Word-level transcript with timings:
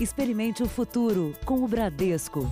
Experimente 0.00 0.62
o 0.62 0.68
futuro 0.68 1.34
com 1.44 1.64
o 1.64 1.66
Bradesco. 1.66 2.48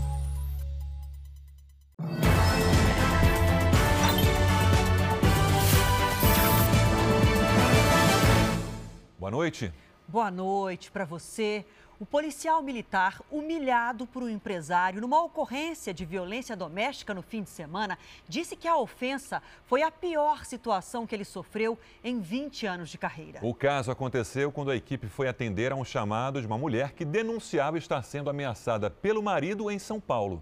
Boa 9.16 9.30
noite. 9.30 9.72
Boa 10.08 10.30
noite 10.30 10.88
para 10.92 11.04
você. 11.04 11.66
O 11.98 12.06
policial 12.06 12.62
militar, 12.62 13.20
humilhado 13.28 14.06
por 14.06 14.22
um 14.22 14.28
empresário 14.28 15.00
numa 15.00 15.20
ocorrência 15.24 15.92
de 15.92 16.04
violência 16.04 16.54
doméstica 16.54 17.12
no 17.12 17.22
fim 17.22 17.42
de 17.42 17.50
semana, 17.50 17.98
disse 18.28 18.54
que 18.54 18.68
a 18.68 18.76
ofensa 18.76 19.42
foi 19.64 19.82
a 19.82 19.90
pior 19.90 20.44
situação 20.44 21.08
que 21.08 21.14
ele 21.14 21.24
sofreu 21.24 21.76
em 22.04 22.20
20 22.20 22.66
anos 22.66 22.88
de 22.88 22.96
carreira. 22.96 23.40
O 23.42 23.52
caso 23.52 23.90
aconteceu 23.90 24.52
quando 24.52 24.70
a 24.70 24.76
equipe 24.76 25.08
foi 25.08 25.26
atender 25.26 25.72
a 25.72 25.74
um 25.74 25.84
chamado 25.84 26.40
de 26.40 26.46
uma 26.46 26.56
mulher 26.56 26.92
que 26.92 27.04
denunciava 27.04 27.76
estar 27.76 28.00
sendo 28.02 28.30
ameaçada 28.30 28.88
pelo 28.88 29.20
marido 29.20 29.68
em 29.72 29.78
São 29.78 30.00
Paulo. 30.00 30.40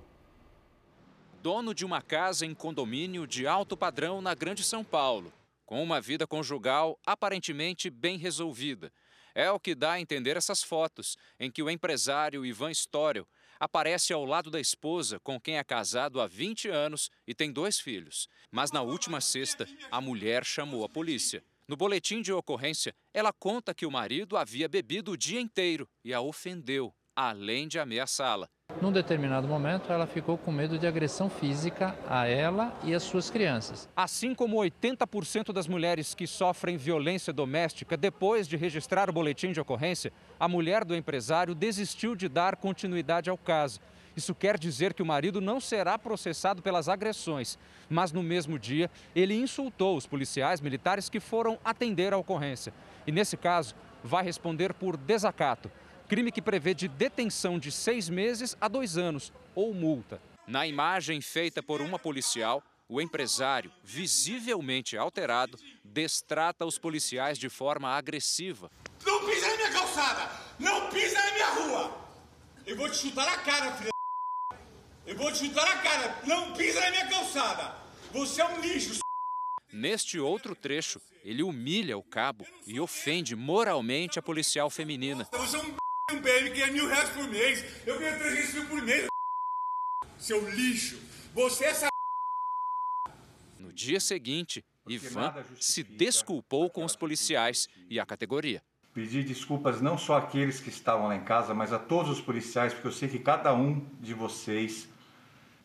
Dono 1.43 1.73
de 1.73 1.87
uma 1.87 2.03
casa 2.03 2.45
em 2.45 2.53
condomínio 2.53 3.27
de 3.27 3.47
alto 3.47 3.79
padrão 3.79 4.21
na 4.21 4.35
Grande 4.35 4.63
São 4.63 4.85
Paulo, 4.85 5.33
com 5.65 5.83
uma 5.83 6.03
vida 6.03 6.27
conjugal 6.27 6.99
aparentemente 7.07 7.89
bem 7.89 8.19
resolvida. 8.19 8.93
É 9.35 9.51
o 9.51 9.59
que 9.59 9.75
dá 9.75 9.93
a 9.93 10.01
entender 10.01 10.37
essas 10.37 10.63
fotos, 10.63 11.17
em 11.41 11.51
que 11.51 11.63
o 11.63 11.69
empresário 11.69 12.47
Ivan 12.47 12.71
Storio 12.71 13.27
aparece 13.59 14.13
ao 14.13 14.25
lado 14.25 14.51
da 14.51 14.61
esposa, 14.61 15.19
com 15.21 15.41
quem 15.41 15.59
é 15.59 15.65
casado 15.65 16.21
há 16.21 16.27
20 16.27 16.69
anos 16.69 17.11
e 17.27 17.35
tem 17.35 17.53
dois 17.53 17.81
filhos. 17.81 18.29
Mas 18.51 18.71
na 18.71 18.83
última 18.83 19.21
sexta, 19.21 19.67
a 19.91 20.01
mulher 20.01 20.45
chamou 20.45 20.85
a 20.85 20.89
polícia. 20.89 21.43
No 21.67 21.77
boletim 21.77 22.21
de 22.21 22.33
ocorrência, 22.33 22.95
ela 23.13 23.33
conta 23.33 23.75
que 23.75 23.87
o 23.87 23.91
marido 23.91 24.37
havia 24.37 24.69
bebido 24.69 25.13
o 25.13 25.17
dia 25.17 25.41
inteiro 25.41 25.89
e 26.05 26.13
a 26.13 26.21
ofendeu, 26.21 26.95
além 27.17 27.67
de 27.67 27.79
ameaçá-la. 27.79 28.49
Num 28.81 28.93
determinado 28.93 29.47
momento, 29.47 29.93
ela 29.93 30.07
ficou 30.07 30.37
com 30.37 30.51
medo 30.51 30.79
de 30.79 30.87
agressão 30.87 31.31
física 31.31 31.97
a 32.09 32.27
ela 32.27 32.75
e 32.83 32.93
as 32.93 33.03
suas 33.03 33.31
crianças. 33.31 33.89
Assim 33.97 34.35
como 34.35 34.57
80% 34.57 35.53
das 35.53 35.69
mulheres 35.69 36.15
que 36.15 36.27
sofrem 36.27 36.77
violência 36.77 37.33
doméstica 37.33 37.97
depois 37.97 38.49
de 38.49 38.57
registrar 38.57 39.09
o 39.09 39.13
boletim 39.13 39.53
de 39.53 39.61
ocorrência, 39.61 40.13
a 40.39 40.49
mulher 40.49 40.85
do 40.85 40.95
empresário 40.95 41.55
desistiu 41.55 42.17
de 42.17 42.29
dar 42.29 42.57
continuidade 42.57 43.31
ao 43.31 43.39
caso. 43.39 43.81
Isso 44.17 44.35
quer 44.35 44.59
dizer 44.59 44.93
que 44.93 45.03
o 45.03 45.07
marido 45.07 45.41
não 45.41 45.61
será 45.61 45.99
processado 45.99 46.63
pelas 46.63 46.89
agressões, 46.89 47.59
mas 47.89 48.13
no 48.13 48.23
mesmo 48.23 48.59
dia 48.59 48.91
ele 49.15 49.35
insultou 49.35 49.97
os 49.97 50.07
policiais 50.07 50.61
militares 50.61 51.09
que 51.09 51.21
foram 51.21 51.59
atender 51.65 52.13
a 52.13 52.19
ocorrência. 52.19 52.73
E 53.07 53.13
nesse 53.13 53.37
caso, 53.37 53.75
vai 54.03 54.23
responder 54.23 54.75
por 54.75 54.97
desacato 54.97 55.71
crime 56.09 56.31
que 56.31 56.43
prevê 56.43 56.75
de 56.75 56.89
detenção 56.89 57.59
de 57.59 57.71
seis 57.71 58.09
meses 58.09 58.57
a 58.61 58.69
dois 58.69 58.97
anos 58.97 59.33
ou 59.55 59.73
multa. 59.73 60.21
Na 60.47 60.67
imagem 60.67 61.21
feita 61.21 61.63
por 61.63 61.81
uma 61.81 61.99
policial, 61.99 62.63
o 62.89 63.01
empresário, 63.01 63.73
visivelmente 63.83 64.97
alterado, 64.97 65.59
destrata 65.83 66.67
os 66.67 66.79
policiais 66.79 67.39
de 67.39 67.49
forma 67.49 67.89
agressiva. 67.89 68.71
Não 69.05 69.25
pisa 69.25 69.49
na 69.49 69.57
minha 69.57 69.73
calçada! 69.73 70.31
Não 70.59 70.91
pisa 70.91 71.19
na 71.19 71.33
minha 71.33 71.51
rua! 71.51 71.99
Eu 72.67 72.77
vou 72.77 72.91
te 72.91 72.97
chutar 72.97 73.27
na 73.27 73.39
cara, 73.39 73.73
filha 73.73 73.91
Eu 75.07 75.17
vou 75.17 75.33
te 75.33 75.39
chutar 75.39 75.65
na 75.65 75.83
cara! 75.83 76.21
Não 76.27 76.53
pisa 76.53 76.81
na 76.81 76.91
minha 76.91 77.09
calçada! 77.09 77.75
Você 78.13 78.43
é 78.43 78.45
um 78.47 78.61
lixo! 78.61 79.01
Neste 79.73 80.21
outro 80.21 80.55
trecho, 80.55 81.01
ele 81.25 81.43
humilha 81.43 81.99
o 81.99 82.03
cabo 82.03 82.47
e 82.67 82.79
ofende 82.79 83.35
moralmente 83.35 84.19
a 84.19 84.23
policial 84.23 84.71
feminina. 84.71 85.27
Você 85.33 85.57
é 85.57 85.61
um 85.61 85.84
um 86.13 86.21
PM 86.21 86.51
que 86.51 86.61
ganha 86.61 86.73
mil 86.73 86.87
reais 86.87 87.09
por 87.11 87.27
mês. 87.29 87.65
Eu 87.87 87.99
ganho 87.99 88.19
300 88.19 88.55
mil 88.55 88.67
por 88.67 88.83
mês. 88.83 89.07
Seu 90.19 90.49
lixo. 90.51 91.01
Você 91.33 91.65
é 91.65 91.69
essa. 91.69 91.89
No 93.59 93.73
dia 93.73 93.99
seguinte, 93.99 94.65
Ivan 94.87 95.35
se 95.59 95.83
desculpou 95.83 96.71
com 96.71 96.85
os 96.85 96.95
policiais 96.95 97.69
e 97.89 97.99
a 97.99 98.07
categoria. 98.07 98.63
Pedi 98.93 99.25
desculpas 99.25 99.81
não 99.81 99.99
só 99.99 100.17
àqueles 100.17 100.61
que 100.61 100.69
estavam 100.69 101.09
lá 101.09 101.17
em 101.17 101.25
casa, 101.25 101.53
mas 101.53 101.73
a 101.73 101.79
todos 101.79 102.11
os 102.11 102.21
policiais, 102.21 102.73
porque 102.73 102.87
eu 102.87 102.93
sei 102.93 103.09
que 103.09 103.19
cada 103.19 103.53
um 103.53 103.81
de 104.01 104.15
vocês 104.15 104.89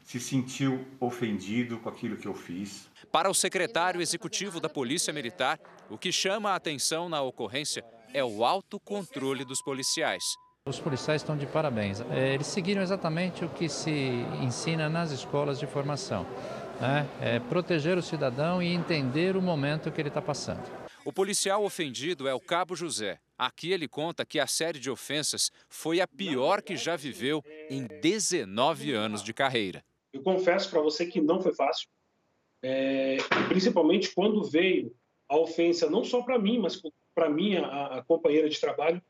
se 0.03 0.19
sentiu 0.19 0.87
ofendido 0.99 1.77
com 1.79 1.89
aquilo 1.89 2.17
que 2.17 2.27
eu 2.27 2.33
fiz. 2.33 2.89
Para 3.11 3.29
o 3.29 3.33
secretário 3.33 4.01
executivo 4.01 4.59
da 4.59 4.67
Polícia 4.67 5.13
Militar, 5.13 5.59
o 5.89 5.97
que 5.97 6.11
chama 6.11 6.51
a 6.51 6.55
atenção 6.55 7.07
na 7.07 7.21
ocorrência 7.21 7.85
é 8.13 8.23
o 8.23 8.43
autocontrole 8.43 9.45
dos 9.45 9.61
policiais. 9.61 10.23
Os 10.65 10.79
policiais 10.79 11.21
estão 11.21 11.37
de 11.37 11.45
parabéns. 11.47 12.01
É, 12.11 12.33
eles 12.33 12.47
seguiram 12.47 12.81
exatamente 12.81 13.43
o 13.43 13.49
que 13.49 13.69
se 13.69 13.91
ensina 14.41 14.89
nas 14.89 15.11
escolas 15.11 15.59
de 15.59 15.65
formação. 15.65 16.25
Né? 16.79 17.07
É 17.21 17.39
proteger 17.39 17.97
o 17.97 18.01
cidadão 18.01 18.61
e 18.61 18.67
entender 18.67 19.35
o 19.35 19.41
momento 19.41 19.91
que 19.91 20.01
ele 20.01 20.09
está 20.09 20.21
passando. 20.21 20.63
O 21.05 21.13
policial 21.13 21.63
ofendido 21.63 22.27
é 22.27 22.33
o 22.33 22.39
Cabo 22.39 22.75
José. 22.75 23.19
Aqui 23.37 23.71
ele 23.71 23.87
conta 23.87 24.25
que 24.25 24.39
a 24.39 24.45
série 24.45 24.79
de 24.79 24.91
ofensas 24.91 25.49
foi 25.69 26.01
a 26.01 26.07
pior 26.07 26.61
que 26.61 26.75
já 26.75 26.95
viveu 26.95 27.43
em 27.69 27.87
19 28.01 28.93
anos 28.93 29.23
de 29.23 29.33
carreira. 29.33 29.83
Eu 30.11 30.21
confesso 30.21 30.69
para 30.69 30.81
você 30.81 31.05
que 31.05 31.21
não 31.21 31.41
foi 31.41 31.53
fácil, 31.53 31.87
é, 32.61 33.17
principalmente 33.47 34.13
quando 34.13 34.43
veio 34.43 34.93
a 35.29 35.37
ofensa, 35.37 35.89
não 35.89 36.03
só 36.03 36.21
para 36.21 36.37
mim, 36.39 36.57
mas 36.57 36.81
para 37.19 37.29
mim, 37.29 37.57
a, 37.57 37.97
a, 37.97 38.03
companheira 38.03 38.47
de 38.47 38.57
trabalho, 38.57 39.01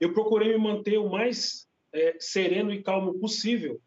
eu 0.00 0.14
procurei 0.14 0.48
me 0.48 0.58
manter 0.58 0.96
o 0.96 1.10
mais 1.10 1.68
é, 1.92 2.16
sereno 2.18 2.72
e 2.72 2.82
calmo 2.82 3.18
possível, 3.18 3.78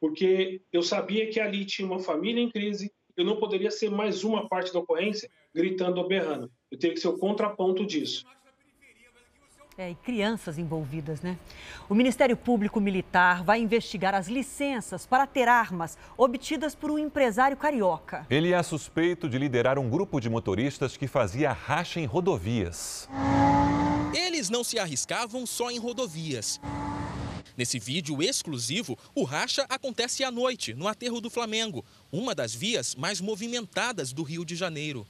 porque 0.00 0.60
eu 0.72 0.82
sabia 0.82 1.30
que 1.30 1.38
ali 1.38 1.64
tinha 1.64 1.86
uma 1.86 2.00
família 2.00 2.42
em 2.42 2.50
crise, 2.50 2.92
eu 3.16 3.24
não 3.24 3.36
poderia 3.36 3.70
ser 3.70 3.92
mais 3.92 4.24
uma 4.24 4.48
parte 4.48 4.72
da 4.72 4.80
ocorrência 4.80 5.30
gritando 5.54 5.98
ou 5.98 6.08
berrando. 6.08 6.50
Eu 6.68 6.76
teria 6.76 6.94
que 6.94 7.00
ser 7.00 7.08
o 7.08 7.18
contraponto 7.18 7.86
disso. 7.86 8.24
É, 9.78 9.90
e 9.90 9.94
crianças 9.94 10.58
envolvidas, 10.58 11.22
né? 11.22 11.38
O 11.88 11.94
Ministério 11.94 12.36
Público 12.36 12.78
Militar 12.78 13.42
vai 13.42 13.58
investigar 13.58 14.14
as 14.14 14.28
licenças 14.28 15.06
para 15.06 15.26
ter 15.26 15.48
armas 15.48 15.96
obtidas 16.14 16.74
por 16.74 16.90
um 16.90 16.98
empresário 16.98 17.56
carioca. 17.56 18.26
Ele 18.28 18.52
é 18.52 18.62
suspeito 18.62 19.30
de 19.30 19.38
liderar 19.38 19.78
um 19.78 19.88
grupo 19.88 20.20
de 20.20 20.28
motoristas 20.28 20.94
que 20.96 21.08
fazia 21.08 21.52
racha 21.52 21.98
em 21.98 22.04
rodovias. 22.04 23.08
Eles 24.14 24.50
não 24.50 24.62
se 24.62 24.78
arriscavam 24.78 25.46
só 25.46 25.70
em 25.70 25.78
rodovias. 25.78 26.60
Nesse 27.56 27.78
vídeo 27.78 28.22
exclusivo, 28.22 28.98
o 29.14 29.24
racha 29.24 29.64
acontece 29.70 30.22
à 30.22 30.30
noite, 30.30 30.74
no 30.74 30.86
aterro 30.86 31.20
do 31.20 31.30
Flamengo, 31.30 31.84
uma 32.10 32.34
das 32.34 32.54
vias 32.54 32.94
mais 32.94 33.20
movimentadas 33.20 34.12
do 34.12 34.22
Rio 34.22 34.44
de 34.44 34.54
Janeiro. 34.54 35.06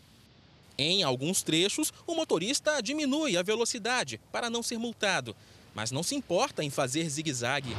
Em 0.85 1.05
alguns 1.05 1.45
trechos, 1.45 1.93
o 2.09 2.13
motorista 2.13 2.83
diminui 2.83 3.37
a 3.37 3.43
velocidade 3.43 4.21
para 4.33 4.51
não 4.51 4.65
ser 4.65 4.79
multado, 4.79 5.37
mas 5.73 5.93
não 5.93 6.03
se 6.03 6.17
importa 6.17 6.65
em 6.65 6.71
fazer 6.71 7.09
zigue-zague. 7.09 7.73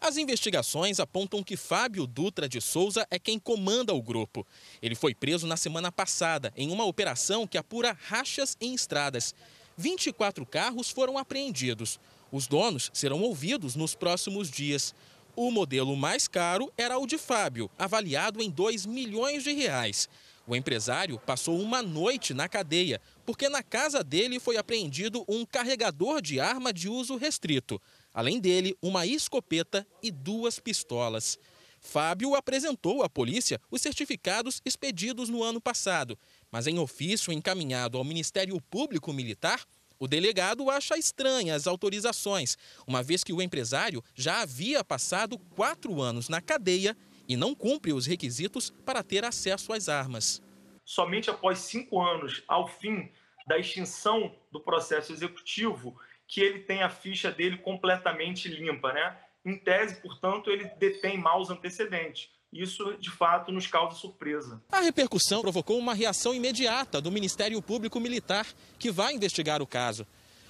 As 0.00 0.16
investigações 0.16 0.98
apontam 0.98 1.42
que 1.42 1.58
Fábio 1.58 2.06
Dutra 2.06 2.48
de 2.48 2.58
Souza 2.58 3.06
é 3.10 3.18
quem 3.18 3.38
comanda 3.38 3.92
o 3.92 4.00
grupo. 4.00 4.46
Ele 4.80 4.94
foi 4.94 5.14
preso 5.14 5.46
na 5.46 5.58
semana 5.58 5.92
passada 5.92 6.54
em 6.56 6.70
uma 6.70 6.86
operação 6.86 7.46
que 7.46 7.58
apura 7.58 7.94
rachas 8.06 8.56
em 8.58 8.72
estradas. 8.72 9.34
24 9.76 10.46
carros 10.46 10.88
foram 10.88 11.18
apreendidos. 11.18 12.00
Os 12.32 12.46
donos 12.46 12.90
serão 12.94 13.20
ouvidos 13.20 13.76
nos 13.76 13.94
próximos 13.94 14.50
dias. 14.50 14.94
O 15.36 15.50
modelo 15.50 15.94
mais 15.94 16.26
caro 16.26 16.72
era 16.78 16.98
o 16.98 17.06
de 17.06 17.18
Fábio, 17.18 17.70
avaliado 17.78 18.42
em 18.42 18.48
2 18.48 18.86
milhões 18.86 19.44
de 19.44 19.52
reais. 19.52 20.08
O 20.48 20.56
empresário 20.56 21.20
passou 21.26 21.60
uma 21.60 21.82
noite 21.82 22.32
na 22.32 22.48
cadeia, 22.48 23.02
porque 23.26 23.50
na 23.50 23.62
casa 23.62 24.02
dele 24.02 24.40
foi 24.40 24.56
apreendido 24.56 25.22
um 25.28 25.44
carregador 25.44 26.22
de 26.22 26.40
arma 26.40 26.72
de 26.72 26.88
uso 26.88 27.16
restrito. 27.16 27.78
Além 28.14 28.40
dele, 28.40 28.74
uma 28.80 29.04
escopeta 29.04 29.86
e 30.02 30.10
duas 30.10 30.58
pistolas. 30.58 31.38
Fábio 31.82 32.34
apresentou 32.34 33.02
à 33.02 33.10
polícia 33.10 33.60
os 33.70 33.82
certificados 33.82 34.62
expedidos 34.64 35.28
no 35.28 35.42
ano 35.42 35.60
passado, 35.60 36.18
mas 36.50 36.66
em 36.66 36.78
ofício 36.78 37.30
encaminhado 37.30 37.98
ao 37.98 38.04
Ministério 38.04 38.58
Público 38.70 39.12
Militar, 39.12 39.66
o 39.98 40.08
delegado 40.08 40.70
acha 40.70 40.96
estranhas 40.96 41.62
as 41.62 41.66
autorizações, 41.66 42.56
uma 42.86 43.02
vez 43.02 43.22
que 43.22 43.34
o 43.34 43.42
empresário 43.42 44.02
já 44.14 44.40
havia 44.40 44.82
passado 44.82 45.38
quatro 45.38 46.00
anos 46.00 46.30
na 46.30 46.40
cadeia 46.40 46.96
e 47.28 47.36
não 47.36 47.54
cumpre 47.54 47.92
os 47.92 48.06
requisitos 48.06 48.70
para 48.84 49.02
ter 49.02 49.24
acesso 49.24 49.72
às 49.72 49.88
armas. 49.88 50.42
Somente 50.84 51.28
após 51.28 51.58
cinco 51.58 52.00
anos, 52.00 52.42
ao 52.48 52.66
fim 52.66 53.10
da 53.46 53.58
extinção 53.58 54.34
do 54.50 54.60
processo 54.60 55.12
executivo, 55.12 55.94
que 56.26 56.40
ele 56.40 56.60
tem 56.60 56.82
a 56.82 56.90
ficha 56.90 57.30
dele 57.30 57.58
completamente 57.58 58.48
limpa, 58.48 58.92
né? 58.92 59.16
Em 59.44 59.56
tese, 59.56 60.00
portanto, 60.00 60.50
ele 60.50 60.64
detém 60.78 61.18
maus 61.18 61.50
antecedentes. 61.50 62.30
Isso, 62.52 62.96
de 62.98 63.10
fato, 63.10 63.52
nos 63.52 63.66
causa 63.66 63.96
surpresa. 63.96 64.62
A 64.72 64.80
repercussão 64.80 65.42
provocou 65.42 65.78
uma 65.78 65.94
reação 65.94 66.34
imediata 66.34 67.00
do 67.00 67.12
Ministério 67.12 67.60
Público 67.60 68.00
Militar, 68.00 68.46
que 68.78 68.90
vai 68.90 69.14
investigar 69.14 69.60
o 69.60 69.66
caso. 69.66 70.06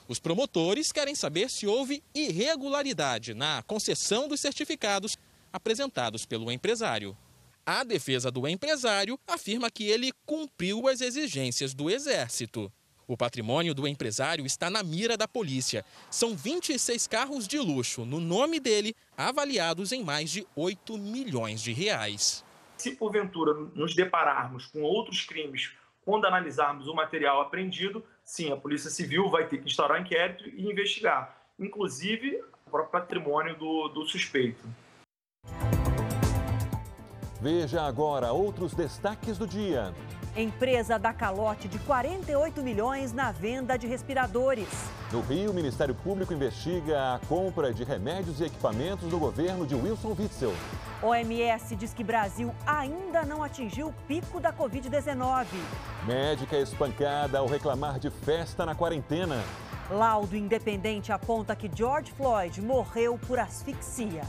Os 0.07 0.19
promotores 0.19 0.91
querem 0.91 1.15
saber 1.15 1.51
se 1.51 1.67
houve 1.67 2.03
irregularidade 2.15 3.35
na 3.35 3.63
concessão 3.65 4.27
dos 4.27 4.41
certificados 4.41 5.17
apresentados 5.53 6.25
pelo 6.27 6.51
empresário. 6.51 7.17
A 7.65 7.85
defesa 7.85 8.31
do 8.31 8.49
empresário 8.49 9.19
afirma 9.27 9.71
que 9.71 9.85
ele 9.85 10.11
cumpriu 10.25 10.89
as 10.89 11.01
exigências 11.01 11.75
do 11.75 11.91
Exército. 11.91 12.73
O 13.07 13.17
patrimônio 13.17 13.75
do 13.75 13.89
empresário 13.89 14.45
está 14.45 14.69
na 14.69 14.83
mira 14.83 15.17
da 15.17 15.27
polícia. 15.27 15.85
São 16.11 16.37
26 16.37 17.07
carros 17.07 17.49
de 17.49 17.59
luxo 17.59 18.05
no 18.05 18.21
nome 18.21 18.61
dele, 18.61 18.95
avaliados 19.17 19.93
em 19.93 20.05
mais 20.05 20.31
de 20.31 20.47
8 20.55 20.99
milhões 20.99 21.63
de 21.63 21.73
reais. 21.73 22.45
Se 22.77 22.95
porventura 22.97 23.55
nos 23.75 23.95
depararmos 23.95 24.67
com 24.67 24.83
outros 24.83 25.25
crimes 25.25 25.73
quando 26.05 26.27
analisarmos 26.27 26.87
o 26.87 26.95
material 26.95 27.41
apreendido, 27.41 28.05
sim, 28.25 28.53
a 28.53 28.57
Polícia 28.57 28.89
Civil 28.91 29.29
vai 29.29 29.47
ter 29.47 29.59
que 29.59 29.69
instaurar 29.69 30.01
inquérito 30.01 30.49
e 30.49 30.71
investigar, 30.71 31.37
inclusive 31.59 32.43
o 32.67 32.71
próprio 32.71 32.93
patrimônio 32.93 33.57
do, 33.57 33.89
do 33.89 34.07
suspeito. 34.07 34.67
Veja 37.41 37.83
agora 37.83 38.33
outros 38.33 38.75
destaques 38.75 39.39
do 39.39 39.47
dia. 39.47 39.95
Empresa 40.37 40.99
dá 40.99 41.13
calote 41.13 41.69
de 41.69 41.79
48 41.81 42.63
milhões 42.63 43.13
na 43.13 43.31
venda 43.31 43.77
de 43.77 43.87
respiradores. 43.87 44.69
No 45.13 45.21
Rio, 45.21 45.53
o 45.53 45.55
Ministério 45.55 45.95
Público 45.95 46.35
investiga 46.35 47.15
a 47.15 47.21
compra 47.29 47.73
de 47.73 47.85
remédios 47.85 48.41
e 48.41 48.45
equipamentos 48.45 49.09
do 49.09 49.19
governo 49.19 49.67
de 49.67 49.75
Wilson 49.75 50.17
Witzel. 50.19 50.53
OMS 51.01 51.77
diz 51.77 51.95
que 51.95 52.03
Brasil 52.03 52.53
ainda 52.67 53.25
não 53.25 53.43
atingiu 53.43 53.89
o 53.89 53.95
pico 54.09 54.41
da 54.41 54.53
Covid-19. 54.53 55.47
Médica 56.07 56.59
espancada 56.59 57.39
ao 57.39 57.47
reclamar 57.47 58.01
de 58.01 58.11
festa 58.11 58.67
na 58.67 58.75
quarentena. 58.75 59.41
Laudo 59.91 60.37
independente 60.37 61.13
aponta 61.13 61.57
que 61.57 61.71
George 61.73 62.13
Floyd 62.13 62.61
morreu 62.61 63.19
por 63.27 63.39
asfixia. 63.39 64.23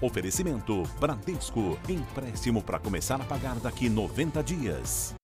Oferecimento 0.00 0.82
Bradesco. 0.98 1.78
Empréstimo 1.86 2.62
para 2.62 2.78
começar 2.78 3.20
a 3.20 3.24
pagar 3.24 3.56
daqui 3.56 3.90
90 3.90 4.42
dias. 4.42 5.14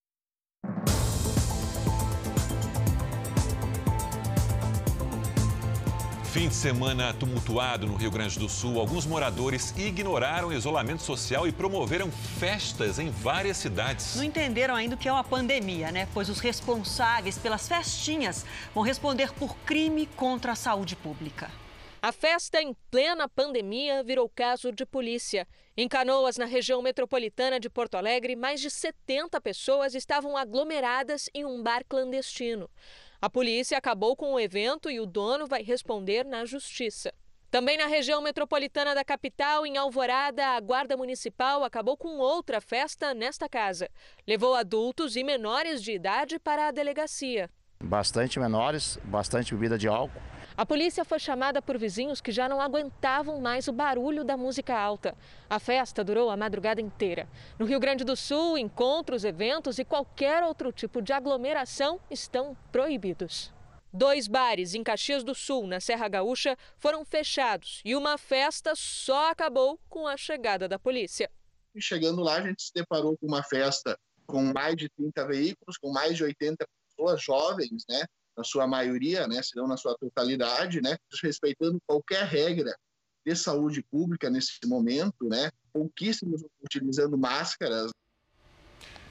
Fim 6.25 6.49
de 6.49 6.55
semana 6.55 7.15
tumultuado 7.15 7.87
no 7.87 7.97
Rio 7.97 8.11
Grande 8.11 8.39
do 8.39 8.47
Sul. 8.51 8.79
Alguns 8.79 9.07
moradores 9.07 9.73
ignoraram 9.79 10.49
o 10.49 10.53
isolamento 10.53 11.01
social 11.01 11.49
e 11.49 11.53
promoveram 11.53 12.11
festas 12.11 12.99
em 12.99 13.09
várias 13.09 13.57
cidades. 13.57 14.17
Não 14.17 14.25
entenderam 14.25 14.75
ainda 14.75 14.95
o 14.95 14.99
que 14.99 15.09
é 15.09 15.13
uma 15.13 15.25
pandemia, 15.25 15.91
né? 15.91 16.07
Pois 16.13 16.29
os 16.29 16.41
responsáveis 16.41 17.39
pelas 17.39 17.67
festinhas 17.67 18.45
vão 18.75 18.85
responder 18.85 19.33
por 19.33 19.57
crime 19.65 20.05
contra 20.15 20.53
a 20.53 20.55
saúde 20.55 20.95
pública. 20.95 21.51
A 22.03 22.13
festa 22.13 22.61
em 22.61 22.75
plena 22.91 23.29
pandemia 23.29 24.03
virou 24.03 24.29
caso 24.29 24.71
de 24.71 24.85
polícia. 24.85 25.49
Em 25.77 25.89
Canoas, 25.89 26.37
na 26.37 26.45
região 26.45 26.83
metropolitana 26.83 27.59
de 27.59 27.71
Porto 27.71 27.97
Alegre, 27.97 28.37
mais 28.37 28.61
de 28.61 28.71
70 28.71 29.41
pessoas 29.41 29.95
estavam 29.95 30.37
aglomeradas 30.37 31.29
em 31.35 31.45
um 31.45 31.63
bar 31.63 31.85
clandestino. 31.89 32.71
A 33.21 33.31
polícia 33.31 33.79
acabou 33.79 34.15
com 34.15 34.35
o 34.35 34.41
evento 34.41 34.91
e 34.91 35.01
o 35.01 35.07
dono 35.07 35.47
vai 35.47 35.63
responder 35.63 36.25
na 36.25 36.45
justiça. 36.45 37.13
Também 37.51 37.79
na 37.79 37.87
região 37.87 38.21
metropolitana 38.21 38.95
da 38.95 39.05
capital, 39.05 39.65
em 39.65 39.79
Alvorada, 39.79 40.47
a 40.49 40.61
Guarda 40.61 40.97
Municipal 40.97 41.65
acabou 41.65 41.97
com 41.97 42.19
outra 42.19 42.61
festa 42.61 43.15
nesta 43.15 43.49
casa. 43.49 43.89
Levou 44.27 44.55
adultos 44.55 45.17
e 45.17 45.25
menores 45.25 45.83
de 45.83 45.93
idade 45.93 46.39
para 46.39 46.69
a 46.69 46.71
delegacia. 46.71 47.49
Bastante 47.83 48.39
menores, 48.39 48.99
bastante 49.05 49.55
bebida 49.55 49.79
de 49.79 49.89
álcool. 49.89 50.36
A 50.57 50.65
polícia 50.65 51.05
foi 51.05 51.19
chamada 51.19 51.61
por 51.61 51.77
vizinhos 51.77 52.23
que 52.23 52.33
já 52.33 52.49
não 52.49 52.63
aguentavam 52.63 53.39
mais 53.43 53.69
o 53.69 53.73
barulho 53.73 54.25
da 54.25 54.39
música 54.39 54.75
alta. 54.75 55.15
A 55.51 55.59
festa 55.59 56.03
durou 56.03 56.31
a 56.31 56.37
madrugada 56.37 56.81
inteira. 56.81 57.29
No 57.59 57.67
Rio 57.67 57.79
Grande 57.79 58.05
do 58.05 58.17
Sul, 58.17 58.57
encontros, 58.57 59.23
eventos 59.23 59.79
e 59.79 59.85
qualquer 59.85 60.43
outro 60.43 60.73
tipo 60.73 61.03
de 61.03 61.13
aglomeração 61.13 62.01
estão 62.11 62.57
proibidos. 62.73 63.53
Dois 63.93 64.27
bares 64.27 64.75
em 64.75 64.83
Caxias 64.83 65.23
do 65.23 65.35
Sul, 65.35 65.67
na 65.67 65.79
Serra 65.79 66.09
Gaúcha, 66.09 66.57
foram 66.79 67.05
fechados 67.05 67.83
e 67.85 67.95
uma 67.95 68.17
festa 68.17 68.75
só 68.75 69.31
acabou 69.31 69.79
com 69.91 70.07
a 70.07 70.17
chegada 70.17 70.67
da 70.67 70.79
polícia. 70.79 71.31
Chegando 71.79 72.23
lá, 72.23 72.37
a 72.37 72.47
gente 72.47 72.63
se 72.63 72.73
deparou 72.73 73.15
com 73.19 73.27
uma 73.27 73.43
festa 73.43 73.99
com 74.27 74.43
mais 74.43 74.75
de 74.75 74.89
30 74.89 75.27
veículos, 75.27 75.77
com 75.77 75.93
mais 75.93 76.17
de 76.17 76.25
80 76.25 76.67
pessoas 76.89 77.23
jovens, 77.23 77.85
né? 77.87 78.07
Na 78.37 78.45
sua 78.45 78.67
maioria, 78.67 79.27
né, 79.27 79.43
se 79.43 79.57
não 79.57 79.67
na 79.67 79.77
sua 79.77 79.97
totalidade, 79.99 80.81
né, 80.81 80.97
respeitando 81.23 81.81
qualquer 81.87 82.25
regra 82.25 82.77
de 83.25 83.35
saúde 83.35 83.83
pública 83.83 84.31
nesse 84.31 84.59
momento, 84.67 85.29
né, 85.29 85.51
pouquíssimos 85.73 86.43
utilizando 86.63 87.17
máscaras. 87.17 87.91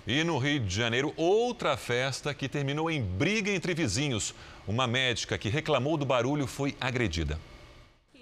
E 0.08 0.24
no 0.24 0.38
Rio 0.38 0.60
de 0.60 0.74
Janeiro, 0.74 1.14
outra 1.18 1.76
festa 1.76 2.34
que 2.34 2.48
terminou 2.48 2.92
em 2.92 3.02
briga 3.02 3.50
entre 3.50 3.74
vizinhos. 3.74 4.36
Uma 4.68 4.86
médica 4.86 5.36
que 5.36 5.50
reclamou 5.50 5.98
do 5.98 6.06
barulho 6.06 6.46
foi 6.46 6.78
agredida. 6.80 7.40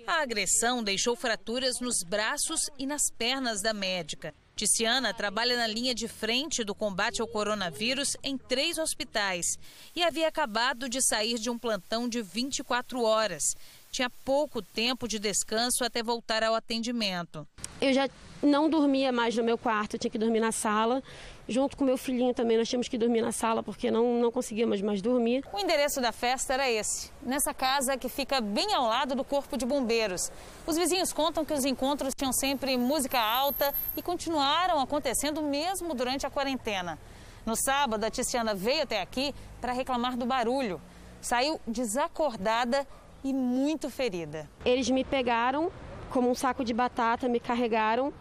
A 0.07 0.21
agressão 0.21 0.81
deixou 0.81 1.15
fraturas 1.15 1.79
nos 1.81 2.03
braços 2.03 2.69
e 2.79 2.85
nas 2.85 3.11
pernas 3.17 3.61
da 3.61 3.73
médica. 3.73 4.33
Ticiana 4.55 5.13
trabalha 5.13 5.57
na 5.57 5.65
linha 5.65 5.95
de 5.95 6.07
frente 6.07 6.63
do 6.63 6.75
combate 6.75 7.21
ao 7.21 7.27
coronavírus 7.27 8.15
em 8.23 8.37
três 8.37 8.77
hospitais 8.77 9.57
e 9.95 10.03
havia 10.03 10.27
acabado 10.27 10.87
de 10.87 11.01
sair 11.01 11.39
de 11.39 11.49
um 11.49 11.57
plantão 11.57 12.07
de 12.07 12.21
24 12.21 13.01
horas. 13.01 13.55
Tinha 13.91 14.09
pouco 14.09 14.61
tempo 14.61 15.07
de 15.07 15.17
descanso 15.17 15.83
até 15.83 16.03
voltar 16.03 16.43
ao 16.43 16.53
atendimento. 16.53 17.47
Eu 17.81 17.93
já 17.93 18.07
não 18.43 18.69
dormia 18.69 19.11
mais 19.11 19.35
no 19.35 19.43
meu 19.43 19.57
quarto, 19.57 19.95
eu 19.95 19.99
tinha 19.99 20.11
que 20.11 20.17
dormir 20.17 20.39
na 20.39 20.51
sala. 20.51 21.01
Junto 21.47 21.75
com 21.75 21.83
meu 21.83 21.97
filhinho 21.97 22.33
também, 22.33 22.57
nós 22.57 22.69
tínhamos 22.69 22.87
que 22.87 22.97
dormir 22.97 23.21
na 23.21 23.31
sala 23.31 23.63
porque 23.63 23.89
não, 23.89 24.19
não 24.19 24.31
conseguíamos 24.31 24.81
mais 24.81 25.01
dormir. 25.01 25.43
O 25.53 25.59
endereço 25.59 25.99
da 25.99 26.11
festa 26.11 26.53
era 26.53 26.69
esse, 26.69 27.11
nessa 27.21 27.53
casa 27.53 27.97
que 27.97 28.07
fica 28.07 28.39
bem 28.39 28.73
ao 28.73 28.87
lado 28.87 29.15
do 29.15 29.23
Corpo 29.23 29.57
de 29.57 29.65
Bombeiros. 29.65 30.31
Os 30.67 30.77
vizinhos 30.77 31.11
contam 31.11 31.43
que 31.43 31.53
os 31.53 31.65
encontros 31.65 32.13
tinham 32.13 32.31
sempre 32.31 32.77
música 32.77 33.19
alta 33.19 33.73
e 33.95 34.01
continuaram 34.01 34.79
acontecendo 34.79 35.41
mesmo 35.41 35.93
durante 35.93 36.25
a 36.25 36.29
quarentena. 36.29 36.99
No 37.45 37.55
sábado, 37.55 38.03
a 38.05 38.09
Tiziana 38.09 38.53
veio 38.55 38.83
até 38.83 39.01
aqui 39.01 39.33
para 39.59 39.73
reclamar 39.73 40.15
do 40.15 40.25
barulho. 40.25 40.81
Saiu 41.21 41.59
desacordada 41.67 42.87
e 43.23 43.33
muito 43.33 43.89
ferida. 43.89 44.49
Eles 44.65 44.89
me 44.89 45.03
pegaram 45.03 45.71
como 46.09 46.29
um 46.29 46.35
saco 46.35 46.63
de 46.63 46.73
batata, 46.73 47.27
me 47.27 47.39
carregaram 47.39 48.13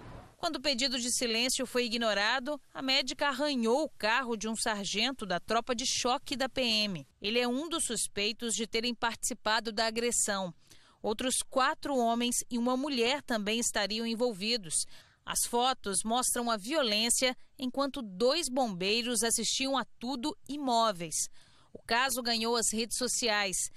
quando 0.42 0.56
o 0.56 0.60
pedido 0.60 0.98
de 0.98 1.08
silêncio 1.12 1.64
foi 1.64 1.84
ignorado, 1.84 2.60
a 2.74 2.82
médica 2.82 3.28
arranhou 3.28 3.84
o 3.84 3.88
carro 3.88 4.36
de 4.36 4.48
um 4.48 4.56
sargento 4.56 5.24
da 5.24 5.38
tropa 5.38 5.72
de 5.72 5.86
choque 5.86 6.34
da 6.34 6.48
PM. 6.48 7.06
Ele 7.20 7.38
é 7.38 7.46
um 7.46 7.68
dos 7.68 7.84
suspeitos 7.84 8.52
de 8.52 8.66
terem 8.66 8.92
participado 8.92 9.70
da 9.70 9.86
agressão. 9.86 10.52
Outros 11.00 11.44
quatro 11.48 11.96
homens 11.96 12.42
e 12.50 12.58
uma 12.58 12.76
mulher 12.76 13.22
também 13.22 13.60
estariam 13.60 14.04
envolvidos. 14.04 14.84
As 15.24 15.46
fotos 15.46 16.02
mostram 16.02 16.50
a 16.50 16.56
violência 16.56 17.36
enquanto 17.56 18.02
dois 18.02 18.48
bombeiros 18.48 19.22
assistiam 19.22 19.78
a 19.78 19.84
tudo 20.00 20.36
imóveis. 20.48 21.28
O 21.72 21.78
caso 21.80 22.20
ganhou 22.20 22.56
as 22.56 22.72
redes 22.72 22.98
sociais 22.98 23.70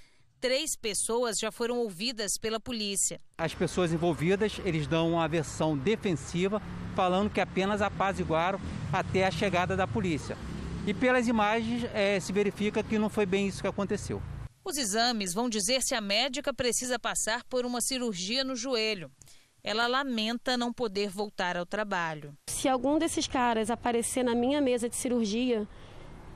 três 0.46 0.76
pessoas 0.76 1.40
já 1.40 1.52
foram 1.52 1.80
ouvidas 1.80 2.38
pela 2.38 2.60
polícia. 2.60 3.20
As 3.36 3.56
pessoas 3.56 3.92
envolvidas, 3.92 4.62
eles 4.64 4.86
dão 4.86 5.14
uma 5.14 5.28
versão 5.28 5.76
defensiva, 5.76 6.62
falando 6.96 7.32
que 7.32 7.42
apenas 7.42 7.82
apaziguaram 7.82 8.62
até 8.94 9.26
a 9.26 9.32
chegada 9.32 9.76
da 9.76 9.88
polícia. 9.88 10.38
E 10.86 10.94
pelas 10.94 11.28
imagens 11.28 11.86
é, 11.96 12.20
se 12.20 12.32
verifica 12.32 12.84
que 12.84 13.00
não 13.00 13.10
foi 13.10 13.26
bem 13.26 13.48
isso 13.48 13.60
que 13.60 13.68
aconteceu. 13.68 14.22
Os 14.64 14.78
exames 14.78 15.34
vão 15.34 15.50
dizer 15.50 15.82
se 15.82 15.96
a 15.96 16.02
médica 16.02 16.54
precisa 16.54 17.00
passar 17.00 17.44
por 17.46 17.66
uma 17.66 17.82
cirurgia 17.82 18.44
no 18.44 18.56
joelho. 18.56 19.10
Ela 19.64 19.88
lamenta 19.88 20.56
não 20.56 20.72
poder 20.72 21.10
voltar 21.10 21.58
ao 21.58 21.66
trabalho. 21.66 22.38
Se 22.52 22.70
algum 22.70 23.00
desses 23.00 23.26
caras 23.26 23.72
aparecer 23.72 24.24
na 24.24 24.36
minha 24.36 24.62
mesa 24.62 24.88
de 24.88 24.96
cirurgia, 24.96 25.68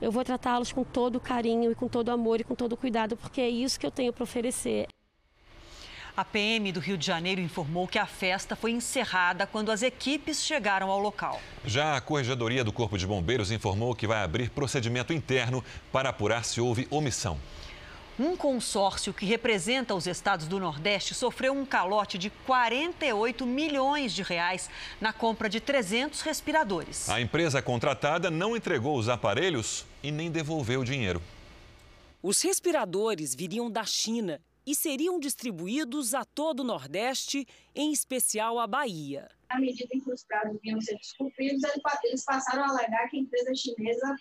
eu 0.00 0.10
vou 0.10 0.24
tratá-los 0.24 0.72
com 0.72 0.82
todo 0.82 1.20
carinho 1.20 1.70
e 1.70 1.74
com 1.74 1.88
todo 1.88 2.10
amor 2.10 2.40
e 2.40 2.44
com 2.44 2.54
todo 2.54 2.76
cuidado, 2.76 3.16
porque 3.16 3.40
é 3.40 3.48
isso 3.48 3.78
que 3.78 3.86
eu 3.86 3.90
tenho 3.90 4.12
para 4.12 4.24
oferecer. 4.24 4.88
A 6.16 6.24
PM 6.24 6.72
do 6.72 6.80
Rio 6.80 6.98
de 6.98 7.06
Janeiro 7.06 7.40
informou 7.40 7.86
que 7.86 7.98
a 7.98 8.04
festa 8.04 8.56
foi 8.56 8.72
encerrada 8.72 9.46
quando 9.46 9.70
as 9.70 9.82
equipes 9.82 10.42
chegaram 10.42 10.90
ao 10.90 10.98
local. 10.98 11.40
Já 11.64 11.96
a 11.96 12.00
Corregedoria 12.00 12.64
do 12.64 12.72
Corpo 12.72 12.98
de 12.98 13.06
Bombeiros 13.06 13.50
informou 13.50 13.94
que 13.94 14.06
vai 14.06 14.22
abrir 14.22 14.50
procedimento 14.50 15.12
interno 15.12 15.64
para 15.92 16.08
apurar 16.08 16.44
se 16.44 16.60
houve 16.60 16.86
omissão. 16.90 17.38
Um 18.18 18.36
consórcio 18.36 19.14
que 19.14 19.24
representa 19.24 19.94
os 19.94 20.06
estados 20.06 20.46
do 20.46 20.60
Nordeste 20.60 21.14
sofreu 21.14 21.54
um 21.54 21.64
calote 21.64 22.18
de 22.18 22.28
48 22.28 23.46
milhões 23.46 24.12
de 24.12 24.22
reais 24.22 24.68
na 25.00 25.10
compra 25.10 25.48
de 25.48 25.58
300 25.58 26.20
respiradores. 26.20 27.08
A 27.08 27.18
empresa 27.18 27.62
contratada 27.62 28.30
não 28.30 28.54
entregou 28.54 28.98
os 28.98 29.08
aparelhos 29.08 29.86
e 30.02 30.10
nem 30.10 30.30
devolveu 30.30 30.80
o 30.80 30.84
dinheiro. 30.84 31.22
Os 32.22 32.42
respiradores 32.42 33.34
viriam 33.34 33.70
da 33.70 33.84
China 33.84 34.40
e 34.66 34.74
seriam 34.74 35.18
distribuídos 35.18 36.14
a 36.14 36.24
todo 36.24 36.60
o 36.60 36.64
Nordeste, 36.64 37.46
em 37.74 37.92
especial 37.92 38.58
a 38.58 38.66
Bahia. 38.66 39.28
À 39.48 39.58
medida 39.58 39.88
em 39.94 40.00
que 40.00 40.12
os 40.12 40.22
prazos 40.24 40.58
vinham 40.62 40.80
ser 40.80 40.96
descumpridos, 40.96 41.62
eles 42.04 42.24
passaram 42.24 42.64
a 42.64 42.68
alegar 42.68 43.08
que 43.08 43.16
a 43.16 43.20
empresa 43.20 43.54
chinesa 43.54 44.16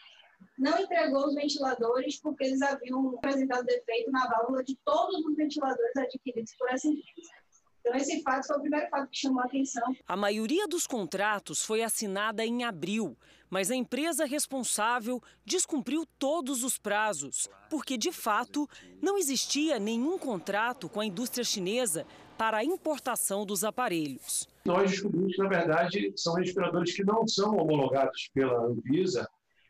não 0.57 0.79
entregou 0.79 1.27
os 1.27 1.35
ventiladores 1.35 2.19
porque 2.19 2.45
eles 2.45 2.61
haviam 2.61 3.15
apresentado 3.15 3.65
defeito 3.65 4.11
na 4.11 4.27
válvula 4.27 4.63
de 4.63 4.75
todos 4.83 5.23
os 5.25 5.35
ventiladores 5.35 5.95
adquiridos 5.97 6.53
por 6.57 6.69
essa 6.69 6.87
empresa. 6.87 7.39
Então, 7.81 7.95
esse 7.95 8.21
fato 8.23 8.47
foi 8.47 8.57
o 8.57 8.61
primeiro 8.61 8.89
fato 8.89 9.09
que 9.09 9.17
chamou 9.17 9.41
a 9.41 9.45
atenção. 9.45 9.95
A 10.07 10.17
maioria 10.17 10.67
dos 10.67 10.85
contratos 10.85 11.63
foi 11.63 11.81
assinada 11.81 12.45
em 12.45 12.63
abril, 12.63 13.17
mas 13.49 13.71
a 13.71 13.75
empresa 13.75 14.25
responsável 14.25 15.21
descumpriu 15.45 16.05
todos 16.17 16.63
os 16.63 16.77
prazos, 16.77 17.49
porque, 17.69 17.97
de 17.97 18.11
fato, 18.11 18.69
não 19.01 19.17
existia 19.17 19.79
nenhum 19.79 20.17
contrato 20.17 20.87
com 20.87 20.99
a 20.99 21.05
indústria 21.05 21.43
chinesa 21.43 22.05
para 22.37 22.57
a 22.57 22.63
importação 22.63 23.45
dos 23.45 23.63
aparelhos. 23.63 24.47
Nós 24.65 24.91
descobrimos 24.91 25.35
que, 25.35 25.41
na 25.41 25.49
verdade, 25.49 26.13
são 26.15 26.35
respiradores 26.35 26.95
que 26.95 27.03
não 27.03 27.27
são 27.27 27.57
homologados 27.57 28.29
pela 28.33 28.65
Anvisa, 28.65 29.27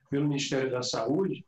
pelo 0.10 0.28
Ministério 0.28 0.70
da 0.70 0.84
Saúde, 0.84 1.46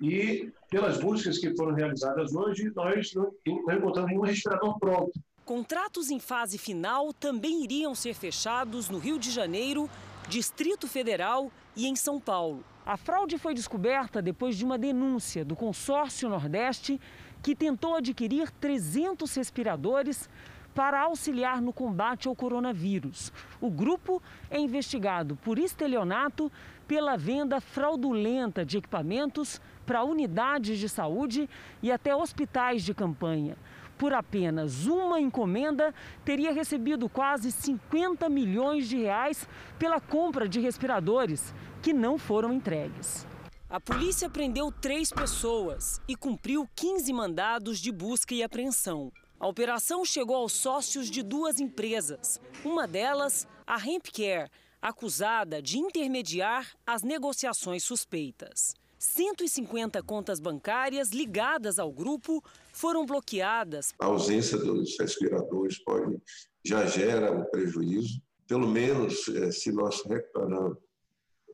e 0.00 0.50
pelas 0.70 0.98
buscas 0.98 1.38
que 1.38 1.54
foram 1.54 1.74
realizadas 1.74 2.34
hoje, 2.34 2.72
nós 2.74 3.12
não, 3.14 3.32
encontramos 3.46 4.10
nenhum 4.10 4.22
respirador 4.22 4.78
pronto. 4.78 5.12
Contratos 5.44 6.10
em 6.10 6.18
fase 6.18 6.56
final 6.56 7.12
também 7.12 7.64
iriam 7.64 7.94
ser 7.94 8.14
fechados 8.14 8.88
no 8.88 8.98
Rio 8.98 9.18
de 9.18 9.30
Janeiro, 9.30 9.90
Distrito 10.30 10.86
Federal 10.86 11.50
e 11.74 11.88
em 11.88 11.96
São 11.96 12.20
Paulo. 12.20 12.64
A 12.86 12.96
fraude 12.96 13.36
foi 13.36 13.52
descoberta 13.52 14.22
depois 14.22 14.56
de 14.56 14.64
uma 14.64 14.78
denúncia 14.78 15.44
do 15.44 15.56
Consórcio 15.56 16.28
Nordeste, 16.28 17.00
que 17.42 17.56
tentou 17.56 17.96
adquirir 17.96 18.48
300 18.48 19.34
respiradores 19.34 20.30
para 20.72 21.00
auxiliar 21.00 21.60
no 21.60 21.72
combate 21.72 22.28
ao 22.28 22.36
coronavírus. 22.36 23.32
O 23.60 23.68
grupo 23.68 24.22
é 24.48 24.60
investigado 24.60 25.34
por 25.34 25.58
estelionato 25.58 26.50
pela 26.86 27.16
venda 27.16 27.60
fraudulenta 27.60 28.64
de 28.64 28.78
equipamentos 28.78 29.60
para 29.84 30.04
unidades 30.04 30.78
de 30.78 30.88
saúde 30.88 31.50
e 31.82 31.90
até 31.90 32.14
hospitais 32.14 32.84
de 32.84 32.94
campanha 32.94 33.56
por 34.00 34.14
apenas 34.14 34.86
uma 34.86 35.20
encomenda, 35.20 35.94
teria 36.24 36.54
recebido 36.54 37.06
quase 37.06 37.52
50 37.52 38.30
milhões 38.30 38.88
de 38.88 38.96
reais 38.96 39.46
pela 39.78 40.00
compra 40.00 40.48
de 40.48 40.58
respiradores 40.58 41.52
que 41.82 41.92
não 41.92 42.16
foram 42.16 42.50
entregues. 42.50 43.26
A 43.68 43.78
polícia 43.78 44.30
prendeu 44.30 44.72
três 44.72 45.10
pessoas 45.10 46.00
e 46.08 46.16
cumpriu 46.16 46.66
15 46.74 47.12
mandados 47.12 47.78
de 47.78 47.92
busca 47.92 48.34
e 48.34 48.42
apreensão. 48.42 49.12
A 49.38 49.46
operação 49.46 50.02
chegou 50.02 50.36
aos 50.36 50.54
sócios 50.54 51.10
de 51.10 51.22
duas 51.22 51.60
empresas, 51.60 52.40
uma 52.64 52.88
delas, 52.88 53.46
a 53.66 53.76
Hempcare, 53.76 54.50
acusada 54.80 55.60
de 55.60 55.76
intermediar 55.76 56.66
as 56.86 57.02
negociações 57.02 57.84
suspeitas. 57.84 58.74
150 59.00 60.02
contas 60.02 60.38
bancárias 60.38 61.08
ligadas 61.08 61.78
ao 61.78 61.90
grupo 61.90 62.44
foram 62.80 63.04
bloqueadas. 63.04 63.92
A 64.00 64.06
ausência 64.06 64.56
dos 64.56 64.98
respiradores 64.98 65.78
pode 65.84 66.18
já 66.64 66.86
gera 66.86 67.30
um 67.30 67.44
prejuízo. 67.44 68.22
Pelo 68.48 68.66
menos, 68.66 69.28
eh, 69.28 69.50
se 69.52 69.70
nós 69.70 70.02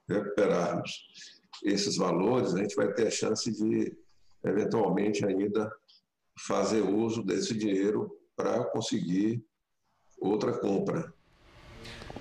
recuperarmos 0.09 0.91
esses 1.65 1.97
valores, 1.97 2.55
a 2.55 2.59
gente 2.59 2.77
vai 2.77 2.93
ter 2.95 3.09
a 3.09 3.11
chance 3.11 3.51
de, 3.51 3.93
eventualmente, 4.45 5.27
ainda 5.27 5.71
fazer 6.47 6.83
uso 6.83 7.23
desse 7.23 7.55
dinheiro 7.55 8.11
para 8.37 8.65
conseguir 8.65 9.45
outra 10.19 10.59
compra. 10.59 11.13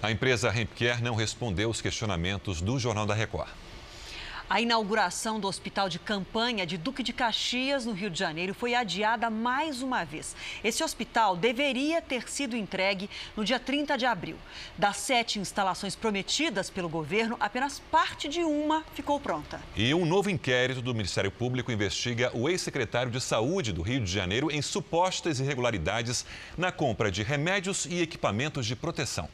A 0.01 0.12
empresa 0.12 0.50
Rempcare 0.50 1.01
não 1.01 1.15
respondeu 1.15 1.69
os 1.69 1.81
questionamentos 1.81 2.62
do 2.62 2.77
Jornal 2.79 3.05
da 3.05 3.13
Record. 3.13 3.50
A 4.48 4.62
inauguração 4.62 5.40
do 5.40 5.48
hospital 5.48 5.90
de 5.90 5.98
campanha 5.98 6.68
de 6.68 6.78
Duque 6.78 7.02
de 7.02 7.12
Caxias, 7.12 7.84
no 7.84 7.94
Rio 7.94 8.12
de 8.12 8.20
Janeiro, 8.20 8.54
foi 8.54 8.75
adiada 8.75 9.28
mais 9.28 9.82
uma 9.82 10.04
vez. 10.04 10.36
Esse 10.64 10.84
hospital 10.84 11.36
deveria 11.36 12.00
ter 12.00 12.30
sido 12.30 12.56
entregue 12.56 13.10
no 13.36 13.44
dia 13.44 13.60
30 13.60 13.98
de 13.98 14.06
abril. 14.06 14.38
Das 14.78 14.98
sete 14.98 15.40
instalações 15.40 15.96
prometidas 15.96 16.70
pelo 16.70 16.88
governo, 16.88 17.36
apenas 17.40 17.82
parte 17.90 18.28
de 18.28 18.44
uma 18.44 18.84
ficou 18.94 19.20
pronta. 19.20 19.60
E 19.75 19.92
um 19.96 20.06
novo 20.06 20.30
inquérito 20.30 20.80
do 20.80 20.94
Ministério 20.94 21.32
Público 21.32 21.72
investiga 21.72 22.30
o 22.36 22.48
ex-secretário 22.48 23.12
de 23.12 23.20
Saúde 23.20 23.74
do 23.74 23.82
Rio 23.82 24.02
de 24.02 24.12
Janeiro 24.12 24.52
em 24.52 24.62
supostas 24.62 25.40
irregularidades 25.40 26.24
na 26.56 26.72
compra 26.72 27.12
de 27.12 27.24
remédios 27.24 27.88
e 27.88 28.00
equipamentos 28.00 28.68
de 28.68 28.75
proteção. 28.75 29.28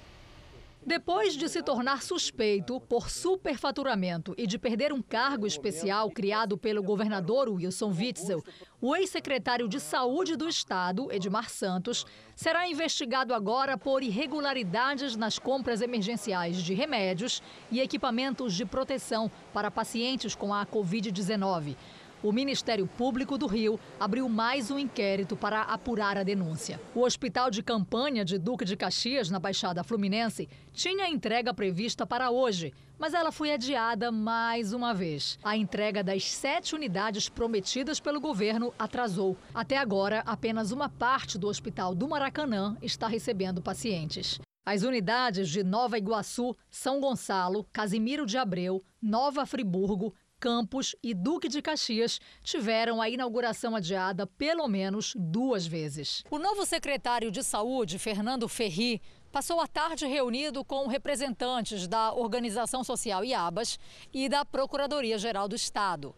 Depois 0.84 1.36
de 1.36 1.48
se 1.48 1.62
tornar 1.62 2.02
suspeito 2.02 2.82
por 2.82 3.08
superfaturamento 3.08 4.34
e 4.36 4.48
de 4.48 4.58
perder 4.58 4.92
um 4.92 5.02
cargo 5.02 5.46
especial 5.46 6.10
criado 6.10 6.58
pelo 6.58 6.82
governador 6.82 7.48
Wilson 7.50 7.92
Witzel, 7.92 8.44
o 8.82 8.96
ex-secretário 8.96 9.68
de 9.68 9.80
Saúde 9.80 10.36
do 10.36 10.50
Estado, 10.50 11.12
Edmar 11.12 11.52
Santos, 11.52 12.04
será 12.36 12.68
investigado 12.68 13.32
agora 13.32 13.78
por 13.78 14.02
irregularidades 14.02 15.16
nas 15.16 15.38
compras 15.38 15.82
emergenciais 15.82 16.58
de 16.58 16.74
remédios 16.74 17.44
e 17.70 17.80
equipamentos 17.80 18.56
de 18.56 18.66
proteção 18.66 19.30
para 19.54 19.70
pacientes 19.70 20.34
com 20.34 20.52
a 20.52 20.66
Covid-19 20.66 21.76
o 22.24 22.32
Ministério 22.32 22.86
Público 22.86 23.38
do 23.38 23.48
Rio 23.48 23.80
abriu 24.00 24.30
mais 24.30 24.70
um 24.70 24.78
inquérito 24.78 25.36
para 25.36 25.62
apurar 25.62 26.18
a 26.18 26.24
denúncia. 26.24 26.80
O 26.94 27.02
hospital 27.02 27.50
de 27.50 27.64
campanha 27.64 28.24
de 28.24 28.38
Duque 28.38 28.66
de 28.66 28.78
Caxias, 28.78 29.30
na 29.30 29.40
Baixada 29.40 29.84
Fluminense, 29.84 30.48
tinha 30.74 31.10
entrega 31.10 31.54
prevista 31.54 32.06
para 32.06 32.30
hoje, 32.30 32.74
mas 33.00 33.14
ela 33.14 33.32
foi 33.32 33.52
adiada 33.52 34.12
mais 34.12 34.74
uma 34.74 34.94
vez. 34.94 35.40
A 35.44 35.58
entrega 35.58 36.04
das 36.04 36.32
sete 36.32 36.76
unidades 36.76 37.28
prometidas 37.28 38.00
pelo 38.00 38.22
governo 38.22 38.74
atrasou. 38.78 39.36
Até 39.54 39.78
agora, 39.78 40.22
apenas 40.26 40.72
uma 40.72 40.88
parte 40.88 41.38
do 41.38 41.48
hospital 41.48 41.96
do 41.96 42.08
Maracanã 42.08 42.78
está 42.82 43.08
recebendo 43.08 43.62
pacientes. 43.62 44.40
As 44.64 44.84
unidades 44.84 45.50
de 45.50 45.64
Nova 45.64 45.98
Iguaçu, 45.98 46.56
São 46.70 47.02
Gonçalo, 47.02 47.66
Casimiro 47.74 48.28
de 48.28 48.38
Abreu, 48.38 48.84
Nova 49.02 49.44
Friburgo, 49.44 50.14
Campos 50.42 50.96
e 51.04 51.14
Duque 51.14 51.48
de 51.48 51.62
Caxias 51.62 52.20
tiveram 52.44 53.00
a 53.00 53.08
inauguração 53.08 53.76
adiada 53.76 54.26
pelo 54.26 54.68
menos 54.68 55.14
duas 55.16 55.68
vezes. 55.68 56.24
O 56.32 56.40
novo 56.40 56.66
secretário 56.66 57.30
de 57.30 57.44
Saúde, 57.44 58.00
Fernando 58.00 58.50
Ferri, 58.50 59.00
passou 59.32 59.62
a 59.62 59.68
tarde 59.68 60.08
reunido 60.08 60.66
com 60.66 60.88
representantes 60.88 61.88
da 61.88 62.12
Organização 62.12 62.84
Social 62.84 63.24
IABAS 63.24 63.78
e 64.12 64.28
da 64.28 64.44
Procuradoria-Geral 64.44 65.48
do 65.48 65.56
Estado. 65.56 66.16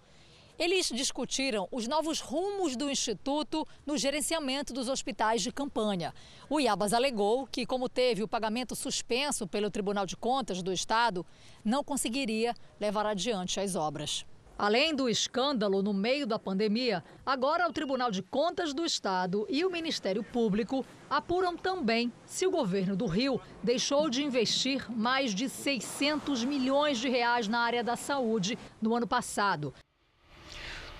Eles 0.57 0.91
discutiram 0.93 1.67
os 1.71 1.87
novos 1.87 2.19
rumos 2.19 2.75
do 2.75 2.89
Instituto 2.89 3.67
no 3.85 3.97
gerenciamento 3.97 4.71
dos 4.71 4.87
hospitais 4.87 5.41
de 5.41 5.51
campanha. 5.51 6.13
O 6.47 6.59
Iabas 6.59 6.93
alegou 6.93 7.47
que, 7.47 7.65
como 7.65 7.89
teve 7.89 8.21
o 8.21 8.27
pagamento 8.27 8.75
suspenso 8.75 9.47
pelo 9.47 9.71
Tribunal 9.71 10.05
de 10.05 10.15
Contas 10.15 10.61
do 10.61 10.71
Estado, 10.71 11.25
não 11.65 11.83
conseguiria 11.83 12.53
levar 12.79 13.05
adiante 13.05 13.59
as 13.59 13.75
obras. 13.75 14.25
Além 14.55 14.93
do 14.93 15.09
escândalo 15.09 15.81
no 15.81 15.91
meio 15.91 16.27
da 16.27 16.37
pandemia, 16.37 17.03
agora 17.25 17.67
o 17.67 17.73
Tribunal 17.73 18.11
de 18.11 18.21
Contas 18.21 18.71
do 18.71 18.85
Estado 18.85 19.47
e 19.49 19.65
o 19.65 19.71
Ministério 19.71 20.23
Público 20.23 20.85
apuram 21.09 21.57
também 21.57 22.13
se 22.27 22.45
o 22.45 22.51
governo 22.51 22.95
do 22.95 23.07
Rio 23.07 23.41
deixou 23.63 24.07
de 24.07 24.23
investir 24.23 24.85
mais 24.91 25.33
de 25.33 25.49
600 25.49 26.45
milhões 26.45 26.99
de 26.99 27.09
reais 27.09 27.47
na 27.47 27.61
área 27.61 27.83
da 27.83 27.95
saúde 27.95 28.55
no 28.79 28.95
ano 28.95 29.07
passado. 29.07 29.73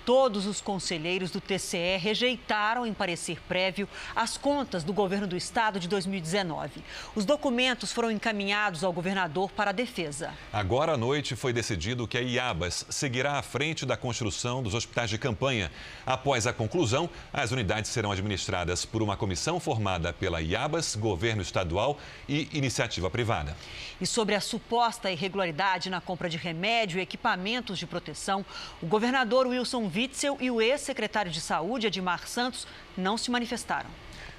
Todos 0.04 0.44
os 0.44 0.60
conselheiros 0.60 1.30
do 1.30 1.40
TCE 1.40 1.96
rejeitaram 1.96 2.86
em 2.86 2.92
parecer 2.92 3.40
prévio 3.48 3.88
as 4.14 4.36
contas 4.36 4.84
do 4.84 4.92
governo 4.92 5.26
do 5.26 5.34
estado 5.34 5.80
de 5.80 5.88
2019. 5.88 6.84
Os 7.14 7.24
documentos 7.24 7.90
foram 7.90 8.10
encaminhados 8.10 8.84
ao 8.84 8.92
governador 8.92 9.50
para 9.52 9.70
a 9.70 9.72
defesa. 9.72 10.34
Agora 10.52 10.92
à 10.92 10.96
noite 10.98 11.34
foi 11.34 11.54
decidido 11.54 12.06
que 12.06 12.18
a 12.18 12.20
IABAS 12.20 12.84
seguirá 12.90 13.38
à 13.38 13.42
frente 13.42 13.86
da 13.86 13.96
construção 13.96 14.62
dos 14.62 14.74
hospitais 14.74 15.08
de 15.08 15.16
campanha. 15.16 15.72
Após 16.04 16.46
a 16.46 16.52
conclusão, 16.52 17.08
as 17.32 17.50
unidades 17.50 17.90
serão 17.90 18.12
administradas 18.12 18.84
por 18.84 19.00
uma 19.00 19.16
comissão 19.16 19.58
formada 19.58 20.12
pela 20.12 20.42
IABAS, 20.42 20.96
governo 20.96 21.40
estadual 21.40 21.98
e 22.28 22.50
iniciativa 22.52 23.08
privada. 23.08 23.56
E 23.98 24.06
sobre 24.06 24.34
a 24.34 24.40
suposta 24.40 25.10
irregularidade 25.10 25.88
na 25.88 26.00
compra 26.00 26.28
de 26.28 26.36
remédio 26.36 26.98
e 26.98 27.02
equipamentos 27.02 27.78
de 27.78 27.86
proteção, 27.86 28.44
o 28.82 28.86
governador 28.86 29.46
Wilson 29.46 29.93
Witzel 29.94 30.36
e 30.40 30.50
o 30.50 30.60
ex-secretário 30.60 31.30
de 31.30 31.40
Saúde, 31.40 31.86
Edmar 31.86 32.26
Santos, 32.26 32.66
não 32.96 33.16
se 33.16 33.30
manifestaram. 33.30 33.88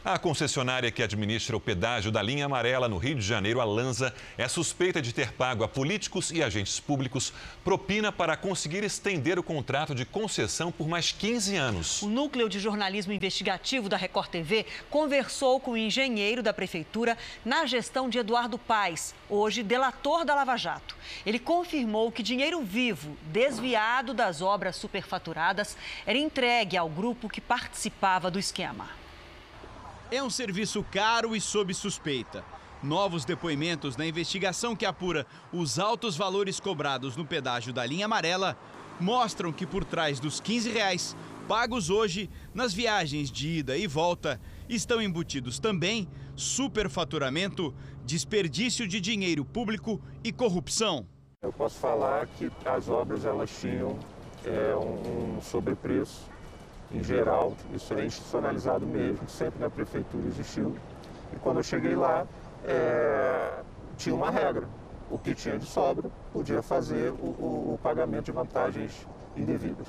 A 0.05 0.19
concessionária 0.19 0.91
que 0.91 1.01
administra 1.01 1.57
o 1.57 1.59
pedágio 1.59 2.11
da 2.11 2.21
linha 2.21 2.45
amarela 2.45 2.87
no 2.87 2.99
Rio 2.99 3.15
de 3.15 3.23
Janeiro, 3.23 3.59
a 3.59 3.63
Lanza, 3.63 4.13
é 4.37 4.47
suspeita 4.47 5.01
de 5.01 5.11
ter 5.11 5.33
pago 5.33 5.63
a 5.63 5.67
políticos 5.67 6.29
e 6.29 6.43
agentes 6.43 6.79
públicos 6.79 7.33
propina 7.63 8.11
para 8.11 8.37
conseguir 8.37 8.83
estender 8.83 9.39
o 9.39 9.43
contrato 9.43 9.95
de 9.95 10.05
concessão 10.05 10.71
por 10.71 10.87
mais 10.87 11.11
15 11.11 11.55
anos. 11.55 12.03
O 12.03 12.07
núcleo 12.07 12.47
de 12.47 12.59
jornalismo 12.59 13.13
investigativo 13.13 13.89
da 13.89 13.97
Record 13.97 14.29
TV 14.29 14.67
conversou 14.91 15.59
com 15.59 15.71
o 15.71 15.77
engenheiro 15.77 16.43
da 16.43 16.53
prefeitura 16.53 17.17
na 17.43 17.65
gestão 17.65 18.07
de 18.07 18.19
Eduardo 18.19 18.59
Paes, 18.59 19.15
hoje 19.27 19.63
delator 19.63 20.23
da 20.23 20.35
Lava 20.35 20.55
Jato. 20.55 20.95
Ele 21.25 21.39
confirmou 21.39 22.11
que 22.11 22.21
dinheiro 22.21 22.61
vivo, 22.61 23.17
desviado 23.31 24.13
das 24.13 24.39
obras 24.39 24.75
superfaturadas, 24.75 25.75
era 26.05 26.19
entregue 26.19 26.77
ao 26.77 26.87
grupo 26.87 27.27
que 27.27 27.41
participava 27.41 28.29
do 28.29 28.37
esquema. 28.37 29.03
É 30.11 30.21
um 30.21 30.29
serviço 30.29 30.85
caro 30.91 31.35
e 31.35 31.41
sob 31.41 31.73
suspeita. 31.73 32.45
Novos 32.83 33.25
depoimentos 33.25 33.97
na 33.97 34.05
investigação 34.05 34.75
que 34.75 34.85
apura 34.85 35.25
os 35.51 35.79
altos 35.79 36.15
valores 36.15 36.59
cobrados 36.59 37.17
no 37.17 37.25
pedágio 37.25 37.73
da 37.73 37.83
linha 37.83 38.05
amarela 38.05 38.55
mostram 38.99 39.51
que 39.51 39.65
por 39.65 39.83
trás 39.83 40.19
dos 40.19 40.39
15 40.39 40.69
reais 40.69 41.17
pagos 41.47 41.89
hoje 41.89 42.29
nas 42.53 42.71
viagens 42.71 43.31
de 43.31 43.59
ida 43.59 43.75
e 43.75 43.87
volta 43.87 44.39
estão 44.69 45.01
embutidos 45.01 45.57
também 45.57 46.07
superfaturamento, 46.35 47.73
desperdício 48.05 48.87
de 48.87 49.01
dinheiro 49.01 49.43
público 49.43 49.99
e 50.23 50.31
corrupção. 50.31 51.07
Eu 51.41 51.51
posso 51.51 51.79
falar 51.79 52.27
que 52.27 52.51
as 52.63 52.89
obras 52.89 53.25
elas 53.25 53.49
tinham 53.59 53.97
é, 54.43 54.75
um 54.75 55.41
sobrepreço 55.41 56.34
em 56.91 57.03
geral, 57.03 57.55
isso 57.73 57.93
é 57.93 58.05
institucionalizado 58.05 58.85
mesmo, 58.85 59.27
sempre 59.27 59.59
na 59.59 59.69
prefeitura 59.69 60.25
existiu. 60.27 60.75
E 61.33 61.35
quando 61.37 61.57
eu 61.57 61.63
cheguei 61.63 61.95
lá, 61.95 62.25
é, 62.63 63.59
tinha 63.97 64.15
uma 64.15 64.29
regra. 64.29 64.67
O 65.09 65.17
que 65.17 65.35
tinha 65.35 65.57
de 65.57 65.65
sobra 65.65 66.09
podia 66.33 66.61
fazer 66.61 67.11
o, 67.11 67.25
o, 67.25 67.73
o 67.73 67.79
pagamento 67.81 68.25
de 68.25 68.31
vantagens 68.31 69.07
indevidas. 69.35 69.87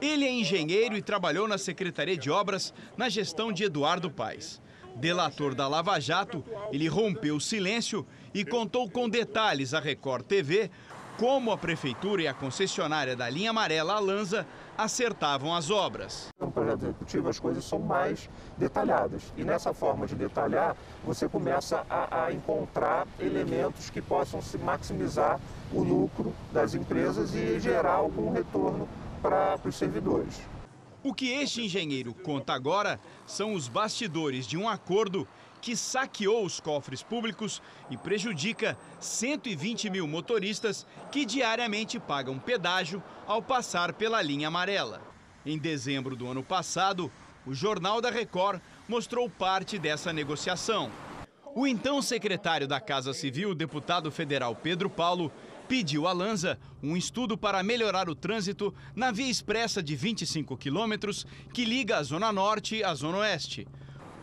Ele 0.00 0.24
é 0.24 0.30
engenheiro 0.30 0.96
e 0.96 1.02
trabalhou 1.02 1.48
na 1.48 1.58
Secretaria 1.58 2.16
de 2.16 2.30
Obras 2.30 2.74
na 2.96 3.08
gestão 3.08 3.52
de 3.52 3.64
Eduardo 3.64 4.10
Paes. 4.10 4.60
Delator 4.96 5.54
da 5.54 5.66
Lava 5.66 5.98
Jato, 5.98 6.44
ele 6.70 6.86
rompeu 6.86 7.36
o 7.36 7.40
silêncio 7.40 8.06
e 8.32 8.44
contou 8.44 8.88
com 8.88 9.08
detalhes 9.08 9.74
à 9.74 9.80
Record 9.80 10.24
TV 10.24 10.70
como 11.16 11.52
a 11.52 11.58
prefeitura 11.58 12.22
e 12.22 12.28
a 12.28 12.34
concessionária 12.34 13.14
da 13.16 13.28
linha 13.28 13.50
amarela 13.50 13.94
Alanza 13.94 14.46
acertavam 14.76 15.54
as 15.54 15.70
obras. 15.70 16.28
No 16.40 16.50
projeto 16.50 16.84
executivo 16.84 17.28
as 17.28 17.38
coisas 17.38 17.64
são 17.64 17.78
mais 17.78 18.28
detalhadas 18.56 19.32
e 19.36 19.44
nessa 19.44 19.72
forma 19.72 20.06
de 20.06 20.14
detalhar 20.14 20.76
você 21.04 21.28
começa 21.28 21.84
a, 21.88 22.24
a 22.24 22.32
encontrar 22.32 23.06
elementos 23.18 23.90
que 23.90 24.02
possam 24.02 24.42
se 24.42 24.58
maximizar 24.58 25.40
o 25.72 25.82
lucro 25.82 26.32
das 26.52 26.74
empresas 26.74 27.34
e 27.34 27.58
gerar 27.60 27.94
algum 27.94 28.32
retorno 28.32 28.88
para 29.22 29.58
os 29.64 29.76
servidores. 29.76 30.40
O 31.02 31.12
que 31.12 31.30
este 31.32 31.62
engenheiro 31.62 32.14
conta 32.14 32.54
agora 32.54 32.98
são 33.26 33.52
os 33.52 33.68
bastidores 33.68 34.46
de 34.46 34.56
um 34.56 34.66
acordo 34.66 35.28
que 35.64 35.74
saqueou 35.74 36.44
os 36.44 36.60
cofres 36.60 37.02
públicos 37.02 37.62
e 37.88 37.96
prejudica 37.96 38.76
120 39.00 39.88
mil 39.88 40.06
motoristas 40.06 40.86
que 41.10 41.24
diariamente 41.24 41.98
pagam 41.98 42.38
pedágio 42.38 43.02
ao 43.26 43.40
passar 43.40 43.94
pela 43.94 44.20
linha 44.20 44.48
amarela. 44.48 45.00
Em 45.46 45.56
dezembro 45.56 46.14
do 46.14 46.28
ano 46.28 46.42
passado, 46.42 47.10
o 47.46 47.54
Jornal 47.54 48.02
da 48.02 48.10
Record 48.10 48.60
mostrou 48.86 49.30
parte 49.30 49.78
dessa 49.78 50.12
negociação. 50.12 50.92
O 51.54 51.66
então 51.66 52.02
secretário 52.02 52.68
da 52.68 52.78
Casa 52.78 53.14
Civil, 53.14 53.54
deputado 53.54 54.10
federal 54.10 54.54
Pedro 54.54 54.90
Paulo, 54.90 55.32
pediu 55.66 56.06
à 56.06 56.12
Lanza 56.12 56.58
um 56.82 56.94
estudo 56.94 57.38
para 57.38 57.62
melhorar 57.62 58.10
o 58.10 58.14
trânsito 58.14 58.74
na 58.94 59.10
via 59.10 59.30
expressa 59.30 59.82
de 59.82 59.96
25 59.96 60.58
quilômetros 60.58 61.26
que 61.54 61.64
liga 61.64 61.96
a 61.96 62.02
Zona 62.02 62.30
Norte 62.30 62.84
à 62.84 62.94
Zona 62.94 63.18
Oeste. 63.18 63.66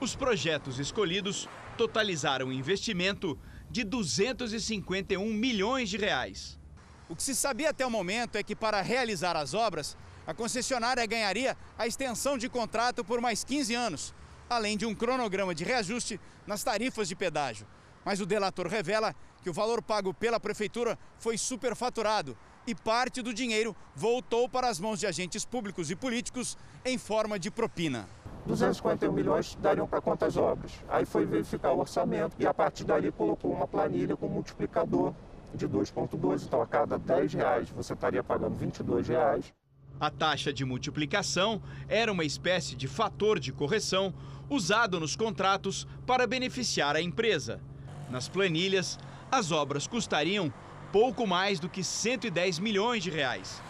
Os 0.02 0.16
projetos 0.16 0.80
escolhidos 0.80 1.48
totalizaram 1.78 2.48
um 2.48 2.52
investimento 2.52 3.38
de 3.70 3.84
251 3.84 5.24
milhões 5.32 5.92
de 5.92 5.98
reais. 5.98 6.60
O 7.08 7.16
que 7.16 7.22
se 7.22 7.36
sabia 7.36 7.70
até 7.70 7.86
o 7.86 7.92
momento 7.92 8.36
é 8.36 8.42
que 8.42 8.56
para 8.56 8.82
realizar 8.82 9.38
as 9.38 9.54
obras, 9.54 9.96
a 10.26 10.34
concessionária 10.34 11.06
ganharia 11.06 11.56
a 11.78 11.86
extensão 11.86 12.36
de 12.36 12.50
contrato 12.50 13.06
por 13.06 13.22
mais 13.22 13.44
15 13.44 13.76
anos, 13.76 14.12
além 14.50 14.76
de 14.76 14.88
um 14.88 14.96
cronograma 14.96 15.54
de 15.54 15.64
reajuste 15.64 16.20
nas 16.48 16.64
tarifas 16.64 17.08
de 17.08 17.16
pedágio. 17.16 17.68
Mas 18.04 18.20
o 18.20 18.26
delator 18.26 18.66
revela 18.66 19.16
que 19.44 19.52
o 19.52 19.54
valor 19.54 19.84
pago 19.84 20.16
pela 20.16 20.40
prefeitura 20.40 20.98
foi 21.20 21.38
superfaturado 21.38 22.36
e 22.66 22.74
parte 22.74 23.22
do 23.22 23.32
dinheiro 23.32 23.76
voltou 23.96 24.50
para 24.50 24.68
as 24.68 24.80
mãos 24.80 25.00
de 25.00 25.06
agentes 25.06 25.46
públicos 25.46 25.92
e 25.92 25.96
políticos 25.96 26.58
em 26.84 26.98
forma 26.98 27.38
de 27.38 27.52
propina. 27.52 28.10
251 28.45 29.12
milhões 29.12 29.58
dariam 29.62 29.88
para 29.88 30.01
quantas 30.01 30.36
obras? 30.38 30.71
Aí 30.89 31.06
foi 31.06 31.25
verificar 31.25 31.71
o 31.71 31.80
orçamento 31.80 32.36
e 32.39 32.45
a 32.45 32.54
partir 32.54 32.84
dali 32.84 33.12
colocou 33.12 33.51
uma 33.51 33.67
planilha 33.67 34.15
com 34.15 34.27
multiplicador 34.27 35.13
de 35.54 35.67
2,2. 35.67 36.43
Então 36.43 36.62
a 36.62 36.67
cada 36.67 36.97
10 36.97 37.34
reais 37.34 37.69
você 37.69 37.93
estaria 37.93 38.23
pagando 38.23 38.56
22 38.56 39.08
reais. 39.08 39.54
A 39.99 40.10
taxa 40.10 40.51
de 40.51 40.65
multiplicação 40.65 41.62
era 41.88 42.12
uma 42.12 42.25
espécie 42.25 42.75
de 42.75 42.88
fator 42.88 43.39
de 43.39 43.51
correção 43.51 44.13
usado 44.49 44.99
nos 44.99 45.15
contratos 45.15 45.88
para 46.08 46.25
beneficiar 46.25 46.95
a 46.95 47.01
empresa. 47.01 47.62
Nas 48.10 48.27
planilhas, 48.27 48.97
as 49.32 49.51
obras 49.51 49.86
custariam 49.86 50.51
pouco 50.91 51.25
mais 51.25 51.60
do 51.60 51.69
que 51.69 51.84
110 51.84 52.60
milhões 52.60 53.04
de 53.04 53.10
reais. 53.10 53.62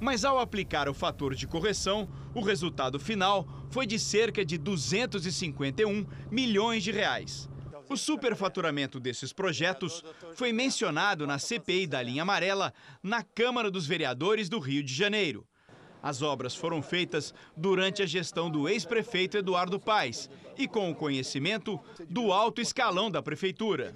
Mas 0.00 0.24
ao 0.24 0.38
aplicar 0.38 0.88
o 0.88 0.94
fator 0.94 1.34
de 1.34 1.46
correção, 1.46 2.08
o 2.34 2.40
resultado 2.40 2.98
final 2.98 3.46
foi 3.70 3.86
de 3.86 3.98
cerca 3.98 4.44
de 4.44 4.56
251 4.56 6.06
milhões 6.30 6.82
de 6.82 6.90
reais. 6.90 7.48
O 7.88 7.96
superfaturamento 7.96 8.98
desses 8.98 9.32
projetos 9.32 10.02
foi 10.34 10.52
mencionado 10.52 11.26
na 11.26 11.38
CPI 11.38 11.86
da 11.86 12.02
linha 12.02 12.22
amarela 12.22 12.72
na 13.02 13.22
Câmara 13.22 13.70
dos 13.70 13.86
Vereadores 13.86 14.48
do 14.48 14.58
Rio 14.58 14.82
de 14.82 14.94
Janeiro. 14.94 15.46
As 16.02 16.22
obras 16.22 16.54
foram 16.54 16.80
feitas 16.80 17.34
durante 17.56 18.02
a 18.02 18.06
gestão 18.06 18.48
do 18.50 18.68
ex-prefeito 18.68 19.36
Eduardo 19.36 19.78
Paes 19.78 20.30
e 20.56 20.66
com 20.66 20.90
o 20.90 20.94
conhecimento 20.94 21.78
do 22.08 22.32
alto 22.32 22.60
escalão 22.60 23.10
da 23.10 23.20
prefeitura. 23.20 23.92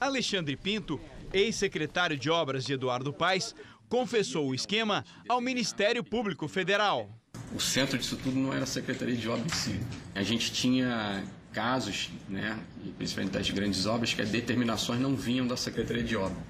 Alexandre 0.00 0.56
Pinto, 0.56 1.00
ex-secretário 1.32 2.16
de 2.16 2.28
obras 2.28 2.64
de 2.64 2.72
Eduardo 2.72 3.12
Paes, 3.12 3.54
confessou 3.94 4.48
o 4.48 4.54
esquema 4.56 5.04
ao 5.28 5.40
Ministério 5.40 6.02
Público 6.02 6.48
Federal. 6.48 7.08
O 7.54 7.60
centro 7.60 7.96
disso 7.96 8.16
tudo 8.16 8.36
não 8.36 8.52
era 8.52 8.64
a 8.64 8.66
Secretaria 8.66 9.14
de 9.14 9.28
Obras 9.28 9.46
em 9.46 9.54
si. 9.54 9.80
A 10.16 10.22
gente 10.24 10.50
tinha 10.50 11.22
casos, 11.52 12.10
né, 12.28 12.58
principalmente 12.98 13.34
das 13.34 13.48
grandes 13.50 13.86
obras, 13.86 14.12
que 14.12 14.20
as 14.20 14.30
determinações 14.30 15.00
não 15.00 15.14
vinham 15.14 15.46
da 15.46 15.56
Secretaria 15.56 16.02
de 16.02 16.16
Obras, 16.16 16.42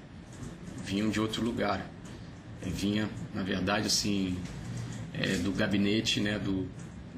vinham 0.83 1.07
de 1.11 1.19
outro 1.19 1.43
lugar. 1.43 1.87
É, 2.63 2.67
vinha, 2.67 3.07
na 3.31 3.43
verdade, 3.43 3.85
assim, 3.85 4.35
é, 5.13 5.35
do 5.35 5.51
gabinete 5.51 6.19
né, 6.19 6.39
do, 6.39 6.67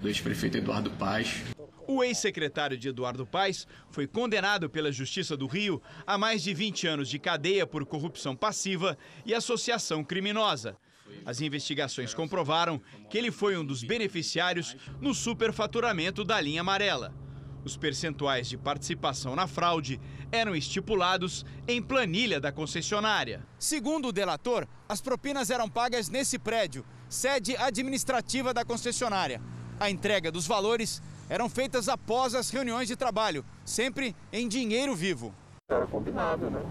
do 0.02 0.10
ex-prefeito 0.10 0.58
Eduardo 0.58 0.92
Paz. 0.92 1.42
O 1.88 2.04
ex-secretário 2.04 2.78
de 2.78 2.90
Eduardo 2.90 3.26
Paes 3.26 3.66
foi 3.90 4.06
condenado 4.06 4.70
pela 4.70 4.92
Justiça 4.92 5.38
do 5.38 5.48
Rio 5.48 5.82
a 6.06 6.18
mais 6.18 6.44
de 6.44 6.54
20 6.54 6.86
anos 6.86 7.08
de 7.08 7.18
cadeia 7.18 7.66
por 7.66 7.86
corrupção 7.86 8.36
passiva 8.36 8.98
e 9.26 9.34
associação 9.34 10.04
criminosa. 10.04 10.76
As 11.26 11.40
investigações 11.40 12.14
comprovaram 12.14 12.82
que 13.10 13.18
ele 13.18 13.32
foi 13.32 13.56
um 13.58 13.66
dos 13.66 13.84
beneficiários 13.84 14.76
no 15.00 15.14
superfaturamento 15.14 16.26
da 16.26 16.42
linha 16.42 16.60
amarela. 16.60 17.14
Os 17.64 17.78
percentuais 17.78 18.50
de 18.50 18.58
participação 18.58 19.34
na 19.34 19.48
fraude 19.48 20.00
eram 20.30 20.54
estipulados 20.54 21.46
em 21.66 21.82
planilha 21.82 22.40
da 22.40 22.52
concessionária. 22.52 23.48
Segundo 23.58 24.10
o 24.10 24.14
delator, 24.14 24.68
as 24.90 25.00
propinas 25.00 25.50
eram 25.50 25.70
pagas 25.70 26.10
nesse 26.10 26.38
prédio, 26.38 26.86
sede 27.08 27.56
administrativa 27.56 28.54
da 28.54 28.66
concessionária. 28.66 29.42
A 29.80 29.90
entrega 29.90 30.32
dos 30.32 30.48
valores 30.48 31.02
eram 31.30 31.50
feitas 31.50 31.90
após 31.90 32.34
as 32.34 32.50
reuniões 32.50 32.88
de 32.88 32.96
trabalho, 32.96 33.44
sempre 33.66 34.16
em 34.32 34.48
dinheiro 34.48 34.96
vivo. 34.96 35.34
Era 35.70 35.86
combinado, 35.86 36.50
né? 36.50 36.62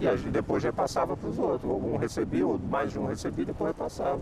E 0.00 0.08
aí 0.08 0.18
depois 0.18 0.62
repassava 0.62 1.16
para 1.16 1.28
os 1.28 1.38
outros. 1.38 1.70
Um 1.70 1.96
recebia, 1.96 2.46
ou 2.46 2.58
mais 2.58 2.92
de 2.92 2.98
um 2.98 3.06
recebia, 3.06 3.44
depois 3.44 3.68
repassava. 3.68 4.20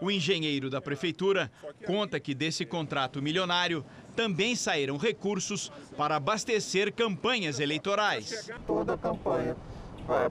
O 0.00 0.10
engenheiro 0.10 0.68
da 0.68 0.80
prefeitura 0.80 1.50
conta 1.86 2.20
que 2.20 2.34
desse 2.34 2.66
contrato 2.66 3.22
milionário 3.22 3.84
também 4.14 4.54
saíram 4.54 4.96
recursos 4.96 5.72
para 5.96 6.16
abastecer 6.16 6.92
campanhas 6.92 7.58
eleitorais. 7.58 8.50
Toda 8.66 8.94
a 8.94 8.98
campanha 8.98 9.56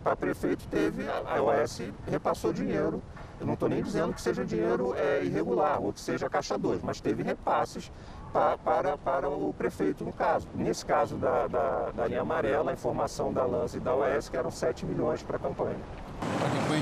para 0.03 0.15
prefeito 0.15 0.67
teve, 0.67 1.03
a 1.07 1.41
OAS 1.41 1.81
repassou 2.07 2.53
dinheiro. 2.53 3.01
Eu 3.39 3.47
não 3.47 3.55
estou 3.55 3.67
nem 3.67 3.81
dizendo 3.81 4.13
que 4.13 4.21
seja 4.21 4.45
dinheiro 4.45 4.93
é, 4.95 5.23
irregular 5.23 5.81
ou 5.81 5.91
que 5.91 5.99
seja 5.99 6.29
caixa 6.29 6.57
2, 6.57 6.83
mas 6.83 7.01
teve 7.01 7.23
repasses 7.23 7.91
para, 8.33 8.57
para, 8.57 8.97
para 8.97 9.29
o 9.29 9.53
prefeito, 9.53 10.03
no 10.03 10.11
caso. 10.11 10.47
Nesse 10.55 10.83
caso 10.83 11.15
da, 11.15 11.47
da, 11.47 11.91
da 11.91 12.07
linha 12.07 12.21
amarela, 12.21 12.71
a 12.71 12.73
informação 12.73 13.31
da 13.31 13.45
Lança 13.45 13.77
e 13.77 13.79
da 13.79 13.93
OAS 13.93 14.27
que 14.27 14.35
eram 14.35 14.49
7 14.49 14.85
milhões 14.85 15.21
para 15.21 15.37
a 15.37 15.39
campanha. 15.39 15.77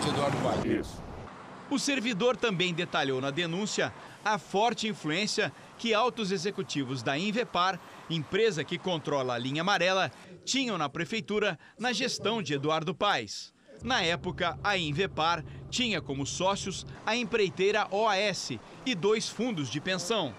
De 0.01 0.07
Eduardo 0.07 0.37
Paes. 0.37 0.65
Isso. 0.65 1.03
O 1.69 1.77
servidor 1.77 2.37
também 2.37 2.73
detalhou 2.73 3.19
na 3.19 3.29
denúncia 3.29 3.93
a 4.23 4.37
forte 4.37 4.87
influência 4.87 5.51
que 5.77 5.93
altos 5.93 6.31
executivos 6.31 7.03
da 7.03 7.17
Invepar, 7.17 7.79
empresa 8.09 8.63
que 8.63 8.77
controla 8.77 9.33
a 9.33 9.37
linha 9.37 9.61
amarela, 9.61 10.11
tinham 10.45 10.77
na 10.77 10.87
prefeitura 10.87 11.59
na 11.77 11.91
gestão 11.91 12.41
de 12.41 12.53
Eduardo 12.53 12.95
Paes. 12.95 13.53
Na 13.83 14.01
época, 14.01 14.57
a 14.63 14.77
Invepar 14.77 15.43
tinha 15.69 16.01
como 16.01 16.25
sócios 16.25 16.85
a 17.05 17.15
empreiteira 17.15 17.87
OAS 17.89 18.51
e 18.85 18.93
dois 18.93 19.27
fundos 19.27 19.69
de 19.69 19.81
pensão. 19.81 20.33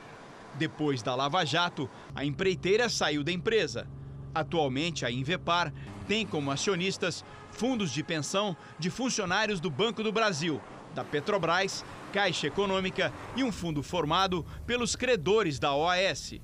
Depois 0.55 1.03
da 1.03 1.15
Lava 1.15 1.45
Jato, 1.45 1.89
a 2.15 2.25
empreiteira 2.25 2.89
saiu 2.89 3.25
da 3.25 3.33
empresa. 3.33 3.87
Atualmente, 4.35 5.05
a 5.05 5.11
Invepar 5.11 5.73
tem 6.07 6.27
como 6.27 6.51
acionistas 6.51 7.25
fundos 7.51 7.91
de 7.93 8.03
pensão 8.03 8.57
de 8.79 8.91
funcionários 8.91 9.61
do 9.61 9.71
Banco 9.71 10.03
do 10.03 10.13
Brasil, 10.13 10.61
da 10.95 11.05
Petrobras, 11.05 11.85
Caixa 12.13 12.47
Econômica 12.47 13.13
e 13.37 13.43
um 13.43 13.53
fundo 13.53 13.83
formado 13.83 14.45
pelos 14.67 14.97
credores 14.97 15.59
da 15.59 15.75
OAS. 15.75 16.35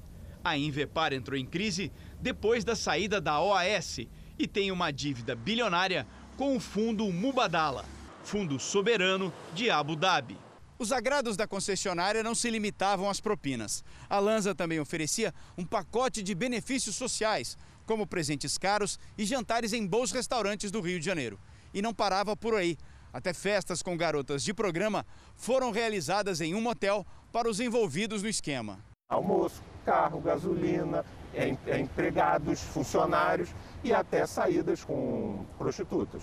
A 0.45 0.57
Invepar 0.57 1.13
entrou 1.13 1.39
em 1.39 1.45
crise 1.45 1.93
depois 2.21 2.65
da 2.65 2.77
saída 2.77 3.21
da 3.21 3.41
OAS 3.41 4.01
e 4.39 4.47
tem 4.47 4.71
uma 4.71 4.91
dívida 4.91 5.35
bilionária 5.35 6.07
com 6.37 6.57
o 6.57 6.61
fundo 6.61 7.11
Mubadala, 7.13 7.85
fundo 8.23 8.59
soberano 8.59 9.33
de 9.55 9.71
Abu 9.71 9.97
Dhabi. 9.97 10.48
Os 10.79 10.93
agrados 10.93 11.37
da 11.37 11.45
concessionária 11.45 12.23
não 12.23 12.37
se 12.37 12.49
limitavam 12.49 13.11
às 13.11 13.21
propinas. 13.21 13.83
A 14.09 14.21
Lanza 14.21 14.55
também 14.55 14.79
oferecia 14.79 15.35
um 15.57 15.65
pacote 15.65 16.23
de 16.23 16.37
benefícios 16.37 16.95
sociais, 16.95 17.59
como 17.85 18.07
presentes 18.07 18.57
caros 18.57 18.97
e 19.17 19.25
jantares 19.25 19.73
em 19.73 19.85
bons 19.85 20.13
restaurantes 20.13 20.71
do 20.71 20.81
Rio 20.81 21.01
de 21.01 21.05
Janeiro. 21.05 21.37
E 21.75 21.83
não 21.83 21.93
parava 21.93 22.37
por 22.37 22.55
aí. 22.55 22.79
Até 23.13 23.35
festas 23.35 23.83
com 23.83 23.97
garotas 23.97 24.45
de 24.45 24.55
programa 24.55 25.05
foram 25.35 25.73
realizadas 25.73 26.41
em 26.41 26.55
um 26.55 26.61
motel 26.61 27.05
para 27.33 27.51
os 27.51 27.59
envolvidos 27.59 28.23
no 28.23 28.29
esquema. 28.29 28.79
Almoço, 29.11 29.61
carro, 29.85 30.21
gasolina, 30.21 31.05
empregados, 31.77 32.61
funcionários 32.61 33.49
e 33.83 33.93
até 33.93 34.25
saídas 34.27 34.85
com 34.85 35.45
prostitutas. 35.59 36.23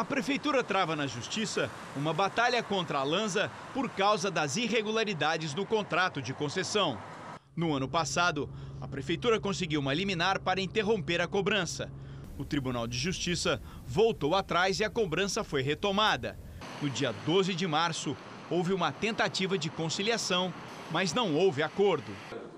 A 0.00 0.04
prefeitura 0.04 0.64
trava 0.64 0.96
na 0.96 1.06
justiça 1.06 1.70
uma 1.94 2.14
batalha 2.14 2.62
contra 2.62 3.00
a 3.00 3.02
Lanza 3.02 3.50
por 3.74 3.86
causa 3.90 4.30
das 4.30 4.56
irregularidades 4.56 5.54
no 5.54 5.66
contrato 5.66 6.22
de 6.22 6.32
concessão. 6.32 6.98
No 7.54 7.74
ano 7.74 7.86
passado, 7.86 8.48
a 8.80 8.88
prefeitura 8.88 9.38
conseguiu 9.38 9.78
uma 9.78 9.92
liminar 9.92 10.40
para 10.40 10.58
interromper 10.58 11.20
a 11.20 11.26
cobrança. 11.26 11.92
O 12.38 12.46
Tribunal 12.46 12.86
de 12.86 12.96
Justiça 12.96 13.60
voltou 13.86 14.34
atrás 14.34 14.80
e 14.80 14.84
a 14.84 14.88
cobrança 14.88 15.44
foi 15.44 15.60
retomada. 15.60 16.38
No 16.80 16.88
dia 16.88 17.14
12 17.26 17.54
de 17.54 17.66
março, 17.66 18.16
houve 18.50 18.72
uma 18.72 18.90
tentativa 18.90 19.58
de 19.58 19.68
conciliação, 19.68 20.50
mas 20.90 21.12
não 21.12 21.34
houve 21.34 21.62
acordo. 21.62 22.10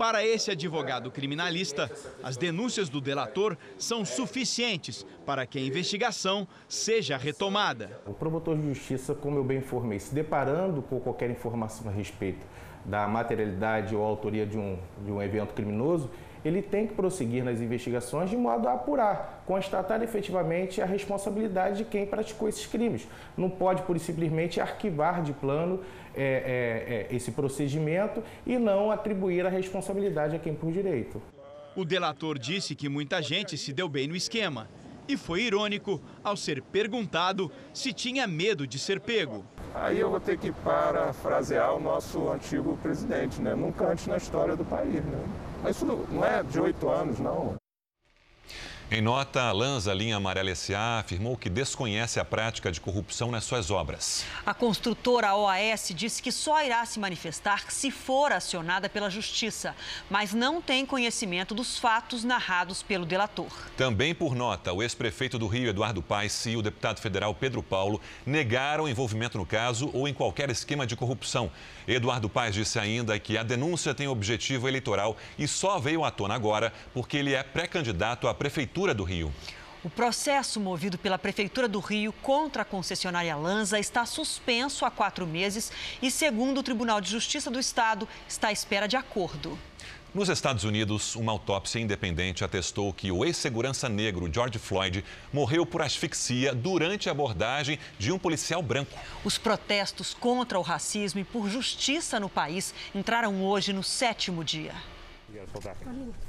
Para 0.03 0.27
esse 0.27 0.51
advogado 0.51 1.13
criminalista, 1.13 1.89
as 2.25 2.37
denúncias 2.37 2.89
do 2.89 3.01
delator 3.01 3.57
são 3.79 4.05
suficientes 4.05 5.07
para 5.25 5.47
que 5.47 5.61
a 5.61 5.63
investigação 5.63 6.49
seja 6.67 7.17
retomada. 7.17 8.01
O 8.05 8.13
promotor 8.13 8.57
de 8.57 8.67
justiça, 8.67 9.15
como 9.15 9.39
eu 9.39 9.45
bem 9.45 9.59
informei, 9.59 10.01
se 10.01 10.13
deparando 10.13 10.83
com 10.83 10.99
qualquer 10.99 11.31
informação 11.31 11.89
a 11.89 11.93
respeito 11.93 12.45
da 12.85 13.07
materialidade 13.07 13.95
ou 13.95 14.03
autoria 14.03 14.45
de 14.45 14.59
um, 14.59 14.77
de 15.05 15.13
um 15.13 15.23
evento 15.23 15.55
criminoso, 15.55 16.11
ele 16.45 16.63
tem 16.63 16.87
que 16.87 16.95
prosseguir 16.95 17.45
nas 17.45 17.61
investigações 17.61 18.31
de 18.31 18.37
modo 18.37 18.69
a 18.69 18.73
apurar, 18.73 19.43
constatar 19.47 20.03
efetivamente 20.03 20.81
a 20.81 20.87
responsabilidade 20.87 21.79
de 21.79 21.85
quem 21.85 22.07
praticou 22.07 22.49
esses 22.49 22.67
crimes. 22.67 23.07
Não 23.37 23.49
pode, 23.49 23.83
por 23.83 23.99
simplesmente, 23.99 24.61
arquivar 24.61 25.23
de 25.23 25.33
plano 25.33 25.81
é, 26.15 26.23
é, 26.23 27.07
é, 27.13 27.17
esse 27.17 27.33
procedimento 27.33 28.23
e 28.47 28.59
não 28.59 28.91
atribuir 28.91 29.47
a 29.47 29.49
responsabilidade 29.49 30.37
a 30.37 30.39
quem 30.39 30.55
por 30.55 30.71
direito. 30.71 31.23
O 31.75 31.85
delator 31.85 32.39
disse 32.39 32.75
que 32.75 32.89
muita 32.89 33.23
gente 33.23 33.57
se 33.57 33.73
deu 33.73 33.89
bem 33.89 34.07
no 34.07 34.15
esquema 34.15 34.69
e 35.09 35.17
foi 35.17 35.43
irônico 35.43 36.01
ao 36.23 36.37
ser 36.37 36.63
perguntado 36.63 37.51
se 37.73 37.93
tinha 37.93 38.27
medo 38.27 38.67
de 38.67 38.79
ser 38.79 39.01
pego. 39.01 39.45
Aí 39.75 39.99
eu 39.99 40.11
vou 40.11 40.21
ter 40.21 40.39
que 40.39 40.53
parafrasear 40.53 41.75
o 41.75 41.81
nosso 41.81 42.31
antigo 42.31 42.77
presidente, 42.83 43.41
né? 43.41 43.55
Nunca 43.55 43.87
antes 43.87 44.07
na 44.07 44.17
história 44.17 44.55
do 44.55 44.65
país, 44.65 45.03
né? 45.05 45.25
Mas 45.63 45.77
isso 45.77 45.87
não 45.87 46.25
é 46.25 46.43
de 46.43 46.61
oito 46.61 46.89
anos, 46.89 47.19
não. 47.19 47.62
Em 48.91 49.01
nota, 49.01 49.45
a 49.45 49.53
Lanza 49.53 49.95
Linha 49.95 50.17
Amarela 50.17 50.55
SA 50.55 50.99
afirmou 50.99 51.35
que 51.37 51.49
desconhece 51.49 52.21
a 52.21 52.25
prática 52.25 52.71
de 52.71 52.79
corrupção 52.79 53.31
nas 53.31 53.45
suas 53.45 53.71
obras. 53.71 54.25
A 54.45 54.53
construtora 54.53 55.35
OAS 55.35 55.93
disse 55.95 56.23
que 56.23 56.31
só 56.31 56.63
irá 56.63 56.85
se 56.85 57.01
manifestar 57.01 57.71
se 57.71 57.91
for 57.91 58.33
acionada 58.33 58.91
pela 58.91 59.09
Justiça, 59.09 59.75
mas 60.11 60.35
não 60.35 60.61
tem 60.61 60.85
conhecimento 60.85 61.55
dos 61.55 61.79
fatos 61.79 62.23
narrados 62.23 62.83
pelo 62.83 63.07
delator. 63.07 63.51
Também 63.79 64.15
por 64.15 64.35
nota, 64.35 64.73
o 64.75 64.83
ex-prefeito 64.83 65.39
do 65.39 65.47
Rio, 65.47 65.71
Eduardo 65.71 66.03
Paes, 66.03 66.45
e 66.45 66.57
o 66.57 66.63
deputado 66.63 67.01
federal 67.01 67.35
Pedro 67.35 67.63
Paulo 67.63 67.99
negaram 68.27 68.87
envolvimento 68.87 69.39
no 69.39 69.47
caso 69.47 69.91
ou 69.95 70.07
em 70.07 70.13
qualquer 70.13 70.51
esquema 70.51 70.87
de 70.87 70.97
corrupção. 70.97 71.51
Eduardo 71.89 72.29
Paes 72.29 72.55
disse 72.55 72.79
ainda 72.79 73.19
que 73.19 73.39
a 73.39 73.43
denúncia 73.43 73.95
tem 73.95 74.07
objetivo 74.07 74.69
eleitoral 74.69 75.17
e 75.39 75.49
só 75.49 75.79
veio 75.79 76.05
à 76.05 76.11
tona 76.11 76.35
agora 76.35 76.73
porque 76.93 77.17
ele 77.17 77.35
é 77.35 77.43
pré-candidato 77.43 78.29
à 78.29 78.35
prefeitura 78.35 78.82
do 78.93 79.05
Rio. 79.05 79.33
O 79.85 79.91
processo 79.91 80.61
movido 80.61 80.99
pela 80.99 81.19
Prefeitura 81.19 81.69
do 81.69 81.79
Rio 81.81 82.13
contra 82.23 82.63
a 82.63 82.65
concessionária 82.65 83.35
Lanza 83.37 83.79
está 83.79 84.05
suspenso 84.05 84.85
há 84.85 84.91
quatro 84.91 85.27
meses 85.27 85.73
e, 86.01 86.11
segundo 86.11 86.59
o 86.59 86.63
Tribunal 86.63 87.01
de 87.01 87.11
Justiça 87.11 87.51
do 87.51 87.59
Estado, 87.59 88.09
está 88.29 88.49
à 88.49 88.53
espera 88.53 88.87
de 88.87 88.97
acordo. 88.97 89.59
Nos 90.15 90.29
Estados 90.29 90.65
Unidos, 90.65 91.17
uma 91.17 91.33
autópsia 91.33 91.81
independente 91.81 92.45
atestou 92.45 92.93
que 92.93 93.11
o 93.11 93.25
ex-segurança 93.25 93.89
negro 93.89 94.31
George 94.31 94.59
Floyd 94.59 95.03
morreu 95.33 95.65
por 95.65 95.81
asfixia 95.81 96.55
durante 96.55 97.09
a 97.09 97.13
abordagem 97.13 97.79
de 97.99 98.13
um 98.13 98.19
policial 98.19 98.63
branco. 98.63 98.97
Os 99.25 99.39
protestos 99.39 100.13
contra 100.13 100.59
o 100.59 100.63
racismo 100.63 101.19
e 101.19 101.25
por 101.25 101.49
justiça 101.49 102.21
no 102.21 102.29
país 102.29 102.75
entraram 102.95 103.43
hoje 103.43 103.73
no 103.73 103.83
sétimo 103.83 104.45
dia. 104.45 104.75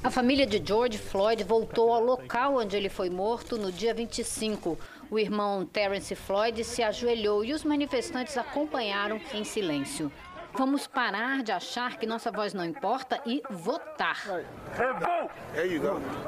A 0.04 0.10
família 0.10 0.46
de 0.46 0.62
George 0.66 0.98
Floyd 0.98 1.44
voltou 1.44 1.94
ao 1.94 2.02
local 2.02 2.58
onde 2.58 2.78
ele 2.78 2.90
foi 2.90 3.10
morto 3.10 3.58
no 3.58 3.72
dia 3.72 3.94
25. 3.94 4.78
O 5.12 5.20
irmão 5.20 5.66
Terence 5.66 6.16
Floyd 6.16 6.64
se 6.64 6.82
ajoelhou 6.82 7.44
e 7.44 7.54
os 7.54 7.64
manifestantes 7.64 8.38
acompanharam 8.38 9.20
em 9.34 9.44
silêncio. 9.44 10.12
Vamos 10.56 10.86
parar 10.86 11.42
de 11.42 11.52
achar 11.52 11.98
que 11.98 12.06
nossa 12.06 12.32
voz 12.32 12.54
não 12.54 12.64
importa 12.64 13.20
e 13.26 13.42
votar. 13.50 14.18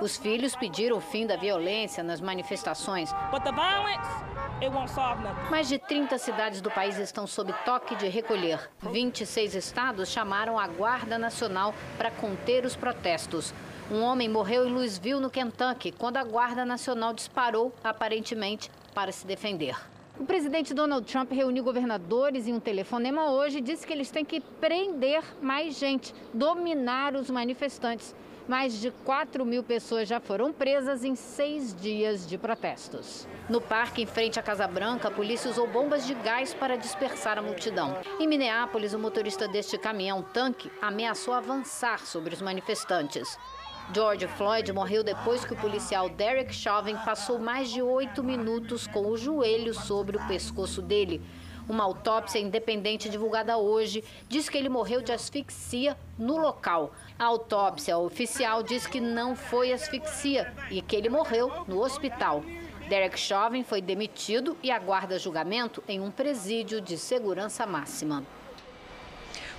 Os 0.02 0.18
filhos 0.18 0.56
pediram 0.56 0.98
o 0.98 1.02
fim 1.02 1.28
da 1.28 1.36
violência 1.36 2.04
nas 2.04 2.20
manifestações. 2.20 3.12
Mais 5.52 5.68
de 5.68 5.78
30 5.78 6.18
cidades 6.18 6.60
do 6.60 6.72
país 6.72 6.98
estão 6.98 7.28
sob 7.28 7.54
toque 7.64 7.96
de 7.96 8.08
recolher. 8.08 8.70
26 8.82 9.54
estados 9.54 10.10
chamaram 10.10 10.58
a 10.58 10.68
Guarda 10.68 11.20
Nacional 11.20 11.74
para 11.98 12.10
conter 12.10 12.66
os 12.66 12.76
protestos. 12.76 13.54
Um 13.92 14.02
homem 14.02 14.28
morreu 14.28 14.68
em 14.68 14.72
Louisville, 14.72 15.20
no 15.20 15.30
Kentucky, 15.30 15.92
quando 15.92 16.18
a 16.18 16.24
Guarda 16.24 16.66
Nacional 16.66 17.14
disparou, 17.14 17.72
aparentemente, 17.84 18.72
para 18.96 19.12
se 19.12 19.28
defender. 19.28 19.78
O 20.18 20.26
presidente 20.26 20.74
Donald 20.74 21.06
Trump 21.12 21.30
reuniu 21.34 21.62
governadores 21.62 22.48
em 22.48 22.54
um 22.54 22.60
telefonema 22.60 23.32
hoje 23.32 23.58
e 23.58 23.62
disse 23.62 23.86
que 23.86 23.92
eles 23.92 24.10
têm 24.10 24.24
que 24.24 24.40
prender 24.40 25.22
mais 25.42 25.78
gente, 25.78 26.16
dominar 26.34 27.16
os 27.16 27.30
manifestantes. 27.30 28.16
Mais 28.48 28.80
de 28.80 28.92
4 29.04 29.44
mil 29.44 29.62
pessoas 29.62 30.08
já 30.08 30.22
foram 30.22 30.54
presas 30.54 31.04
em 31.04 31.16
seis 31.16 31.76
dias 31.76 32.26
de 32.26 32.38
protestos. 32.38 33.28
No 33.50 33.60
parque, 33.60 34.04
em 34.04 34.06
frente 34.06 34.40
à 34.40 34.44
Casa 34.44 34.68
Branca, 34.68 35.10
a 35.10 35.12
polícia 35.12 35.52
usou 35.52 35.68
bombas 35.68 36.06
de 36.06 36.14
gás 36.14 36.54
para 36.54 36.78
dispersar 36.78 37.38
a 37.38 37.42
multidão. 37.42 37.98
Em 38.20 38.28
Minneapolis, 38.28 38.94
o 38.94 39.00
motorista 39.00 39.48
deste 39.48 39.78
caminhão-tanque 39.78 40.72
ameaçou 40.82 41.34
avançar 41.34 42.06
sobre 42.06 42.36
os 42.36 42.42
manifestantes. 42.42 43.38
George 43.94 44.28
Floyd 44.28 44.74
morreu 44.74 45.04
depois 45.04 45.46
que 45.46 45.54
o 45.54 45.58
policial 45.58 46.10
Derek 46.10 46.54
Chauvin 46.54 46.98
passou 47.06 47.38
mais 47.38 47.70
de 47.70 47.82
oito 47.82 48.24
minutos 48.24 48.88
com 48.88 49.08
o 49.08 49.16
joelho 49.16 49.74
sobre 49.76 50.18
o 50.18 50.28
pescoço 50.28 50.82
dele. 50.82 51.22
Uma 51.70 51.84
autópsia 51.84 52.40
independente 52.40 53.10
divulgada 53.10 53.58
hoje 53.58 54.04
diz 54.28 54.50
que 54.50 54.58
ele 54.58 54.70
morreu 54.70 55.02
de 55.02 55.12
asfixia 55.12 55.96
no 56.18 56.38
local. 56.38 56.94
A 57.18 57.26
autópsia 57.26 57.98
oficial 57.98 58.64
diz 58.64 58.88
que 58.88 59.00
não 59.00 59.36
foi 59.36 59.72
asfixia 59.72 60.52
e 60.72 60.82
que 60.82 60.96
ele 60.96 61.10
morreu 61.10 61.52
no 61.68 61.80
hospital. 61.80 62.44
Derek 62.90 63.20
Chauvin 63.20 63.64
foi 63.64 63.82
demitido 63.82 64.58
e 64.64 64.72
aguarda 64.72 65.20
julgamento 65.20 65.84
em 65.88 66.00
um 66.00 66.10
presídio 66.10 66.82
de 66.82 66.98
segurança 66.98 67.66
máxima. 67.66 68.24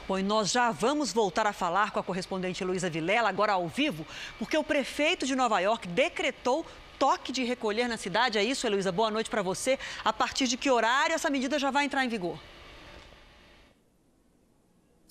Bom, 0.09 0.19
e 0.19 0.23
nós 0.23 0.53
já 0.53 0.71
vamos 0.71 1.13
voltar 1.13 1.49
a 1.49 1.53
falar 1.53 1.91
com 1.91 1.99
a 1.99 2.03
correspondente 2.03 2.63
Luísa 2.63 2.89
Vilela, 2.89 3.29
agora 3.29 3.55
ao 3.55 3.67
vivo, 3.67 4.07
porque 4.39 4.57
o 4.57 4.63
prefeito 4.63 5.27
de 5.27 5.35
Nova 5.35 5.59
York 5.59 5.89
decretou 5.89 6.65
toque 6.97 7.33
de 7.33 7.43
recolher 7.43 7.89
na 7.89 7.97
cidade. 7.97 8.39
É 8.39 8.45
isso, 8.45 8.67
Heloísa? 8.67 8.93
Boa 8.93 9.11
noite 9.11 9.29
para 9.29 9.43
você. 9.43 9.77
A 10.05 10.13
partir 10.13 10.47
de 10.47 10.57
que 10.57 10.71
horário 10.71 11.13
essa 11.13 11.29
medida 11.29 11.59
já 11.59 11.73
vai 11.73 11.85
entrar 11.85 12.05
em 12.05 12.09
vigor? 12.09 12.39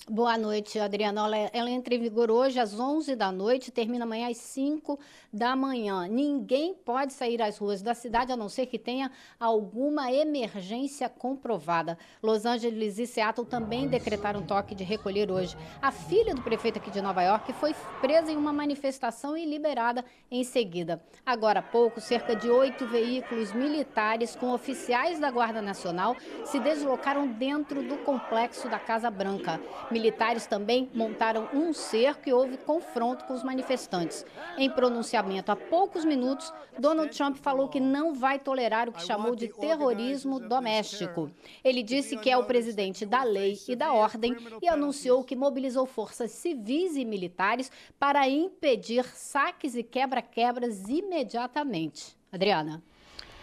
Boa 0.08 0.38
noite, 0.38 0.78
Adriana. 0.78 1.22
Ela, 1.52 1.68
entra 1.68 1.92
em 1.92 1.98
vigor 1.98 2.30
hoje 2.30 2.60
às 2.60 2.78
11 2.78 3.16
da 3.16 3.32
noite, 3.32 3.72
termina 3.72 4.04
amanhã 4.04 4.30
às 4.30 4.36
5 4.36 4.96
da 5.32 5.56
manhã. 5.56 6.06
Ninguém 6.06 6.74
pode 6.74 7.12
sair 7.12 7.42
às 7.42 7.58
ruas 7.58 7.82
da 7.82 7.92
cidade 7.92 8.30
a 8.30 8.36
não 8.36 8.48
ser 8.48 8.66
que 8.66 8.78
tenha 8.78 9.10
alguma 9.40 10.12
emergência 10.12 11.08
comprovada. 11.08 11.98
Los 12.22 12.46
Angeles 12.46 13.00
e 13.00 13.06
Seattle 13.06 13.44
também 13.44 13.88
decretaram 13.88 14.42
toque 14.42 14.76
de 14.76 14.84
recolher 14.84 15.28
hoje. 15.28 15.56
A 15.82 15.90
filha 15.90 16.36
do 16.36 16.40
prefeito 16.40 16.78
aqui 16.78 16.92
de 16.92 17.02
Nova 17.02 17.24
York 17.24 17.52
foi 17.54 17.74
presa 18.00 18.30
em 18.30 18.36
uma 18.36 18.52
manifestação 18.52 19.36
e 19.36 19.44
liberada 19.44 20.04
em 20.30 20.44
seguida. 20.44 21.02
Agora 21.26 21.58
há 21.58 21.62
pouco, 21.64 22.00
cerca 22.00 22.36
de 22.36 22.48
oito 22.48 22.86
veículos 22.86 23.52
militares 23.52 24.36
com 24.36 24.52
oficiais 24.52 25.18
da 25.18 25.32
Guarda 25.32 25.60
Nacional 25.60 26.14
se 26.44 26.60
deslocaram 26.60 27.26
dentro 27.26 27.82
do 27.82 27.96
complexo 28.04 28.68
da 28.68 28.78
Casa 28.78 29.10
Branca. 29.10 29.60
Militares 29.96 30.46
também 30.46 30.90
montaram 30.92 31.48
um 31.54 31.72
cerco 31.72 32.28
e 32.28 32.32
houve 32.32 32.58
confronto 32.58 33.24
com 33.24 33.32
os 33.32 33.42
manifestantes. 33.42 34.26
Em 34.58 34.68
pronunciamento 34.68 35.50
há 35.50 35.56
poucos 35.56 36.04
minutos, 36.04 36.52
Donald 36.78 37.16
Trump 37.16 37.38
falou 37.38 37.66
que 37.66 37.80
não 37.80 38.12
vai 38.12 38.38
tolerar 38.38 38.90
o 38.90 38.92
que 38.92 39.02
chamou 39.02 39.34
de 39.34 39.48
terrorismo 39.48 40.38
doméstico. 40.38 41.30
Ele 41.64 41.82
disse 41.82 42.14
que 42.18 42.28
é 42.28 42.36
o 42.36 42.44
presidente 42.44 43.06
da 43.06 43.22
lei 43.22 43.58
e 43.66 43.74
da 43.74 43.94
ordem 43.94 44.36
e 44.60 44.68
anunciou 44.68 45.24
que 45.24 45.34
mobilizou 45.34 45.86
forças 45.86 46.30
civis 46.30 46.94
e 46.94 47.02
militares 47.02 47.72
para 47.98 48.28
impedir 48.28 49.02
saques 49.14 49.74
e 49.74 49.82
quebra-quebras 49.82 50.90
imediatamente. 50.90 52.14
Adriana. 52.30 52.82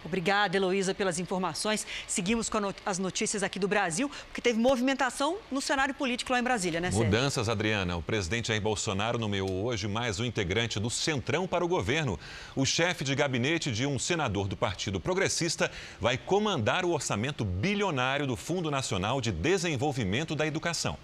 Obrigada, 0.06 0.58
Heloísa, 0.58 0.94
pelas 0.94 1.20
informações. 1.20 1.86
Seguimos 2.08 2.50
com 2.50 2.58
as 2.86 3.00
notícias 3.00 3.44
aqui 3.44 3.60
do 3.60 3.68
Brasil, 3.68 4.10
porque 4.28 4.42
teve 4.42 4.60
movimentação 4.60 5.38
no 5.52 5.62
cenário 5.62 5.94
político 5.94 6.32
lá 6.32 6.40
em 6.40 6.44
Brasília, 6.44 6.80
né, 6.80 6.92
Sérgio? 6.92 7.06
Mudanças, 7.06 7.50
Adriana. 7.50 7.98
O 7.98 8.02
presidente 8.02 8.50
Jair 8.50 8.62
Bolsonaro 8.62 9.18
nomeou 9.18 9.66
hoje 9.66 9.88
mais 9.88 10.20
um 10.20 10.26
integrante 10.26 10.80
do 10.80 10.90
Centrão 10.90 11.48
para 11.48 11.64
o 11.64 11.68
governo. 11.68 12.20
O 12.56 12.66
chefe 12.66 13.04
de 13.04 13.16
gabinete 13.16 13.72
de 13.72 13.86
um 13.86 13.98
senador 13.98 14.48
do 14.48 14.58
Partido 14.58 15.00
Progressista 15.00 15.72
vai 16.00 16.18
comandar 16.18 16.86
o 16.86 16.92
orçamento 16.92 17.46
bilionário 17.46 18.28
do 18.28 18.36
Fundo 18.36 18.70
Nacional 18.70 19.22
de 19.22 19.32
Desenvolvimento 19.32 20.36
da 20.36 20.46
Educação. 20.46 20.98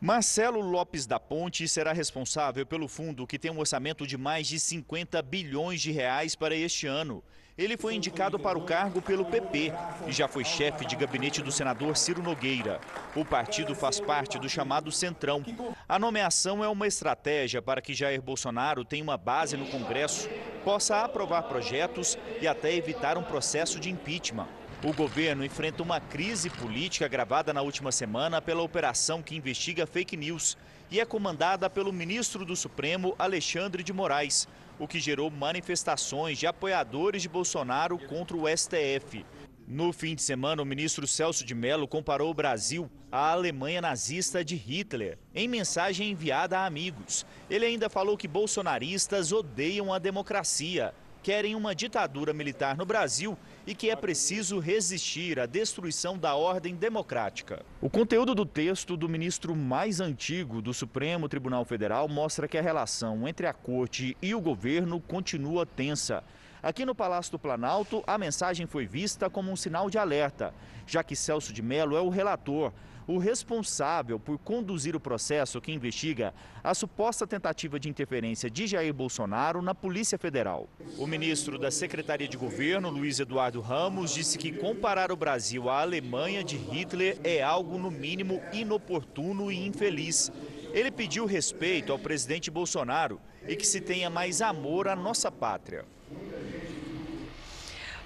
Marcelo 0.00 0.60
Lopes 0.60 1.06
da 1.06 1.18
Ponte 1.18 1.66
será 1.66 1.92
responsável 1.92 2.64
pelo 2.64 2.86
fundo 2.86 3.26
que 3.26 3.36
tem 3.36 3.50
um 3.50 3.58
orçamento 3.58 4.06
de 4.06 4.16
mais 4.16 4.46
de 4.46 4.60
50 4.60 5.20
bilhões 5.22 5.80
de 5.80 5.90
reais 5.90 6.36
para 6.36 6.54
este 6.54 6.86
ano. 6.86 7.22
Ele 7.58 7.76
foi 7.76 7.96
indicado 7.96 8.38
para 8.38 8.56
o 8.56 8.62
cargo 8.62 9.02
pelo 9.02 9.24
PP 9.24 9.72
e 10.06 10.12
já 10.12 10.28
foi 10.28 10.44
chefe 10.44 10.86
de 10.86 10.94
gabinete 10.94 11.42
do 11.42 11.50
senador 11.50 11.96
Ciro 11.96 12.22
Nogueira. 12.22 12.80
O 13.16 13.24
partido 13.24 13.74
faz 13.74 13.98
parte 13.98 14.38
do 14.38 14.48
chamado 14.48 14.92
Centrão. 14.92 15.44
A 15.88 15.98
nomeação 15.98 16.62
é 16.62 16.68
uma 16.68 16.86
estratégia 16.86 17.60
para 17.60 17.82
que 17.82 17.94
Jair 17.94 18.22
Bolsonaro 18.22 18.84
tenha 18.84 19.02
uma 19.02 19.16
base 19.16 19.56
no 19.56 19.66
Congresso, 19.66 20.28
possa 20.64 21.02
aprovar 21.02 21.42
projetos 21.42 22.16
e 22.40 22.46
até 22.46 22.72
evitar 22.72 23.18
um 23.18 23.24
processo 23.24 23.80
de 23.80 23.90
impeachment. 23.90 24.46
O 24.84 24.92
governo 24.92 25.44
enfrenta 25.44 25.82
uma 25.82 25.98
crise 25.98 26.48
política 26.48 27.06
agravada 27.06 27.52
na 27.52 27.62
última 27.62 27.90
semana 27.90 28.40
pela 28.40 28.62
operação 28.62 29.20
que 29.20 29.34
investiga 29.34 29.84
fake 29.84 30.16
news 30.16 30.56
e 30.88 31.00
é 31.00 31.04
comandada 31.04 31.68
pelo 31.68 31.92
ministro 31.92 32.44
do 32.44 32.54
Supremo, 32.54 33.16
Alexandre 33.18 33.82
de 33.82 33.92
Moraes 33.92 34.46
o 34.78 34.86
que 34.86 35.00
gerou 35.00 35.30
manifestações 35.30 36.38
de 36.38 36.46
apoiadores 36.46 37.22
de 37.22 37.28
Bolsonaro 37.28 37.98
contra 37.98 38.36
o 38.36 38.44
STF. 38.48 39.24
No 39.66 39.92
fim 39.92 40.14
de 40.14 40.22
semana, 40.22 40.62
o 40.62 40.64
ministro 40.64 41.06
Celso 41.06 41.44
de 41.44 41.54
Mello 41.54 41.86
comparou 41.86 42.30
o 42.30 42.34
Brasil 42.34 42.90
à 43.12 43.32
Alemanha 43.32 43.82
nazista 43.82 44.44
de 44.44 44.56
Hitler, 44.56 45.18
em 45.34 45.46
mensagem 45.46 46.10
enviada 46.10 46.58
a 46.58 46.66
amigos. 46.66 47.26
Ele 47.50 47.66
ainda 47.66 47.90
falou 47.90 48.16
que 48.16 48.26
bolsonaristas 48.26 49.30
odeiam 49.32 49.92
a 49.92 49.98
democracia 49.98 50.94
querem 51.22 51.54
uma 51.54 51.74
ditadura 51.74 52.32
militar 52.32 52.76
no 52.76 52.86
Brasil 52.86 53.36
e 53.68 53.74
que 53.74 53.90
é 53.90 53.94
preciso 53.94 54.58
resistir 54.60 55.38
à 55.38 55.44
destruição 55.44 56.16
da 56.16 56.34
ordem 56.34 56.74
democrática. 56.74 57.66
O 57.82 57.90
conteúdo 57.90 58.34
do 58.34 58.46
texto 58.46 58.96
do 58.96 59.06
ministro 59.06 59.54
mais 59.54 60.00
antigo 60.00 60.62
do 60.62 60.72
Supremo 60.72 61.28
Tribunal 61.28 61.66
Federal 61.66 62.08
mostra 62.08 62.48
que 62.48 62.56
a 62.56 62.62
relação 62.62 63.28
entre 63.28 63.46
a 63.46 63.52
corte 63.52 64.16
e 64.22 64.34
o 64.34 64.40
governo 64.40 64.98
continua 64.98 65.66
tensa. 65.66 66.24
Aqui 66.62 66.84
no 66.84 66.94
Palácio 66.94 67.32
do 67.32 67.38
Planalto, 67.38 68.02
a 68.06 68.18
mensagem 68.18 68.66
foi 68.66 68.86
vista 68.86 69.30
como 69.30 69.50
um 69.50 69.56
sinal 69.56 69.88
de 69.88 69.98
alerta, 69.98 70.52
já 70.86 71.02
que 71.02 71.14
Celso 71.14 71.52
de 71.52 71.62
Mello 71.62 71.96
é 71.96 72.00
o 72.00 72.08
relator 72.08 72.72
o 73.08 73.16
responsável 73.16 74.20
por 74.20 74.38
conduzir 74.38 74.94
o 74.94 75.00
processo 75.00 75.62
que 75.62 75.72
investiga 75.72 76.34
a 76.62 76.74
suposta 76.74 77.26
tentativa 77.26 77.80
de 77.80 77.88
interferência 77.88 78.50
de 78.50 78.66
Jair 78.66 78.92
Bolsonaro 78.92 79.62
na 79.62 79.74
Polícia 79.74 80.18
Federal. 80.18 80.68
O 80.98 81.06
ministro 81.06 81.58
da 81.58 81.70
Secretaria 81.70 82.28
de 82.28 82.36
Governo, 82.36 82.90
Luiz 82.90 83.18
Eduardo 83.18 83.62
Ramos, 83.62 84.12
disse 84.12 84.36
que 84.36 84.52
comparar 84.52 85.10
o 85.10 85.16
Brasil 85.16 85.70
à 85.70 85.80
Alemanha 85.80 86.44
de 86.44 86.58
Hitler 86.58 87.18
é 87.24 87.42
algo, 87.42 87.78
no 87.78 87.90
mínimo, 87.90 88.42
inoportuno 88.52 89.50
e 89.50 89.66
infeliz. 89.66 90.30
Ele 90.74 90.90
pediu 90.90 91.24
respeito 91.24 91.92
ao 91.92 91.98
presidente 91.98 92.50
Bolsonaro 92.50 93.18
e 93.48 93.56
que 93.56 93.66
se 93.66 93.80
tenha 93.80 94.10
mais 94.10 94.42
amor 94.42 94.86
à 94.86 94.94
nossa 94.94 95.32
pátria. 95.32 95.86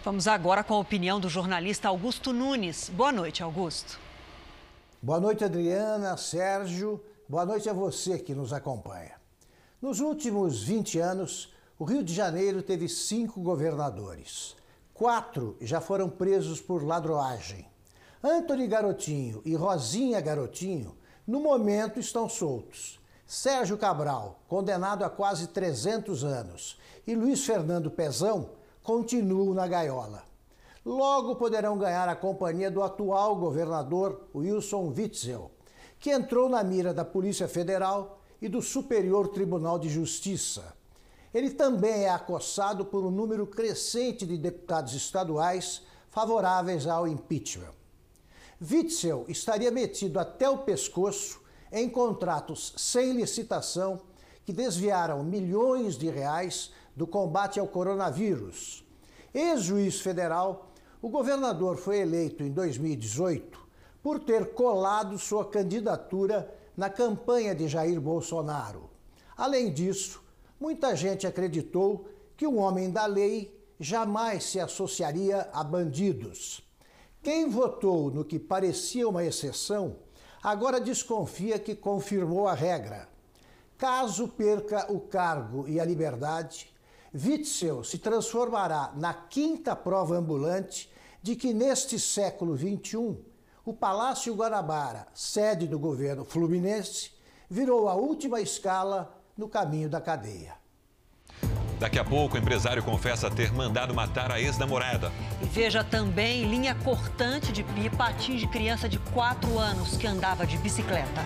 Vamos 0.04 0.26
agora 0.26 0.64
com 0.64 0.74
a 0.74 0.80
opinião 0.80 1.20
do 1.20 1.28
jornalista 1.28 1.86
Augusto 1.86 2.32
Nunes. 2.32 2.88
Boa 2.88 3.12
noite, 3.12 3.40
Augusto. 3.40 4.00
Boa 5.00 5.20
noite, 5.20 5.44
Adriana, 5.44 6.16
Sérgio. 6.16 7.00
Boa 7.28 7.46
noite 7.46 7.70
a 7.70 7.72
você 7.72 8.18
que 8.18 8.34
nos 8.34 8.52
acompanha. 8.52 9.12
Nos 9.80 10.00
últimos 10.00 10.64
20 10.64 10.98
anos, 10.98 11.54
o 11.78 11.84
Rio 11.84 12.02
de 12.02 12.12
Janeiro 12.12 12.64
teve 12.64 12.88
cinco 12.88 13.40
governadores. 13.40 14.56
Quatro 14.92 15.56
já 15.60 15.80
foram 15.80 16.10
presos 16.10 16.60
por 16.60 16.82
ladroagem. 16.82 17.64
Antony 18.24 18.66
Garotinho 18.66 19.40
e 19.44 19.54
Rosinha 19.54 20.20
Garotinho, 20.20 20.96
no 21.24 21.38
momento, 21.38 22.00
estão 22.00 22.28
soltos. 22.28 22.98
Sérgio 23.24 23.78
Cabral, 23.78 24.40
condenado 24.48 25.04
a 25.04 25.10
quase 25.10 25.46
300 25.46 26.24
anos, 26.24 26.76
e 27.06 27.14
Luiz 27.14 27.46
Fernando 27.46 27.88
Pezão 27.88 28.50
continuam 28.83 29.55
na 29.55 29.66
gaiola 29.66 30.33
logo 30.85 31.37
poderão 31.37 31.79
ganhar 31.79 32.09
a 32.09 32.16
companhia 32.16 32.71
do 32.71 32.83
atual 32.83 33.37
governador 33.37 34.29
Wilson 34.35 34.92
Witzel, 34.97 35.51
que 35.99 36.11
entrou 36.11 36.49
na 36.49 36.62
mira 36.64 36.92
da 36.92 37.05
Polícia 37.05 37.47
Federal 37.47 38.21
e 38.40 38.49
do 38.49 38.61
Superior 38.61 39.29
Tribunal 39.29 39.79
de 39.79 39.88
Justiça. 39.88 40.75
Ele 41.33 41.51
também 41.51 42.05
é 42.05 42.11
acossado 42.11 42.85
por 42.85 43.05
um 43.05 43.11
número 43.11 43.47
crescente 43.47 44.27
de 44.27 44.37
deputados 44.37 44.92
estaduais 44.95 45.83
favoráveis 46.11 46.87
ao 46.87 47.07
impeachment. 47.07 47.73
Witzel 48.61 49.25
estaria 49.29 49.71
metido 49.71 50.18
até 50.18 50.49
o 50.51 50.59
pescoço 50.59 51.40
em 51.71 51.88
contratos 51.88 52.75
sem 52.77 53.12
licitação 53.12 54.01
que 54.45 54.53
desviaram 54.53 55.23
milhões 55.23 55.97
de 55.97 56.11
reais 56.11 56.73
do 56.94 57.07
combate 57.07 57.59
ao 57.59 57.66
coronavírus. 57.66 58.85
Ex-juiz 59.33 60.00
federal 60.00 60.72
o 61.00 61.09
governador 61.09 61.76
foi 61.76 61.98
eleito 61.98 62.42
em 62.44 62.50
2018 62.50 63.61
por 64.02 64.20
ter 64.20 64.55
colado 64.55 65.18
sua 65.18 65.44
candidatura 65.44 66.52
na 66.76 66.88
campanha 66.88 67.55
de 67.55 67.66
Jair 67.68 68.00
Bolsonaro. 68.00 68.90
Além 69.37 69.72
disso, 69.72 70.22
muita 70.61 70.94
gente 70.94 71.26
acreditou 71.26 72.07
que 72.37 72.46
um 72.46 72.59
homem 72.59 72.90
da 72.90 73.07
lei 73.07 73.61
jamais 73.78 74.44
se 74.44 74.61
associaria 74.61 75.48
a 75.52 75.64
bandidos. 75.64 76.62
Quem 77.22 77.48
votou 77.48 78.11
no 78.11 78.24
que 78.24 78.38
parecia 78.38 79.09
uma 79.09 79.24
exceção, 79.24 79.96
agora 80.42 80.81
desconfia 80.81 81.59
que 81.59 81.74
confirmou 81.74 82.46
a 82.46 82.55
regra. 82.55 83.09
Caso 83.76 84.28
perca 84.28 84.92
o 84.92 85.00
cargo 85.00 85.68
e 85.68 85.81
a 85.81 85.85
liberdade, 85.85 86.71
Witzel 87.14 87.85
se 87.85 87.98
transformará 87.98 88.92
na 88.96 89.12
quinta 89.12 89.77
prova 89.77 90.16
ambulante 90.16 90.90
de 91.22 91.37
que 91.37 91.53
neste 91.53 92.01
século 92.01 92.57
XXI, 92.57 93.18
o 93.64 93.72
Palácio 93.72 94.35
Guanabara, 94.35 95.07
sede 95.14 95.66
do 95.68 95.79
governo 95.79 96.25
fluminense, 96.25 97.12
virou 97.48 97.88
a 97.88 97.94
última 97.94 98.40
escala 98.40 99.14
no 99.37 99.48
caminho 99.48 99.88
da 99.88 100.01
cadeia. 100.01 100.55
Daqui 101.79 101.98
a 101.98 102.05
pouco, 102.05 102.37
o 102.37 102.38
empresário 102.38 102.83
confessa 102.83 103.29
ter 103.29 103.53
mandado 103.53 103.92
matar 103.92 104.31
a 104.31 104.40
ex-namorada. 104.40 105.11
E 105.42 105.46
veja 105.46 105.83
também, 105.83 106.44
linha 106.44 106.75
cortante 106.77 107.53
de 107.53 107.64
pipa 107.64 108.07
atinge 108.07 108.46
criança 108.46 108.88
de 108.88 108.98
4 108.98 109.59
anos 109.59 109.96
que 109.96 110.07
andava 110.07 110.46
de 110.46 110.57
bicicleta. 110.59 111.22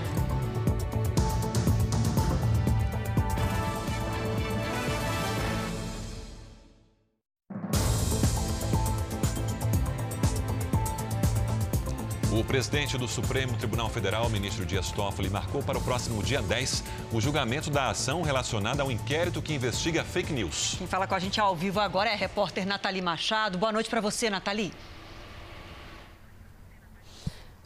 Presidente 12.46 12.96
do 12.96 13.09
Supremo 13.09 13.56
Tribunal 13.56 13.88
Federal, 13.90 14.30
ministro 14.30 14.64
Dias 14.64 14.90
Toffoli, 14.92 15.28
marcou 15.28 15.62
para 15.62 15.76
o 15.76 15.80
próximo 15.80 16.22
dia 16.22 16.40
10 16.40 16.85
o 17.12 17.20
julgamento 17.20 17.70
da 17.70 17.90
ação 17.90 18.22
relacionada 18.22 18.82
ao 18.82 18.90
inquérito 18.90 19.42
que 19.42 19.52
investiga 19.52 20.04
fake 20.04 20.32
news. 20.32 20.76
Quem 20.78 20.87
fala 20.87 21.06
com 21.06 21.14
a 21.14 21.18
gente 21.18 21.40
ao 21.40 21.54
vivo 21.56 21.80
agora 21.80 22.09
é 22.09 22.14
a 22.14 22.16
repórter 22.16 22.64
Nathalie 22.64 23.02
Machado. 23.02 23.59
Boa 23.59 23.72
noite 23.72 23.90
para 23.90 24.00
você, 24.00 24.30
Nathalie. 24.30 24.72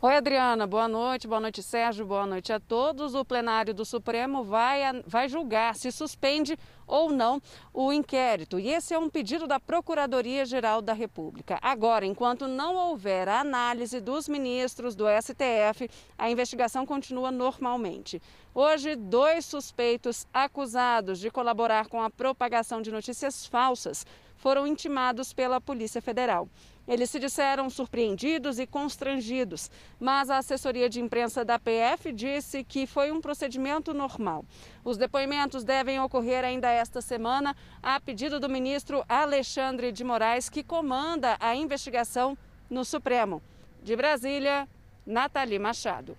Oi, 0.02 0.16
Adriana. 0.16 0.66
Boa 0.66 0.88
noite. 0.88 1.28
Boa 1.28 1.42
noite, 1.42 1.62
Sérgio. 1.62 2.06
Boa 2.06 2.26
noite 2.26 2.50
a 2.54 2.58
todos. 2.58 3.14
O 3.14 3.22
plenário 3.22 3.74
do 3.74 3.84
Supremo 3.84 4.42
vai, 4.42 4.80
vai 5.06 5.28
julgar 5.28 5.74
se 5.76 5.92
suspende 5.92 6.58
ou 6.86 7.12
não 7.12 7.38
o 7.70 7.92
inquérito. 7.92 8.58
E 8.58 8.70
esse 8.70 8.94
é 8.94 8.98
um 8.98 9.10
pedido 9.10 9.46
da 9.46 9.60
Procuradoria-Geral 9.60 10.80
da 10.80 10.94
República. 10.94 11.58
Agora, 11.60 12.06
enquanto 12.06 12.48
não 12.48 12.76
houver 12.76 13.28
análise 13.28 14.00
dos 14.00 14.26
ministros 14.26 14.96
do 14.96 15.04
STF, 15.04 15.90
a 16.16 16.30
investigação 16.30 16.86
continua 16.86 17.30
normalmente. 17.30 18.22
Hoje, 18.54 18.96
dois 18.96 19.44
suspeitos 19.44 20.26
acusados 20.32 21.20
de 21.20 21.30
colaborar 21.30 21.88
com 21.88 22.00
a 22.00 22.08
propagação 22.08 22.80
de 22.80 22.90
notícias 22.90 23.44
falsas 23.46 24.06
foram 24.34 24.66
intimados 24.66 25.34
pela 25.34 25.60
Polícia 25.60 26.00
Federal. 26.00 26.48
Eles 26.86 27.10
se 27.10 27.18
disseram 27.18 27.70
surpreendidos 27.70 28.58
e 28.58 28.66
constrangidos, 28.66 29.70
mas 29.98 30.28
a 30.28 30.38
assessoria 30.38 30.88
de 30.88 31.00
imprensa 31.00 31.44
da 31.44 31.58
PF 31.58 32.12
disse 32.12 32.64
que 32.64 32.86
foi 32.86 33.12
um 33.12 33.20
procedimento 33.20 33.94
normal. 33.94 34.44
Os 34.84 34.96
depoimentos 34.96 35.62
devem 35.62 36.00
ocorrer 36.00 36.44
ainda 36.44 36.68
esta 36.68 37.00
semana, 37.00 37.54
a 37.82 38.00
pedido 38.00 38.40
do 38.40 38.48
ministro 38.48 39.04
Alexandre 39.08 39.92
de 39.92 40.02
Moraes, 40.02 40.48
que 40.48 40.64
comanda 40.64 41.36
a 41.38 41.54
investigação 41.54 42.36
no 42.68 42.84
Supremo. 42.84 43.42
De 43.82 43.94
Brasília, 43.94 44.68
Nathalie 45.06 45.58
Machado. 45.58 46.16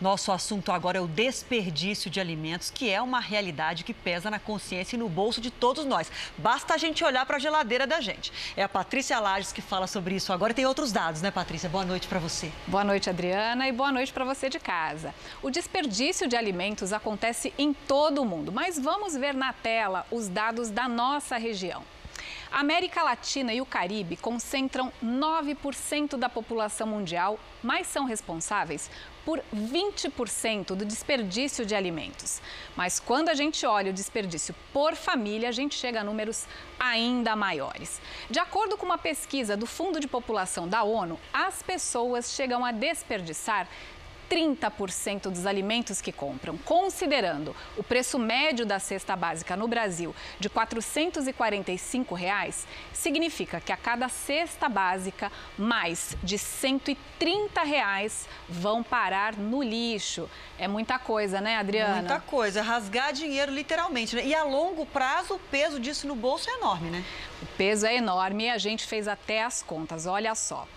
Nosso 0.00 0.32
assunto 0.32 0.72
agora 0.72 0.96
é 0.96 1.00
o 1.00 1.06
desperdício 1.06 2.10
de 2.10 2.18
alimentos, 2.18 2.70
que 2.70 2.88
é 2.88 3.02
uma 3.02 3.20
realidade 3.20 3.84
que 3.84 3.92
pesa 3.92 4.30
na 4.30 4.38
consciência 4.38 4.96
e 4.96 4.98
no 4.98 5.10
bolso 5.10 5.42
de 5.42 5.50
todos 5.50 5.84
nós. 5.84 6.10
Basta 6.38 6.72
a 6.72 6.78
gente 6.78 7.04
olhar 7.04 7.26
para 7.26 7.36
a 7.36 7.38
geladeira 7.38 7.86
da 7.86 8.00
gente. 8.00 8.32
É 8.56 8.62
a 8.62 8.68
Patrícia 8.68 9.20
Lages 9.20 9.52
que 9.52 9.60
fala 9.60 9.86
sobre 9.86 10.14
isso 10.14 10.32
agora. 10.32 10.54
Tem 10.54 10.64
outros 10.64 10.90
dados, 10.90 11.20
né, 11.20 11.30
Patrícia? 11.30 11.68
Boa 11.68 11.84
noite 11.84 12.08
para 12.08 12.18
você. 12.18 12.50
Boa 12.66 12.82
noite, 12.82 13.10
Adriana, 13.10 13.68
e 13.68 13.72
boa 13.72 13.92
noite 13.92 14.10
para 14.10 14.24
você 14.24 14.48
de 14.48 14.58
casa. 14.58 15.14
O 15.42 15.50
desperdício 15.50 16.26
de 16.26 16.34
alimentos 16.34 16.94
acontece 16.94 17.52
em 17.58 17.74
todo 17.74 18.22
o 18.22 18.24
mundo, 18.24 18.50
mas 18.50 18.78
vamos 18.78 19.14
ver 19.14 19.34
na 19.34 19.52
tela 19.52 20.06
os 20.10 20.28
dados 20.28 20.70
da 20.70 20.88
nossa 20.88 21.36
região. 21.36 21.84
América 22.50 23.04
Latina 23.04 23.54
e 23.54 23.60
o 23.60 23.66
Caribe 23.66 24.16
concentram 24.16 24.92
9% 25.04 26.16
da 26.16 26.28
população 26.28 26.86
mundial, 26.86 27.38
mas 27.62 27.86
são 27.86 28.04
responsáveis 28.04 28.90
por 29.24 29.42
20% 29.54 30.74
do 30.74 30.84
desperdício 30.84 31.64
de 31.64 31.74
alimentos. 31.74 32.40
Mas 32.76 32.98
quando 32.98 33.28
a 33.28 33.34
gente 33.34 33.66
olha 33.66 33.90
o 33.90 33.94
desperdício 33.94 34.54
por 34.72 34.94
família, 34.94 35.48
a 35.48 35.52
gente 35.52 35.74
chega 35.74 36.00
a 36.00 36.04
números 36.04 36.46
ainda 36.78 37.36
maiores. 37.36 38.00
De 38.28 38.38
acordo 38.38 38.76
com 38.76 38.86
uma 38.86 38.98
pesquisa 38.98 39.56
do 39.56 39.66
Fundo 39.66 40.00
de 40.00 40.08
População 40.08 40.66
da 40.66 40.82
ONU, 40.82 41.18
as 41.32 41.62
pessoas 41.62 42.32
chegam 42.32 42.64
a 42.64 42.72
desperdiçar 42.72 43.68
30% 44.30 45.22
dos 45.22 45.44
alimentos 45.44 46.00
que 46.00 46.12
compram. 46.12 46.56
Considerando 46.58 47.54
o 47.76 47.82
preço 47.82 48.18
médio 48.18 48.64
da 48.64 48.78
cesta 48.78 49.16
básica 49.16 49.56
no 49.56 49.66
Brasil 49.66 50.14
de 50.38 50.48
445 50.48 52.14
reais, 52.14 52.66
significa 52.92 53.60
que 53.60 53.72
a 53.72 53.76
cada 53.76 54.08
cesta 54.08 54.68
básica, 54.68 55.32
mais 55.58 56.16
de 56.22 56.38
130 56.38 57.62
reais 57.62 58.28
vão 58.48 58.82
parar 58.82 59.36
no 59.36 59.62
lixo. 59.62 60.30
É 60.56 60.68
muita 60.68 60.98
coisa, 60.98 61.40
né, 61.40 61.56
Adriana? 61.56 61.96
Muita 61.96 62.20
coisa. 62.20 62.62
Rasgar 62.62 63.12
dinheiro, 63.12 63.50
literalmente. 63.52 64.14
Né? 64.14 64.26
E 64.26 64.34
a 64.34 64.44
longo 64.44 64.86
prazo, 64.86 65.34
o 65.34 65.38
peso 65.38 65.80
disso 65.80 66.06
no 66.06 66.14
bolso 66.14 66.48
é 66.48 66.54
enorme, 66.54 66.90
né? 66.90 67.04
O 67.42 67.46
peso 67.56 67.86
é 67.86 67.96
enorme 67.96 68.44
e 68.44 68.50
a 68.50 68.58
gente 68.58 68.86
fez 68.86 69.08
até 69.08 69.42
as 69.42 69.62
contas. 69.62 70.06
Olha 70.06 70.34
só. 70.34 70.68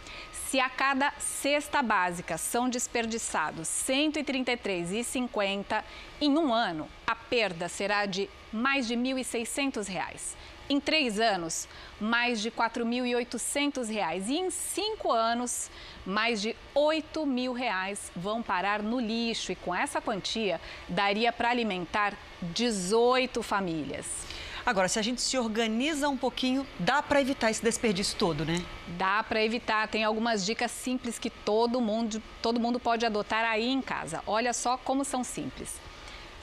Se 0.54 0.60
a 0.60 0.70
cada 0.70 1.12
cesta 1.18 1.82
básica 1.82 2.38
são 2.38 2.70
desperdiçados 2.70 3.68
133,50 3.68 5.84
em 6.22 6.38
um 6.38 6.54
ano, 6.54 6.88
a 7.08 7.16
perda 7.16 7.68
será 7.68 8.06
de 8.06 8.30
mais 8.52 8.88
de 8.88 8.94
R$ 8.94 9.02
1.600. 9.02 10.36
Em 10.70 10.80
três 10.80 11.20
anos, 11.20 11.68
mais 12.00 12.39
de 12.39 12.50
R$ 12.50 12.56
4.800. 12.56 14.30
E 14.30 14.38
em 14.38 14.52
cinco 14.52 15.12
anos, 15.12 15.72
mais 16.06 16.39
de 16.39 16.56
8 16.76 17.26
mil 17.26 17.52
reais 17.52 18.12
vão 18.16 18.44
parar 18.44 18.84
no 18.84 19.00
lixo. 19.00 19.52
E 19.52 19.56
com 19.56 19.74
essa 19.74 20.00
quantia, 20.00 20.62
daria 20.88 21.34
para 21.34 21.50
alimentar 21.50 22.13
18 22.44 23.42
famílias. 23.42 24.06
Agora, 24.65 24.88
se 24.88 24.97
a 24.97 25.02
gente 25.02 25.21
se 25.21 25.38
organiza 25.38 26.08
um 26.08 26.15
pouquinho, 26.15 26.65
dá 26.80 27.04
para 27.04 27.19
evitar 27.19 27.52
esse 27.52 27.62
desperdício 27.62 28.17
todo, 28.17 28.45
né? 28.45 28.63
Dá 28.97 29.21
para 29.21 29.43
evitar. 29.43 29.89
Tem 29.89 30.06
algumas 30.06 30.45
dicas 30.45 30.71
simples 30.71 31.19
que 31.19 31.30
todo 31.30 31.82
mundo, 31.82 32.23
todo 32.41 32.62
mundo 32.62 32.80
pode 32.80 33.06
adotar 33.06 33.43
aí 33.43 33.69
em 33.69 33.82
casa. 33.82 34.23
Olha 34.26 34.54
só 34.54 34.78
como 34.78 35.04
são 35.04 35.21
simples. 35.21 35.82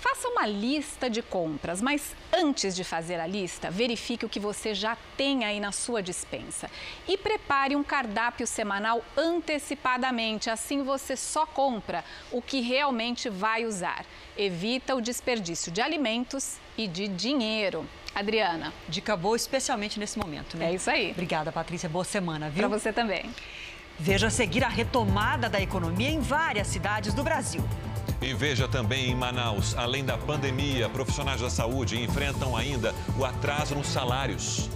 Faça 0.01 0.29
uma 0.29 0.47
lista 0.47 1.11
de 1.11 1.21
compras, 1.21 1.83
mas 1.83 2.15
antes 2.33 2.75
de 2.75 2.83
fazer 2.85 3.21
a 3.21 3.27
lista, 3.27 3.71
verifique 3.71 4.25
o 4.25 4.31
que 4.31 4.41
você 4.41 4.75
já 4.75 4.97
tem 5.15 5.45
aí 5.45 5.61
na 5.61 5.73
sua 5.73 6.03
dispensa 6.03 6.71
e 7.07 7.19
prepare 7.19 7.77
um 7.77 7.85
cardápio 7.85 8.47
semanal 8.47 9.05
antecipadamente. 9.15 10.49
Assim 10.49 10.83
você 10.83 11.17
só 11.17 11.45
compra 11.45 12.03
o 12.33 12.41
que 12.41 12.61
realmente 12.61 13.29
vai 13.29 13.67
usar. 13.67 14.07
Evita 14.39 14.95
o 14.95 15.03
desperdício 15.03 15.71
de 15.71 15.83
alimentos 15.83 16.57
e 16.79 16.89
de 16.89 17.07
dinheiro. 17.07 17.87
Adriana. 18.15 18.73
Dica 18.89 19.17
boa, 19.17 19.37
especialmente 19.37 19.99
nesse 19.99 20.19
momento, 20.19 20.57
né? 20.57 20.71
É 20.71 20.75
isso 20.75 20.91
aí. 20.91 21.13
Obrigada, 21.13 21.53
Patrícia. 21.53 21.89
Boa 21.89 22.05
semana, 22.05 22.51
viu? 22.51 22.69
Para 22.69 22.79
você 22.79 22.93
também. 22.93 23.31
Veja 23.99 24.29
a 24.29 24.31
seguir 24.31 24.65
a 24.65 24.69
retomada 24.69 25.49
da 25.49 25.61
economia 25.61 26.09
em 26.09 26.21
várias 26.21 26.67
cidades 26.69 27.13
do 27.13 27.23
Brasil. 27.23 27.63
E 28.21 28.35
veja 28.35 28.69
também 28.69 29.11
em 29.11 29.15
Manaus, 29.15 29.75
além 29.77 30.05
da 30.05 30.17
pandemia, 30.19 30.89
profissionais 30.89 31.41
da 31.41 31.49
saúde 31.49 32.03
enfrentam 32.03 32.57
ainda 32.57 32.95
o 33.19 33.25
atraso 33.25 33.75
nos 33.75 33.87
salários. 33.87 34.69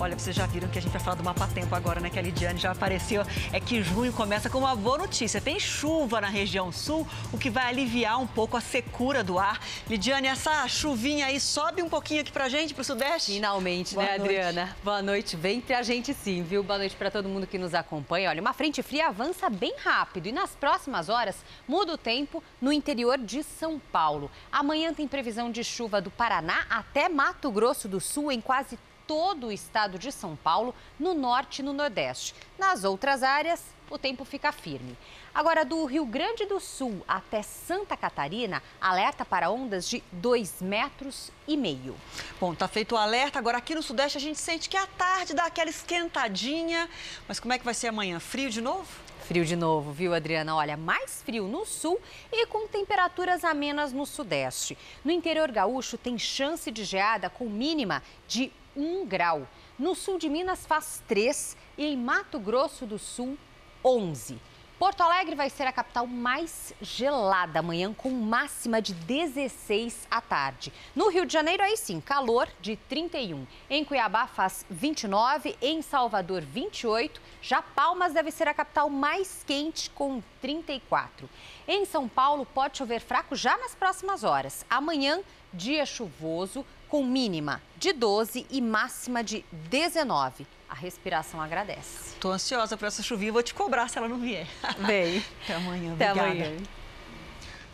Olha, 0.00 0.16
vocês 0.16 0.36
já 0.36 0.46
viram 0.46 0.68
que 0.68 0.78
a 0.78 0.82
gente 0.82 0.92
vai 0.92 1.00
falar 1.00 1.16
do 1.16 1.24
Mapa 1.24 1.48
Tempo 1.48 1.74
agora, 1.74 1.98
né? 1.98 2.08
Que 2.08 2.20
a 2.20 2.22
Lidiane 2.22 2.60
já 2.60 2.70
apareceu. 2.70 3.22
É 3.52 3.58
que 3.58 3.82
junho 3.82 4.12
começa 4.12 4.48
com 4.48 4.58
uma 4.58 4.76
boa 4.76 4.96
notícia. 4.96 5.40
Tem 5.40 5.58
chuva 5.58 6.20
na 6.20 6.28
região 6.28 6.70
sul, 6.70 7.04
o 7.32 7.38
que 7.38 7.50
vai 7.50 7.66
aliviar 7.66 8.20
um 8.20 8.26
pouco 8.26 8.56
a 8.56 8.60
secura 8.60 9.24
do 9.24 9.40
ar. 9.40 9.60
Lidiane, 9.90 10.28
essa 10.28 10.68
chuvinha 10.68 11.26
aí 11.26 11.40
sobe 11.40 11.82
um 11.82 11.88
pouquinho 11.88 12.20
aqui 12.20 12.30
pra 12.30 12.48
gente, 12.48 12.74
pro 12.74 12.84
sudeste? 12.84 13.32
Finalmente, 13.32 13.96
boa 13.96 14.06
né, 14.06 14.18
noite. 14.18 14.36
Adriana? 14.36 14.76
Boa 14.84 15.02
noite. 15.02 15.36
Vem 15.36 15.60
pra 15.60 15.82
gente 15.82 16.14
sim, 16.14 16.44
viu? 16.44 16.62
Boa 16.62 16.78
noite 16.78 16.94
para 16.94 17.10
todo 17.10 17.28
mundo 17.28 17.44
que 17.44 17.58
nos 17.58 17.74
acompanha. 17.74 18.30
Olha, 18.30 18.40
uma 18.40 18.52
frente 18.52 18.80
fria 18.84 19.08
avança 19.08 19.50
bem 19.50 19.74
rápido 19.78 20.28
e 20.28 20.32
nas 20.32 20.54
próximas 20.54 21.08
horas 21.08 21.44
muda 21.66 21.94
o 21.94 21.98
tempo 21.98 22.40
no 22.60 22.72
interior 22.72 23.18
de 23.18 23.42
São 23.42 23.80
Paulo. 23.90 24.30
Amanhã 24.52 24.94
tem 24.94 25.08
previsão 25.08 25.50
de 25.50 25.64
chuva 25.64 26.00
do 26.00 26.08
Paraná 26.08 26.66
até 26.70 27.08
Mato 27.08 27.50
Grosso 27.50 27.88
do 27.88 28.00
Sul 28.00 28.30
em 28.30 28.40
quase 28.40 28.78
todo 29.08 29.46
o 29.46 29.52
estado 29.52 29.98
de 29.98 30.12
São 30.12 30.36
Paulo, 30.36 30.74
no 31.00 31.14
norte 31.14 31.60
e 31.60 31.62
no 31.64 31.72
nordeste. 31.72 32.34
Nas 32.58 32.84
outras 32.84 33.22
áreas, 33.22 33.64
o 33.90 33.96
tempo 33.96 34.22
fica 34.22 34.52
firme. 34.52 34.96
Agora, 35.34 35.64
do 35.64 35.84
Rio 35.86 36.04
Grande 36.04 36.44
do 36.44 36.60
Sul 36.60 37.02
até 37.08 37.42
Santa 37.42 37.96
Catarina, 37.96 38.62
alerta 38.78 39.24
para 39.24 39.50
ondas 39.50 39.88
de 39.88 40.04
2 40.12 40.60
metros 40.60 41.30
e 41.46 41.56
meio. 41.56 41.96
Bom, 42.38 42.54
tá 42.54 42.68
feito 42.68 42.94
o 42.94 42.98
alerta. 42.98 43.38
Agora, 43.38 43.58
aqui 43.58 43.74
no 43.74 43.82
Sudeste, 43.82 44.18
a 44.18 44.20
gente 44.20 44.38
sente 44.38 44.68
que 44.68 44.76
à 44.76 44.86
tarde 44.86 45.32
dá 45.32 45.46
aquela 45.46 45.70
esquentadinha. 45.70 46.88
Mas 47.26 47.40
como 47.40 47.54
é 47.54 47.58
que 47.58 47.64
vai 47.64 47.74
ser 47.74 47.88
amanhã? 47.88 48.20
Frio 48.20 48.50
de 48.50 48.60
novo? 48.60 48.88
Frio 49.28 49.44
de 49.44 49.56
novo, 49.56 49.92
viu, 49.92 50.14
Adriana? 50.14 50.54
Olha, 50.54 50.76
mais 50.76 51.22
frio 51.22 51.46
no 51.46 51.66
sul 51.66 52.00
e 52.32 52.46
com 52.46 52.66
temperaturas 52.66 53.44
amenas 53.44 53.92
no 53.92 54.06
sudeste. 54.06 54.76
No 55.04 55.12
interior 55.12 55.50
gaúcho, 55.50 55.98
tem 55.98 56.18
chance 56.18 56.70
de 56.70 56.82
geada 56.82 57.28
com 57.28 57.44
mínima 57.44 58.02
de 58.26 58.50
1 58.78 59.04
grau. 59.06 59.46
No 59.78 59.94
sul 59.94 60.18
de 60.18 60.28
Minas 60.28 60.64
faz 60.64 61.02
3 61.08 61.56
e 61.76 61.84
em 61.84 61.96
Mato 61.96 62.38
Grosso 62.38 62.86
do 62.86 62.98
Sul, 62.98 63.36
11. 63.84 64.40
Porto 64.78 65.00
Alegre 65.00 65.34
vai 65.34 65.50
ser 65.50 65.64
a 65.64 65.72
capital 65.72 66.06
mais 66.06 66.72
gelada 66.80 67.58
amanhã, 67.58 67.92
com 67.92 68.10
máxima 68.10 68.80
de 68.80 68.94
16 68.94 70.06
à 70.08 70.20
tarde. 70.20 70.72
No 70.94 71.08
Rio 71.08 71.26
de 71.26 71.32
Janeiro, 71.32 71.64
aí 71.64 71.76
sim, 71.76 72.00
calor 72.00 72.48
de 72.60 72.76
31. 72.88 73.44
Em 73.68 73.84
Cuiabá 73.84 74.28
faz 74.28 74.64
29, 74.70 75.56
em 75.60 75.82
Salvador 75.82 76.42
28. 76.42 77.20
Já 77.42 77.60
Palmas 77.60 78.12
deve 78.12 78.30
ser 78.30 78.46
a 78.46 78.54
capital 78.54 78.88
mais 78.88 79.42
quente, 79.44 79.90
com 79.90 80.22
34. 80.40 81.28
Em 81.66 81.84
São 81.84 82.08
Paulo, 82.08 82.46
pode 82.46 82.78
chover 82.78 83.00
fraco 83.00 83.34
já 83.34 83.58
nas 83.58 83.74
próximas 83.74 84.22
horas. 84.22 84.64
Amanhã, 84.70 85.20
dia 85.52 85.84
chuvoso, 85.84 86.64
com 86.88 87.04
mínima 87.04 87.60
de 87.76 87.92
12 87.92 88.46
e 88.50 88.60
máxima 88.60 89.22
de 89.22 89.44
19 89.70 90.46
a 90.68 90.74
respiração 90.74 91.40
agradece. 91.40 92.10
Estou 92.14 92.30
ansiosa 92.30 92.76
para 92.76 92.88
essa 92.88 93.02
chuvinha, 93.02 93.32
vou 93.32 93.42
te 93.42 93.54
cobrar 93.54 93.88
se 93.88 93.96
ela 93.96 94.06
não 94.06 94.18
vier. 94.18 94.46
Vem. 94.86 95.24
Até 95.44 95.54
amanhã. 95.54 95.94
Até 95.94 96.12
Obrigada. 96.12 96.30
amanhã. 96.30 96.62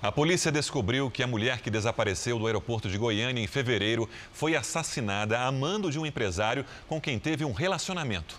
A 0.00 0.12
polícia 0.12 0.52
descobriu 0.52 1.10
que 1.10 1.22
a 1.22 1.26
mulher 1.26 1.60
que 1.60 1.70
desapareceu 1.70 2.38
do 2.38 2.46
aeroporto 2.46 2.88
de 2.88 2.98
Goiânia 2.98 3.42
em 3.42 3.46
fevereiro 3.46 4.08
foi 4.32 4.54
assassinada 4.54 5.40
a 5.40 5.50
mando 5.50 5.90
de 5.90 5.98
um 5.98 6.06
empresário 6.06 6.64
com 6.86 7.00
quem 7.00 7.18
teve 7.18 7.44
um 7.44 7.52
relacionamento. 7.52 8.38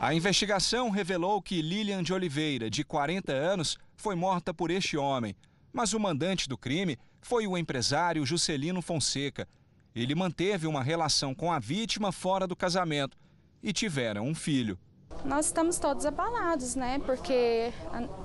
A 0.00 0.12
investigação 0.12 0.90
revelou 0.90 1.40
que 1.40 1.62
Lilian 1.62 2.02
de 2.02 2.12
Oliveira, 2.12 2.68
de 2.68 2.82
40 2.82 3.32
anos, 3.32 3.78
foi 3.96 4.16
morta 4.16 4.52
por 4.52 4.70
este 4.70 4.96
homem. 4.96 5.36
Mas 5.72 5.92
o 5.92 6.00
mandante 6.00 6.48
do 6.48 6.58
crime 6.58 6.98
foi 7.22 7.46
o 7.46 7.56
empresário 7.56 8.26
Juscelino 8.26 8.82
Fonseca. 8.82 9.48
Ele 9.94 10.12
manteve 10.12 10.66
uma 10.66 10.82
relação 10.82 11.32
com 11.32 11.52
a 11.52 11.60
vítima 11.60 12.10
fora 12.10 12.48
do 12.48 12.56
casamento 12.56 13.16
e 13.62 13.72
tiveram 13.72 14.26
um 14.26 14.34
filho. 14.34 14.76
Nós 15.24 15.46
estamos 15.46 15.78
todos 15.78 16.04
abalados, 16.04 16.74
né? 16.74 16.98
Porque 17.06 17.72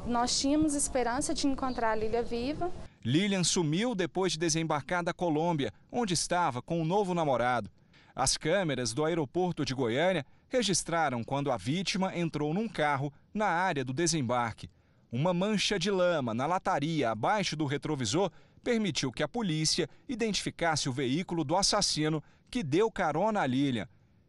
nós 0.08 0.40
tínhamos 0.40 0.74
esperança 0.74 1.32
de 1.32 1.46
encontrar 1.46 1.92
a 1.92 1.96
Lília 1.96 2.24
viva. 2.24 2.72
Lilian 3.06 3.44
sumiu 3.44 3.94
depois 3.94 4.32
de 4.32 4.40
desembarcar 4.40 5.04
da 5.04 5.14
Colômbia, 5.14 5.72
onde 5.92 6.16
estava 6.16 6.60
com 6.60 6.82
um 6.82 6.86
novo 6.86 7.14
namorado. 7.14 7.70
As 8.16 8.36
câmeras 8.36 8.92
do 8.92 9.06
aeroporto 9.06 9.64
de 9.64 9.76
Goiânia 9.76 10.26
registraram 10.50 11.24
quando 11.24 11.52
a 11.52 11.58
vítima 11.58 12.18
entrou 12.18 12.52
num 12.52 12.68
carro 12.68 13.14
na 13.32 13.46
área 13.46 13.86
do 13.86 13.94
desembarque. 13.94 14.70
Uma 15.12 15.34
mancha 15.34 15.80
de 15.80 15.90
lama 15.90 16.36
na 16.36 16.46
lataria 16.46 17.10
abaixo 17.10 17.56
do 17.56 17.66
retrovisor 17.66 18.30
permitiu 18.64 19.12
que 19.12 19.24
a 19.24 19.28
polícia 19.28 19.90
identificasse 20.08 20.88
o 20.88 20.94
veículo 20.94 21.44
do 21.44 21.56
assassino 21.56 22.24
que 22.50 22.62
deu 22.62 22.92
carona 22.92 23.42
a 23.42 23.48
Lilian. 23.48 23.88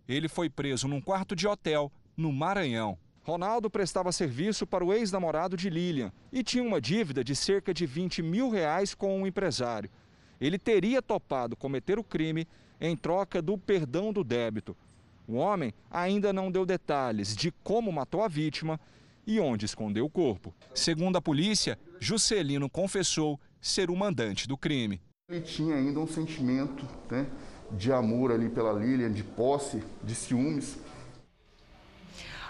Ele 0.09 0.27
foi 0.27 0.49
preso 0.49 0.89
num 0.89 1.01
quarto 1.01 1.37
de 1.37 1.47
hotel 1.47 1.93
no 2.17 2.33
Maranhão. 2.33 2.99
Ronaldo 3.23 3.69
prestava 3.69 4.11
serviço 4.11 4.67
para 4.67 4.83
o 4.83 4.93
ex-namorado 4.95 5.55
de 5.55 5.69
Lilian 5.69 6.11
e 6.33 6.43
tinha 6.43 6.65
uma 6.65 6.81
dívida 6.81 7.23
de 7.23 7.37
cerca 7.37 7.75
de 7.75 7.85
20 7.85 8.23
mil 8.23 8.49
reais 8.49 8.95
com 8.95 9.21
um 9.21 9.27
empresário. 9.27 9.91
Ele 10.41 10.59
teria 10.59 11.03
topado 11.03 11.57
cometer 11.57 11.99
o 11.99 12.05
crime 12.05 12.49
em 12.81 12.97
troca 12.97 13.43
do 13.43 13.59
perdão 13.59 14.15
do 14.15 14.25
débito. 14.25 14.75
O 15.29 15.35
homem 15.35 15.75
ainda 15.91 16.33
não 16.33 16.51
deu 16.51 16.65
detalhes 16.65 17.37
de 17.37 17.53
como 17.63 17.93
matou 17.93 18.23
a 18.23 18.29
vítima 18.29 18.81
e 19.31 19.39
onde 19.39 19.65
escondeu 19.65 20.05
o 20.05 20.11
corpo. 20.11 20.53
Segundo 20.75 21.17
a 21.17 21.23
polícia, 21.23 21.79
Juscelino 22.01 22.69
confessou 22.69 23.39
ser 23.61 23.89
o 23.89 23.95
mandante 23.95 24.49
do 24.49 24.59
crime. 24.59 25.01
Ele 25.31 25.41
tinha 25.41 25.77
ainda 25.77 26.01
um 26.01 26.07
sentimento 26.07 26.85
né, 27.09 27.29
de 27.71 27.93
amor 27.93 28.33
ali 28.33 28.49
pela 28.49 28.73
Lilian, 28.73 29.13
de 29.13 29.23
posse, 29.23 29.85
de 30.03 30.17
ciúmes. 30.17 30.79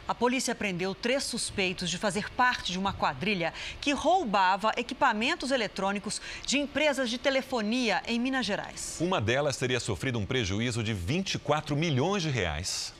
A 0.08 0.14
polícia 0.14 0.54
prendeu 0.54 0.94
três 0.94 1.22
suspeitos 1.22 1.90
de 1.90 1.98
fazer 1.98 2.30
parte 2.30 2.72
de 2.72 2.78
uma 2.78 2.94
quadrilha 2.94 3.52
que 3.78 3.92
roubava 3.92 4.72
equipamentos 4.78 5.50
eletrônicos 5.50 6.18
de 6.46 6.58
empresas 6.58 7.10
de 7.10 7.18
telefonia 7.18 8.02
em 8.06 8.18
Minas 8.18 8.46
Gerais. 8.46 8.96
Uma 9.00 9.20
delas 9.20 9.58
teria 9.58 9.78
sofrido 9.78 10.18
um 10.18 10.24
prejuízo 10.24 10.82
de 10.82 10.94
24 10.94 11.76
milhões 11.76 12.22
de 12.22 12.30
reais. 12.30 12.94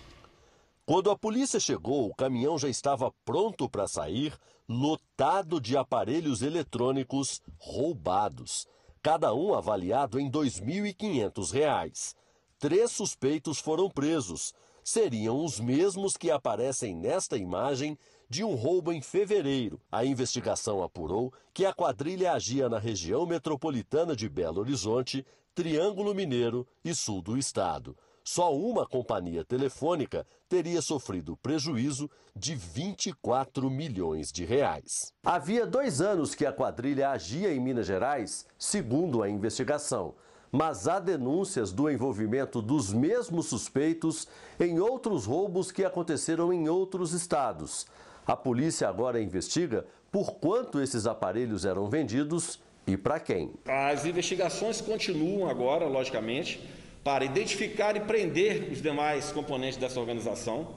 Quando 0.91 1.09
a 1.09 1.16
polícia 1.16 1.61
chegou, 1.61 2.09
o 2.09 2.14
caminhão 2.16 2.59
já 2.59 2.68
estava 2.68 3.12
pronto 3.24 3.68
para 3.70 3.86
sair, 3.86 4.36
lotado 4.68 5.61
de 5.61 5.76
aparelhos 5.76 6.43
eletrônicos 6.43 7.41
roubados, 7.59 8.66
cada 9.01 9.32
um 9.32 9.55
avaliado 9.55 10.18
em 10.18 10.24
R$ 10.24 10.32
2.500. 10.32 12.16
Três 12.59 12.91
suspeitos 12.91 13.61
foram 13.61 13.88
presos. 13.88 14.53
Seriam 14.82 15.45
os 15.45 15.61
mesmos 15.61 16.16
que 16.16 16.28
aparecem 16.28 16.97
nesta 16.97 17.38
imagem 17.38 17.97
de 18.28 18.43
um 18.43 18.57
roubo 18.57 18.93
em 18.93 19.01
fevereiro. 19.01 19.80
A 19.93 20.05
investigação 20.05 20.82
apurou 20.82 21.32
que 21.55 21.64
a 21.64 21.72
quadrilha 21.72 22.32
agia 22.32 22.68
na 22.68 22.80
região 22.80 23.24
metropolitana 23.26 24.16
de 24.16 24.28
Belo 24.28 24.59
Horizonte, 24.59 25.24
Triângulo 25.55 26.12
Mineiro 26.12 26.66
e 26.84 26.93
sul 26.97 27.22
do 27.22 27.38
estado. 27.38 27.97
Só 28.33 28.55
uma 28.55 28.87
companhia 28.87 29.45
telefônica 29.45 30.24
teria 30.49 30.81
sofrido 30.81 31.37
prejuízo 31.37 32.09
de 32.33 32.55
24 32.55 33.68
milhões 33.68 34.31
de 34.31 34.45
reais. 34.45 35.12
Havia 35.24 35.66
dois 35.66 36.01
anos 36.01 36.33
que 36.33 36.47
a 36.47 36.53
quadrilha 36.53 37.11
agia 37.11 37.53
em 37.53 37.59
Minas 37.59 37.89
Gerais, 37.89 38.47
segundo 38.57 39.20
a 39.24 39.28
investigação. 39.28 40.14
Mas 40.53 40.87
há 40.87 41.01
denúncias 41.01 41.72
do 41.72 41.91
envolvimento 41.91 42.62
dos 42.62 42.93
mesmos 42.93 43.47
suspeitos 43.47 44.28
em 44.61 44.78
outros 44.78 45.26
roubos 45.26 45.72
que 45.72 45.85
aconteceram 45.85 46.53
em 46.53 46.68
outros 46.68 47.12
estados. 47.12 47.85
A 48.24 48.37
polícia 48.37 48.89
agora 48.89 49.20
investiga 49.20 49.85
por 50.09 50.35
quanto 50.35 50.81
esses 50.81 51.05
aparelhos 51.05 51.64
eram 51.64 51.91
vendidos 51.91 52.61
e 52.87 52.97
para 52.97 53.18
quem. 53.18 53.51
As 53.66 54.05
investigações 54.05 54.81
continuam 54.81 55.51
agora, 55.51 55.89
logicamente 55.89 56.61
para 57.03 57.24
identificar 57.24 57.96
e 57.96 58.01
prender 58.01 58.70
os 58.70 58.82
demais 58.82 59.32
componentes 59.32 59.78
dessa 59.78 59.98
organização 59.98 60.74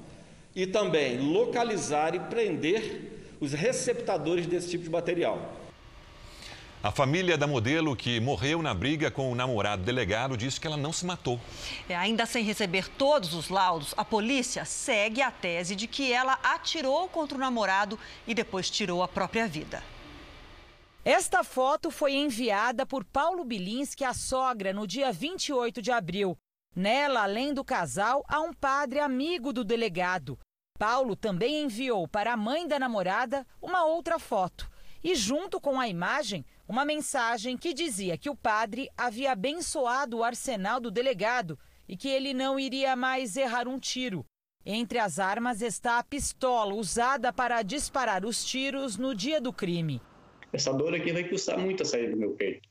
e 0.55 0.65
também 0.65 1.17
localizar 1.17 2.15
e 2.15 2.19
prender 2.19 3.35
os 3.41 3.53
receptadores 3.53 4.45
desse 4.45 4.69
tipo 4.69 4.83
de 4.83 4.89
material. 4.89 5.63
A 6.81 6.91
família 6.91 7.37
da 7.37 7.47
modelo 7.47 7.95
que 7.95 8.19
morreu 8.19 8.61
na 8.61 8.73
briga 8.73 9.09
com 9.09 9.31
o 9.31 9.35
namorado 9.35 9.83
delegado 9.83 10.35
disse 10.35 10.59
que 10.59 10.67
ela 10.67 10.75
não 10.75 10.91
se 10.91 11.05
matou. 11.05 11.39
É, 11.87 11.95
ainda 11.95 12.25
sem 12.25 12.43
receber 12.43 12.89
todos 12.89 13.33
os 13.33 13.47
laudos, 13.47 13.93
a 13.95 14.03
polícia 14.03 14.65
segue 14.65 15.21
a 15.21 15.31
tese 15.31 15.77
de 15.77 15.87
que 15.87 16.11
ela 16.11 16.37
atirou 16.43 17.07
contra 17.07 17.37
o 17.37 17.39
namorado 17.39 17.97
e 18.27 18.33
depois 18.33 18.69
tirou 18.69 19.01
a 19.01 19.07
própria 19.07 19.47
vida. 19.47 19.81
Esta 21.05 21.43
foto 21.43 21.91
foi 21.91 22.13
enviada 22.13 22.85
por 22.85 23.03
Paulo 23.03 23.43
Bilinski 23.43 24.05
à 24.05 24.13
sogra 24.13 24.71
no 24.71 24.87
dia 24.87 25.11
28 25.11 25.81
de 25.81 25.91
abril. 25.91 26.37
Nela, 26.73 27.23
além 27.23 27.53
do 27.53 27.61
casal, 27.61 28.23
há 28.25 28.39
um 28.39 28.53
padre 28.53 29.01
amigo 29.01 29.51
do 29.51 29.65
delegado. 29.65 30.39
Paulo 30.79 31.13
também 31.13 31.65
enviou 31.65 32.07
para 32.07 32.31
a 32.31 32.37
mãe 32.37 32.65
da 32.65 32.79
namorada 32.79 33.45
uma 33.61 33.83
outra 33.83 34.17
foto. 34.17 34.71
E, 35.03 35.13
junto 35.13 35.59
com 35.59 35.77
a 35.77 35.89
imagem, 35.89 36.45
uma 36.65 36.85
mensagem 36.85 37.57
que 37.57 37.73
dizia 37.73 38.17
que 38.17 38.29
o 38.29 38.35
padre 38.35 38.89
havia 38.95 39.33
abençoado 39.33 40.19
o 40.19 40.23
arsenal 40.23 40.79
do 40.79 40.89
delegado 40.89 41.59
e 41.85 41.97
que 41.97 42.07
ele 42.07 42.33
não 42.33 42.57
iria 42.57 42.95
mais 42.95 43.35
errar 43.35 43.67
um 43.67 43.77
tiro. 43.77 44.25
Entre 44.65 44.99
as 44.99 45.19
armas 45.19 45.61
está 45.61 45.99
a 45.99 46.03
pistola 46.03 46.73
usada 46.73 47.33
para 47.33 47.61
disparar 47.61 48.23
os 48.23 48.45
tiros 48.45 48.95
no 48.95 49.13
dia 49.13 49.41
do 49.41 49.51
crime. 49.51 50.01
Essa 50.53 50.71
dor 50.71 50.93
aqui 50.93 51.11
vai 51.11 51.23
custar 51.23 51.57
muito 51.57 51.81
a 51.81 51.85
sair 51.85 52.11
do 52.11 52.15
meu 52.15 52.31
peito. 52.31 52.69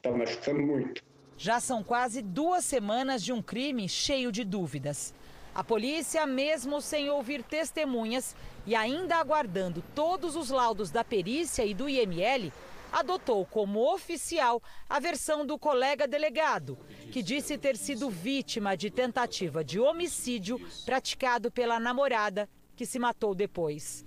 Tá 0.00 0.10
machucando 0.10 0.62
muito. 0.62 1.02
Já 1.36 1.60
são 1.60 1.84
quase 1.84 2.22
duas 2.22 2.64
semanas 2.64 3.22
de 3.22 3.30
um 3.30 3.42
crime 3.42 3.86
cheio 3.88 4.32
de 4.32 4.42
dúvidas. 4.42 5.12
A 5.54 5.62
polícia, 5.62 6.26
mesmo 6.26 6.80
sem 6.80 7.10
ouvir 7.10 7.42
testemunhas 7.42 8.34
e 8.66 8.74
ainda 8.74 9.16
aguardando 9.16 9.84
todos 9.94 10.34
os 10.34 10.48
laudos 10.48 10.90
da 10.90 11.04
perícia 11.04 11.64
e 11.64 11.74
do 11.74 11.88
IML, 11.88 12.50
adotou 12.90 13.44
como 13.44 13.92
oficial 13.92 14.62
a 14.88 14.98
versão 14.98 15.44
do 15.44 15.58
colega 15.58 16.08
delegado, 16.08 16.78
que 17.12 17.22
disse 17.22 17.58
ter 17.58 17.76
sido 17.76 18.08
vítima 18.08 18.76
de 18.76 18.90
tentativa 18.90 19.62
de 19.62 19.78
homicídio 19.78 20.58
praticado 20.86 21.50
pela 21.50 21.78
namorada, 21.78 22.48
que 22.74 22.86
se 22.86 22.98
matou 22.98 23.34
depois. 23.34 24.04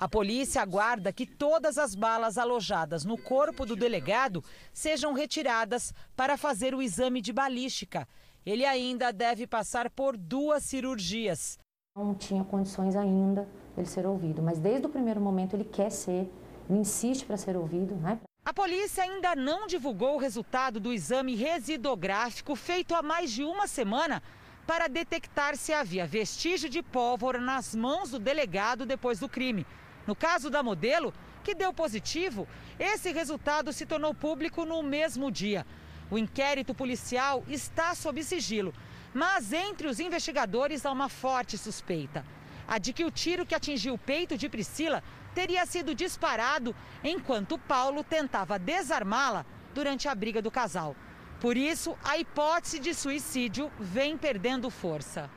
A 0.00 0.08
polícia 0.08 0.62
aguarda 0.62 1.12
que 1.12 1.26
todas 1.26 1.76
as 1.76 1.94
balas 1.94 2.38
alojadas 2.38 3.04
no 3.04 3.18
corpo 3.18 3.66
do 3.66 3.76
delegado 3.76 4.42
sejam 4.72 5.12
retiradas 5.12 5.92
para 6.16 6.38
fazer 6.38 6.74
o 6.74 6.80
exame 6.80 7.20
de 7.20 7.34
balística. 7.34 8.08
Ele 8.46 8.64
ainda 8.64 9.12
deve 9.12 9.46
passar 9.46 9.90
por 9.90 10.16
duas 10.16 10.62
cirurgias. 10.62 11.58
Não 11.94 12.14
tinha 12.14 12.42
condições 12.42 12.96
ainda 12.96 13.46
de 13.76 13.86
ser 13.86 14.06
ouvido, 14.06 14.40
mas 14.40 14.58
desde 14.58 14.86
o 14.86 14.88
primeiro 14.88 15.20
momento 15.20 15.54
ele 15.54 15.64
quer 15.64 15.90
ser, 15.90 16.32
ele 16.70 16.78
insiste 16.78 17.26
para 17.26 17.36
ser 17.36 17.54
ouvido. 17.54 17.94
Né? 17.96 18.18
A 18.42 18.54
polícia 18.54 19.04
ainda 19.04 19.36
não 19.36 19.66
divulgou 19.66 20.14
o 20.14 20.18
resultado 20.18 20.80
do 20.80 20.94
exame 20.94 21.34
residográfico 21.34 22.56
feito 22.56 22.94
há 22.94 23.02
mais 23.02 23.30
de 23.30 23.44
uma 23.44 23.66
semana 23.66 24.22
para 24.66 24.88
detectar 24.88 25.58
se 25.58 25.74
havia 25.74 26.06
vestígio 26.06 26.70
de 26.70 26.82
pólvora 26.82 27.38
nas 27.38 27.74
mãos 27.74 28.12
do 28.12 28.18
delegado 28.18 28.86
depois 28.86 29.20
do 29.20 29.28
crime. 29.28 29.66
No 30.10 30.16
caso 30.16 30.50
da 30.50 30.60
modelo, 30.60 31.14
que 31.44 31.54
deu 31.54 31.72
positivo, 31.72 32.48
esse 32.80 33.12
resultado 33.12 33.72
se 33.72 33.86
tornou 33.86 34.12
público 34.12 34.64
no 34.64 34.82
mesmo 34.82 35.30
dia. 35.30 35.64
O 36.10 36.18
inquérito 36.18 36.74
policial 36.74 37.44
está 37.46 37.94
sob 37.94 38.24
sigilo, 38.24 38.74
mas 39.14 39.52
entre 39.52 39.86
os 39.86 40.00
investigadores 40.00 40.84
há 40.84 40.90
uma 40.90 41.08
forte 41.08 41.56
suspeita. 41.56 42.24
A 42.66 42.76
de 42.76 42.92
que 42.92 43.04
o 43.04 43.10
tiro 43.12 43.46
que 43.46 43.54
atingiu 43.54 43.94
o 43.94 43.98
peito 43.98 44.36
de 44.36 44.48
Priscila 44.48 45.00
teria 45.32 45.64
sido 45.64 45.94
disparado 45.94 46.74
enquanto 47.04 47.56
Paulo 47.56 48.02
tentava 48.02 48.58
desarmá-la 48.58 49.46
durante 49.72 50.08
a 50.08 50.14
briga 50.22 50.42
do 50.42 50.50
casal. 50.50 50.96
Por 51.38 51.56
isso, 51.56 51.96
a 52.02 52.18
hipótese 52.18 52.80
de 52.80 52.92
suicídio 52.94 53.70
vem 53.78 54.18
perdendo 54.18 54.70
força. 54.70 55.30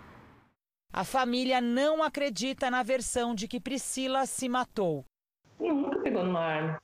A 0.95 1.03
família 1.03 1.59
não 1.59 2.03
acredita 2.03 2.69
na 2.69 2.83
versão 2.83 3.33
de 3.33 3.47
que 3.47 3.59
Priscila 3.59 4.27
se 4.27 4.47
matou. 4.47 5.03
Nunca 5.59 5.99
pegou 6.01 6.23
numa 6.23 6.39
arma. 6.39 6.81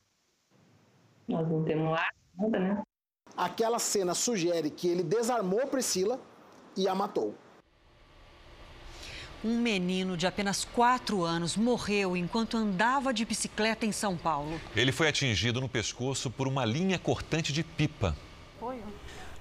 Nós 1.28 1.48
não 1.48 1.64
temos 1.64 1.94
arma, 1.94 2.12
nada, 2.36 2.60
né? 2.60 2.82
Aquela 3.38 3.78
cena 3.78 4.16
sugere 4.16 4.72
que 4.72 4.88
ele 4.88 5.04
desarmou 5.04 5.68
Priscila 5.68 6.20
e 6.76 6.88
a 6.88 6.96
matou. 6.96 7.36
Um 9.46 9.60
menino 9.60 10.18
de 10.18 10.26
apenas 10.26 10.66
4 10.66 11.24
anos 11.24 11.56
morreu 11.56 12.18
enquanto 12.18 12.58
andava 12.58 13.14
de 13.14 13.24
bicicleta 13.24 13.86
em 13.86 13.92
São 13.92 14.18
Paulo. 14.18 14.60
Ele 14.76 14.92
foi 14.92 15.08
atingido 15.08 15.62
no 15.62 15.70
pescoço 15.70 16.32
por 16.32 16.48
uma 16.48 16.66
linha 16.66 16.98
cortante 16.98 17.54
de 17.54 17.64
pipa. 17.64 18.18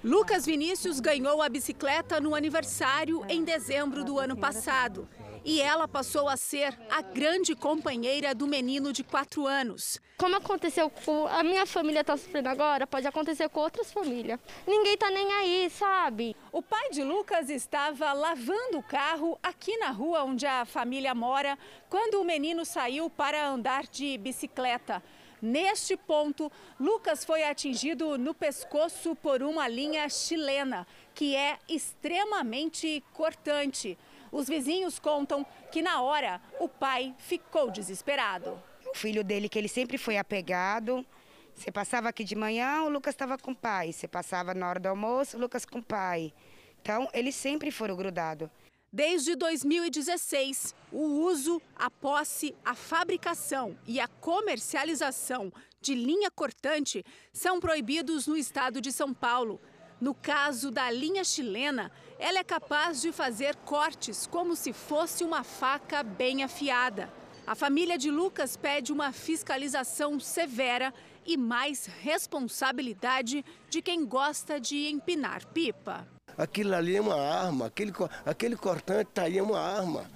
Lucas 0.05 0.46
Vinícius 0.46 1.01
ganhou 1.01 1.42
a 1.42 1.49
bicicleta 1.49 2.20
no 2.20 2.36
aniversário 2.36 3.24
em 3.28 3.42
dezembro 3.42 4.05
do 4.05 4.16
ano 4.16 4.36
passado. 4.36 5.09
E 5.44 5.61
ela 5.61 5.88
passou 5.88 6.28
a 6.28 6.36
ser 6.36 6.78
a 6.88 7.03
grande 7.03 7.57
companheira 7.57 8.32
do 8.32 8.46
menino 8.46 8.92
de 8.92 9.03
4 9.03 9.44
anos. 9.44 10.01
Como 10.16 10.36
aconteceu 10.36 10.88
com 10.88 11.26
a 11.26 11.42
minha 11.42 11.66
família 11.66 12.03
está 12.03 12.16
sofrendo 12.16 12.49
agora, 12.49 12.86
pode 12.86 13.09
acontecer 13.09 13.49
com 13.49 13.61
outras 13.61 13.92
famílias. 13.92 14.38
Ninguém 14.66 14.96
tá 14.96 15.11
nem 15.11 15.32
aí, 15.32 15.70
sabe? 15.70 16.36
O 16.53 16.62
pai 16.62 16.90
de 16.90 17.03
Lucas 17.03 17.51
estava 17.51 18.12
lavando 18.12 18.78
o 18.78 18.82
carro 18.82 19.36
aqui 19.42 19.76
na 19.78 19.90
rua 19.90 20.22
onde 20.22 20.46
a 20.46 20.64
família 20.64 21.14
mora 21.14 21.59
quando 21.88 22.20
o 22.20 22.24
menino 22.24 22.64
saiu 22.64 23.11
para 23.11 23.49
andar 23.49 23.84
de 23.86 24.16
bicicleta. 24.18 25.03
Neste 25.41 25.97
ponto, 25.97 26.51
Lucas 26.78 27.24
foi 27.24 27.45
atingido 27.45 28.18
no 28.18 28.34
pescoço 28.34 29.14
por 29.16 29.43
uma 29.43 29.68
linha 29.68 30.09
chilena, 30.09 30.86
que 31.14 31.36
é 31.36 31.59
extremamente 31.68 33.03
cortante. 33.12 33.97
Os 34.32 34.49
vizinhos 34.49 34.99
contam 34.99 35.47
que 35.70 35.80
na 35.80 36.03
hora 36.03 36.41
o 36.59 36.68
pai 36.68 37.14
ficou 37.18 37.70
desesperado. 37.70 38.61
O 38.86 38.97
filho 38.97 39.22
dele, 39.22 39.49
que 39.49 39.59
ele 39.59 39.68
sempre 39.68 39.97
foi 39.97 40.16
apegado. 40.16 41.07
Você 41.55 41.72
passava 41.72 42.09
aqui 42.09 42.24
de 42.24 42.36
manhã, 42.36 42.82
o 42.82 42.89
Lucas 42.89 43.14
estava 43.14 43.36
com 43.39 43.53
o 43.53 43.57
pai. 43.57 43.93
Você 43.93 44.07
passava 44.07 44.55
na 44.55 44.68
hora 44.68 44.80
do 44.80 44.86
almoço, 44.86 45.36
o 45.36 45.41
Lucas 45.41 45.64
com 45.64 45.78
o 45.78 45.82
pai. 45.82 46.32
Então, 46.80 47.09
eles 47.12 47.34
sempre 47.34 47.70
foram 47.70 47.97
grudados. 47.97 48.49
Desde 48.91 49.36
2016, 49.36 50.74
o 50.91 51.03
uso, 51.26 51.61
a 51.76 51.91
posse, 51.91 52.55
a 52.64 52.74
fabricação 52.74 53.78
e 53.86 54.01
a 54.01 54.09
comercialização 54.09 55.53
de 55.78 55.95
linha 55.95 56.30
cortante 56.30 57.05
são 57.30 57.61
proibidos 57.61 58.26
no 58.26 58.34
estado 58.34 58.80
de 58.80 58.91
São 58.91 59.12
Paulo. 59.12 59.61
No 60.01 60.14
caso 60.14 60.70
da 60.70 60.91
linha 60.91 61.22
chilena, 61.22 61.93
ela 62.18 62.39
é 62.39 62.45
capaz 62.45 63.03
de 63.03 63.12
fazer 63.12 63.57
cortes 63.57 64.26
como 64.26 64.57
se 64.57 64.72
fosse 64.72 65.22
uma 65.22 65.45
faca 65.45 66.03
bem 66.03 66.43
afiada. 66.43 67.12
A 67.47 67.55
família 67.55 67.99
de 67.99 68.11
Lucas 68.11 68.57
pede 68.57 68.91
uma 68.91 69.12
fiscalização 69.12 70.18
severa 70.18 70.95
e 71.26 71.36
mais 71.36 71.84
responsabilidade 71.84 73.45
de 73.68 73.82
quem 73.82 74.07
gosta 74.07 74.59
de 74.59 74.89
empinar 74.89 75.45
pipa. 75.49 76.18
Aquilo 76.39 76.72
ali 76.72 76.97
é 76.97 77.01
uma 77.01 77.20
arma, 77.20 77.66
aquele, 77.66 77.93
aquele 78.24 78.57
cortante 78.57 79.11
está 79.11 79.22
aí 79.22 79.39
é 79.39 79.43
uma 79.43 79.61
arma. 79.61 80.09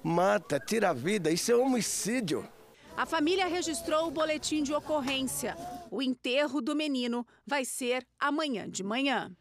Mata, 0.00 0.60
tira 0.60 0.90
a 0.90 0.92
vida, 0.92 1.28
isso 1.28 1.50
é 1.50 1.56
homicídio. 1.56 2.48
A 2.96 3.04
família 3.04 3.48
registrou 3.48 4.06
o 4.06 4.10
boletim 4.12 4.62
de 4.62 4.72
ocorrência. 4.72 5.56
O 5.90 6.00
enterro 6.00 6.60
do 6.60 6.76
menino 6.76 7.26
vai 7.44 7.64
ser 7.64 8.06
amanhã 8.18 8.68
de 8.68 8.84
manhã. 8.84 9.32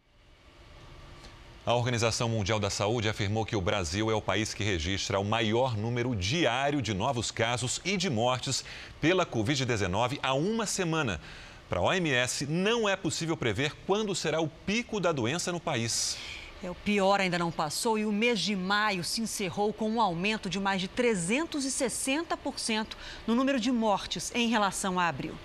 A 1.64 1.76
Organização 1.76 2.28
Mundial 2.28 2.60
da 2.60 2.72
Saúde 2.72 3.08
afirmou 3.08 3.46
que 3.46 3.56
o 3.56 3.62
Brasil 3.62 4.10
é 4.10 4.16
o 4.16 4.22
país 4.22 4.56
que 4.56 4.64
registra 4.64 5.20
o 5.20 5.26
maior 5.26 5.78
número 5.78 6.16
diário 6.16 6.82
de 6.82 6.96
novos 6.96 7.30
casos 7.30 7.80
e 7.86 7.96
de 7.96 8.10
mortes 8.10 8.66
pela 9.00 9.26
Covid-19 9.28 10.18
há 10.24 10.34
uma 10.34 10.66
semana. 10.66 11.22
Para 11.70 11.80
a 11.82 11.84
OMS, 11.84 12.48
não 12.48 12.90
é 12.90 12.96
possível 12.96 13.38
prever 13.38 13.76
quando 13.86 14.16
será 14.16 14.42
o 14.42 14.48
pico 14.48 15.00
da 15.00 15.12
doença 15.12 15.52
no 15.52 15.60
país. 15.60 16.18
É, 16.64 16.72
o 16.72 16.74
pior 16.74 17.22
ainda 17.22 17.38
não 17.38 17.52
passou 17.52 18.00
e 18.00 18.06
o 18.06 18.12
mês 18.12 18.40
de 18.40 18.56
maio 18.56 19.04
se 19.04 19.22
encerrou 19.22 19.72
com 19.72 19.88
um 19.88 20.02
aumento 20.02 20.50
de 20.50 20.60
mais 20.60 20.82
de 20.82 20.88
360% 20.88 22.88
no 23.28 23.36
número 23.36 23.60
de 23.60 23.72
mortes 23.72 24.32
em 24.34 24.48
relação 24.48 25.00
a 25.00 25.08
abril. 25.08 25.36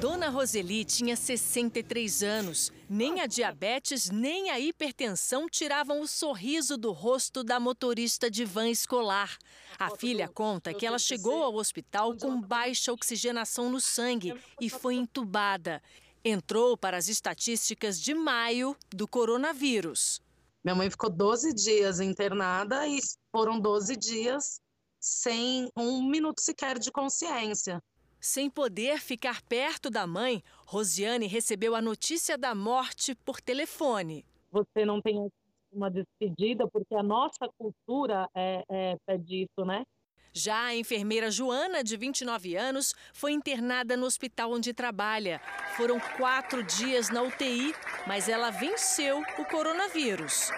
Dona 0.00 0.28
Roseli 0.28 0.84
tinha 0.84 1.16
63 1.16 2.22
anos. 2.22 2.70
Nem 2.88 3.20
a 3.22 3.26
diabetes 3.26 4.10
nem 4.10 4.50
a 4.50 4.60
hipertensão 4.60 5.48
tiravam 5.48 6.02
o 6.02 6.06
sorriso 6.06 6.76
do 6.76 6.92
rosto 6.92 7.42
da 7.42 7.58
motorista 7.58 8.30
de 8.30 8.44
van 8.44 8.68
escolar. 8.68 9.38
A 9.78 9.96
filha 9.96 10.28
conta 10.28 10.74
que 10.74 10.84
ela 10.84 10.98
chegou 10.98 11.42
ao 11.42 11.54
hospital 11.54 12.14
com 12.14 12.40
baixa 12.40 12.92
oxigenação 12.92 13.70
no 13.70 13.80
sangue 13.80 14.34
e 14.60 14.68
foi 14.68 14.96
entubada. 14.96 15.82
Entrou 16.22 16.76
para 16.76 16.98
as 16.98 17.08
estatísticas 17.08 17.98
de 17.98 18.12
maio 18.12 18.76
do 18.94 19.08
coronavírus. 19.08 20.20
Minha 20.62 20.74
mãe 20.74 20.90
ficou 20.90 21.08
12 21.08 21.54
dias 21.54 22.00
internada 22.00 22.86
e 22.86 22.98
foram 23.32 23.58
12 23.58 23.96
dias 23.96 24.60
sem 25.00 25.70
um 25.74 26.02
minuto 26.02 26.40
sequer 26.40 26.78
de 26.78 26.92
consciência. 26.92 27.82
Sem 28.28 28.50
poder 28.50 28.98
ficar 28.98 29.40
perto 29.40 29.88
da 29.88 30.04
mãe, 30.04 30.42
Rosiane 30.66 31.28
recebeu 31.28 31.76
a 31.76 31.80
notícia 31.80 32.36
da 32.36 32.56
morte 32.56 33.14
por 33.14 33.40
telefone. 33.40 34.26
Você 34.50 34.84
não 34.84 35.00
tem 35.00 35.30
uma 35.70 35.88
despedida, 35.88 36.66
porque 36.66 36.92
a 36.96 37.04
nossa 37.04 37.48
cultura 37.56 38.28
é, 38.34 38.64
é, 38.68 38.96
pede 39.06 39.44
isso, 39.44 39.64
né? 39.64 39.84
Já 40.32 40.64
a 40.64 40.74
enfermeira 40.74 41.30
Joana, 41.30 41.84
de 41.84 41.96
29 41.96 42.56
anos, 42.56 42.96
foi 43.14 43.30
internada 43.30 43.96
no 43.96 44.06
hospital 44.06 44.50
onde 44.50 44.74
trabalha. 44.74 45.40
Foram 45.76 46.00
quatro 46.18 46.64
dias 46.64 47.08
na 47.10 47.22
UTI, 47.22 47.72
mas 48.08 48.28
ela 48.28 48.50
venceu 48.50 49.22
o 49.38 49.44
coronavírus. 49.44 50.50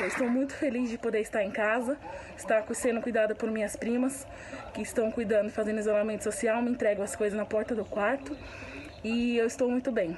Eu 0.00 0.06
estou 0.06 0.30
muito 0.30 0.54
feliz 0.54 0.88
de 0.90 0.96
poder 0.96 1.20
estar 1.20 1.42
em 1.42 1.50
casa, 1.50 1.98
estar 2.36 2.64
sendo 2.72 3.00
cuidada 3.00 3.34
por 3.34 3.50
minhas 3.50 3.74
primas, 3.74 4.24
que 4.72 4.80
estão 4.80 5.10
cuidando, 5.10 5.50
fazendo 5.50 5.80
isolamento 5.80 6.22
social, 6.22 6.62
me 6.62 6.70
entregam 6.70 7.02
as 7.02 7.16
coisas 7.16 7.36
na 7.36 7.44
porta 7.44 7.74
do 7.74 7.84
quarto 7.84 8.36
e 9.02 9.36
eu 9.36 9.44
estou 9.44 9.68
muito 9.68 9.90
bem. 9.90 10.16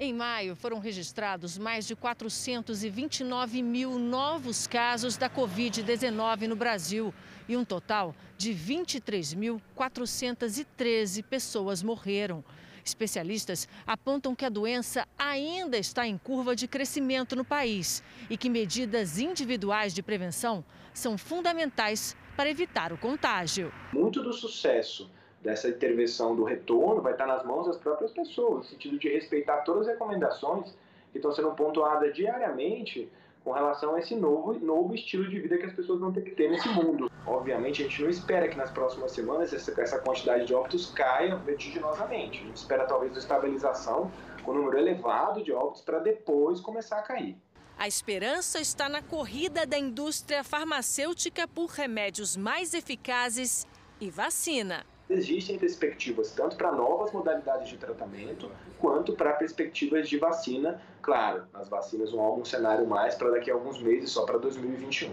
Em 0.00 0.12
maio, 0.12 0.56
foram 0.56 0.80
registrados 0.80 1.56
mais 1.56 1.86
de 1.86 1.94
429 1.94 3.62
mil 3.62 4.00
novos 4.00 4.66
casos 4.66 5.16
da 5.16 5.30
Covid-19 5.30 6.48
no 6.48 6.56
Brasil 6.56 7.14
e 7.48 7.56
um 7.56 7.64
total 7.64 8.12
de 8.36 8.52
23.413 8.52 11.22
pessoas 11.22 11.84
morreram. 11.84 12.42
Especialistas 12.90 13.68
apontam 13.86 14.34
que 14.34 14.44
a 14.44 14.48
doença 14.48 15.06
ainda 15.18 15.78
está 15.78 16.06
em 16.06 16.18
curva 16.18 16.54
de 16.54 16.66
crescimento 16.66 17.36
no 17.36 17.44
país 17.44 18.02
e 18.28 18.36
que 18.36 18.50
medidas 18.50 19.18
individuais 19.18 19.94
de 19.94 20.02
prevenção 20.02 20.64
são 20.92 21.16
fundamentais 21.16 22.16
para 22.36 22.50
evitar 22.50 22.92
o 22.92 22.98
contágio. 22.98 23.72
Muito 23.92 24.22
do 24.22 24.32
sucesso 24.32 25.10
dessa 25.40 25.68
intervenção 25.68 26.34
do 26.34 26.44
retorno 26.44 27.00
vai 27.00 27.12
estar 27.12 27.26
nas 27.26 27.44
mãos 27.44 27.66
das 27.66 27.76
próprias 27.76 28.10
pessoas, 28.10 28.58
no 28.58 28.64
sentido 28.64 28.98
de 28.98 29.08
respeitar 29.08 29.58
todas 29.58 29.86
as 29.86 29.94
recomendações 29.94 30.74
que 31.12 31.18
estão 31.18 31.32
sendo 31.32 31.52
pontuadas 31.52 32.14
diariamente 32.14 33.10
com 33.44 33.52
relação 33.52 33.94
a 33.94 33.98
esse 33.98 34.14
novo, 34.14 34.54
novo 34.54 34.94
estilo 34.94 35.28
de 35.28 35.40
vida 35.40 35.56
que 35.56 35.66
as 35.66 35.72
pessoas 35.72 36.00
vão 36.00 36.12
ter 36.12 36.22
que 36.22 36.30
ter 36.32 36.50
nesse 36.50 36.68
mundo. 36.68 37.10
Obviamente, 37.26 37.82
a 37.82 37.84
gente 37.84 38.02
não 38.02 38.10
espera 38.10 38.48
que 38.48 38.56
nas 38.56 38.70
próximas 38.70 39.12
semanas 39.12 39.52
essa, 39.52 39.98
quantidade 40.00 40.46
de 40.46 40.54
óbitos 40.54 40.90
caia 40.90 41.36
vertiginosamente. 41.36 42.40
A 42.40 42.46
gente 42.46 42.56
espera 42.56 42.84
talvez 42.86 43.12
uma 43.12 43.18
estabilização 43.18 44.10
com 44.42 44.52
um 44.52 44.54
número 44.54 44.78
elevado 44.78 45.42
de 45.42 45.52
óbitos 45.52 45.82
para 45.82 45.98
depois 45.98 46.60
começar 46.60 46.98
a 46.98 47.02
cair. 47.02 47.36
A 47.78 47.88
esperança 47.88 48.60
está 48.60 48.88
na 48.88 49.00
corrida 49.00 49.64
da 49.64 49.78
indústria 49.78 50.44
farmacêutica 50.44 51.48
por 51.48 51.70
remédios 51.70 52.36
mais 52.36 52.74
eficazes 52.74 53.66
e 53.98 54.10
vacina. 54.10 54.84
Existem 55.10 55.58
perspectivas 55.58 56.32
tanto 56.32 56.56
para 56.56 56.72
novas 56.72 57.12
modalidades 57.12 57.68
de 57.68 57.76
tratamento 57.76 58.50
quanto 58.78 59.12
para 59.14 59.32
perspectivas 59.32 60.08
de 60.08 60.18
vacina. 60.18 60.80
Claro, 61.02 61.44
as 61.52 61.68
vacinas 61.68 62.12
vão 62.12 62.40
um 62.40 62.44
cenário 62.44 62.86
mais 62.86 63.14
para 63.14 63.30
daqui 63.30 63.50
a 63.50 63.54
alguns 63.54 63.82
meses, 63.82 64.10
só 64.10 64.24
para 64.24 64.38
2021. 64.38 65.12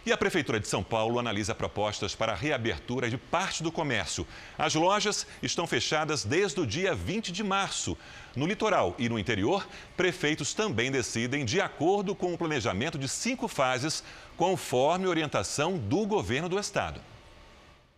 E 0.06 0.12
a 0.12 0.16
Prefeitura 0.16 0.60
de 0.60 0.68
São 0.68 0.82
Paulo 0.82 1.18
analisa 1.18 1.54
propostas 1.54 2.14
para 2.14 2.32
a 2.32 2.36
reabertura 2.36 3.10
de 3.10 3.18
parte 3.18 3.62
do 3.62 3.70
comércio. 3.70 4.26
As 4.56 4.74
lojas 4.74 5.26
estão 5.42 5.66
fechadas 5.66 6.24
desde 6.24 6.60
o 6.60 6.66
dia 6.66 6.94
20 6.94 7.32
de 7.32 7.42
março. 7.42 7.96
No 8.34 8.46
litoral 8.46 8.94
e 8.98 9.08
no 9.08 9.18
interior, 9.18 9.66
prefeitos 9.96 10.54
também 10.54 10.90
decidem 10.90 11.44
de 11.44 11.60
acordo 11.60 12.14
com 12.14 12.32
o 12.32 12.38
planejamento 12.38 12.96
de 12.98 13.08
cinco 13.08 13.48
fases, 13.48 14.02
conforme 14.36 15.06
orientação 15.06 15.76
do 15.76 16.06
governo 16.06 16.48
do 16.48 16.58
estado. 16.58 17.00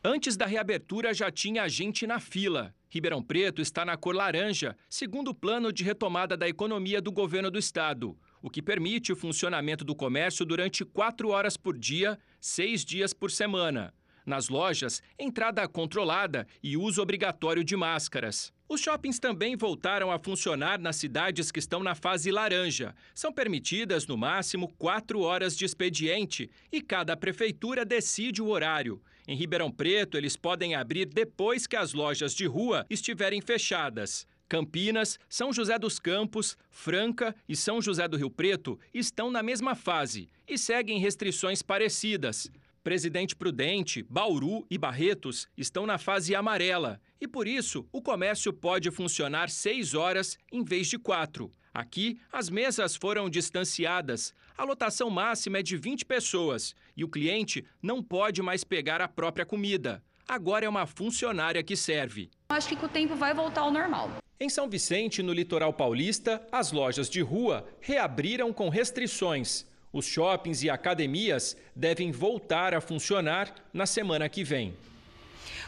Antes 0.03 0.36
da 0.36 0.46
reabertura 0.46 1.12
já 1.12 1.30
tinha 1.30 1.68
gente 1.68 2.07
na 2.07 2.18
fila. 2.18 2.74
Ribeirão 2.88 3.22
Preto 3.22 3.61
está 3.61 3.84
na 3.84 3.96
cor 3.96 4.16
laranja, 4.16 4.74
segundo 4.88 5.28
o 5.28 5.34
plano 5.34 5.70
de 5.72 5.84
retomada 5.84 6.36
da 6.36 6.48
economia 6.48 7.01
do 7.01 7.12
governo 7.12 7.51
do 7.51 7.59
estado 7.59 8.16
o 8.43 8.51
que 8.51 8.62
permite 8.62 9.12
o 9.12 9.16
funcionamento 9.16 9.84
do 9.84 9.95
comércio 9.95 10.45
durante 10.45 10.84
quatro 10.84 11.30
horas 11.30 11.57
por 11.57 11.76
dia, 11.76 12.18
seis 12.41 12.84
dias 12.84 13.12
por 13.12 13.30
semana. 13.30 13.93
Nas 14.24 14.49
lojas, 14.49 15.03
entrada 15.18 15.66
controlada 15.66 16.47
e 16.62 16.76
uso 16.76 17.03
obrigatório 17.03 17.64
de 17.64 17.76
máscaras. 17.76 18.53
Os 18.68 18.80
shoppings 18.80 19.18
também 19.18 19.57
voltaram 19.57 20.12
a 20.12 20.18
funcionar 20.18 20.78
nas 20.78 20.97
cidades 20.97 21.51
que 21.51 21.59
estão 21.59 21.82
na 21.82 21.95
fase 21.97 22.30
laranja. 22.30 22.95
São 23.12 23.32
permitidas, 23.32 24.07
no 24.07 24.16
máximo, 24.16 24.68
quatro 24.78 25.22
horas 25.22 25.57
de 25.57 25.64
expediente 25.64 26.49
e 26.70 26.80
cada 26.80 27.16
prefeitura 27.16 27.84
decide 27.84 28.41
o 28.41 28.49
horário. 28.49 29.03
Em 29.26 29.34
Ribeirão 29.34 29.70
Preto, 29.70 30.16
eles 30.16 30.36
podem 30.36 30.74
abrir 30.74 31.07
depois 31.07 31.66
que 31.66 31.76
as 31.76 31.93
lojas 31.93 32.34
de 32.34 32.47
rua 32.47 32.86
estiverem 32.88 33.41
fechadas. 33.41 34.26
Campinas, 34.51 35.16
São 35.28 35.53
José 35.53 35.78
dos 35.78 36.01
Campos, 36.01 36.59
Franca 36.68 37.36
e 37.48 37.55
São 37.55 37.80
José 37.80 38.09
do 38.09 38.16
Rio 38.16 38.28
Preto 38.28 38.76
estão 38.92 39.30
na 39.30 39.44
mesma 39.44 39.76
fase 39.76 40.28
e 40.46 40.59
seguem 40.59 40.98
restrições 40.98 41.62
parecidas. 41.62 42.51
Presidente 42.82 43.36
Prudente, 43.36 44.03
Bauru 44.03 44.66
e 44.68 44.76
Barretos 44.76 45.46
estão 45.57 45.86
na 45.86 45.98
fase 45.98 46.34
amarela 46.34 47.01
e, 47.20 47.28
por 47.28 47.46
isso, 47.46 47.86
o 47.92 48.03
comércio 48.03 48.53
pode 48.53 48.90
funcionar 48.90 49.48
seis 49.51 49.94
horas 49.94 50.36
em 50.51 50.64
vez 50.64 50.88
de 50.88 50.98
quatro. 50.98 51.53
Aqui, 51.72 52.18
as 52.32 52.51
mesas 52.51 52.96
foram 52.96 53.30
distanciadas. 53.30 54.34
A 54.59 54.64
lotação 54.64 55.09
máxima 55.09 55.59
é 55.59 55.62
de 55.62 55.76
20 55.76 56.05
pessoas 56.05 56.74
e 56.96 57.05
o 57.05 57.09
cliente 57.09 57.64
não 57.80 58.03
pode 58.03 58.42
mais 58.42 58.64
pegar 58.64 59.01
a 59.01 59.07
própria 59.07 59.46
comida. 59.46 60.03
Agora 60.31 60.64
é 60.64 60.68
uma 60.68 60.87
funcionária 60.87 61.61
que 61.61 61.74
serve. 61.74 62.31
Acho 62.51 62.68
que 62.68 62.76
com 62.76 62.87
o 62.87 62.89
tempo 62.89 63.16
vai 63.16 63.35
voltar 63.35 63.62
ao 63.62 63.72
normal. 63.72 64.12
Em 64.39 64.49
São 64.49 64.68
Vicente, 64.68 65.24
no 65.24 65.33
litoral 65.33 65.72
paulista, 65.72 66.41
as 66.53 66.70
lojas 66.70 67.11
de 67.11 67.20
rua 67.20 67.66
reabriram 67.81 68.53
com 68.53 68.68
restrições. 68.68 69.66
Os 69.93 70.07
shoppings 70.07 70.62
e 70.62 70.70
academias 70.70 71.57
devem 71.74 72.12
voltar 72.12 72.74
a 72.74 72.81
funcionar 72.81 73.53
na 73.72 73.87
semana 73.87 74.28
que 74.28 74.45
vem. 74.45 74.72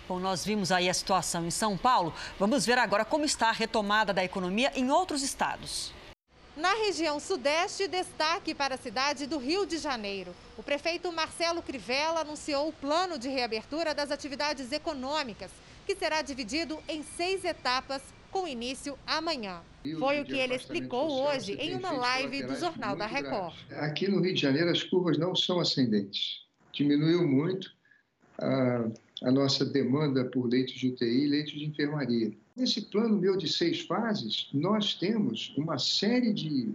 Bom, 0.08 0.20
nós 0.20 0.44
vimos 0.44 0.70
aí 0.70 0.88
a 0.88 0.94
situação 0.94 1.44
em 1.44 1.50
São 1.50 1.76
Paulo. 1.76 2.14
Vamos 2.38 2.64
ver 2.64 2.78
agora 2.78 3.04
como 3.04 3.24
está 3.24 3.48
a 3.48 3.52
retomada 3.52 4.14
da 4.14 4.22
economia 4.22 4.70
em 4.76 4.92
outros 4.92 5.24
estados. 5.24 5.92
Na 6.56 6.74
região 6.74 7.18
sudeste, 7.18 7.88
destaque 7.88 8.54
para 8.54 8.74
a 8.74 8.78
cidade 8.78 9.26
do 9.26 9.38
Rio 9.38 9.64
de 9.64 9.78
Janeiro. 9.78 10.34
O 10.58 10.62
prefeito 10.62 11.10
Marcelo 11.10 11.62
Crivella 11.62 12.20
anunciou 12.20 12.68
o 12.68 12.72
plano 12.72 13.18
de 13.18 13.26
reabertura 13.28 13.94
das 13.94 14.10
atividades 14.10 14.70
econômicas, 14.70 15.50
que 15.86 15.96
será 15.96 16.20
dividido 16.20 16.78
em 16.86 17.02
seis 17.02 17.42
etapas 17.44 18.02
com 18.30 18.46
início 18.46 18.98
amanhã. 19.06 19.62
Foi 19.98 20.20
o 20.20 20.24
que 20.26 20.36
ele 20.36 20.54
explicou 20.54 21.10
hoje 21.24 21.54
em 21.54 21.74
uma 21.74 21.90
live 21.90 22.42
do 22.42 22.54
Jornal 22.54 22.96
da 22.96 23.06
Record. 23.06 23.54
Aqui 23.78 24.06
no 24.06 24.20
Rio 24.20 24.34
de 24.34 24.40
Janeiro 24.40 24.70
as 24.70 24.82
curvas 24.82 25.16
não 25.16 25.34
são 25.34 25.58
ascendentes. 25.58 26.42
Diminuiu 26.70 27.26
muito 27.26 27.70
a, 28.38 28.90
a 29.22 29.30
nossa 29.30 29.64
demanda 29.64 30.24
por 30.24 30.48
leitos 30.48 30.74
de 30.74 30.88
UTI 30.88 31.24
e 31.24 31.28
leitos 31.28 31.52
de 31.52 31.64
enfermaria. 31.64 32.32
Nesse 32.56 32.82
plano 32.82 33.18
meu 33.18 33.36
de 33.36 33.50
seis 33.50 33.80
fases, 33.80 34.48
nós 34.52 34.94
temos 34.94 35.54
uma 35.56 35.78
série 35.78 36.32
de 36.32 36.74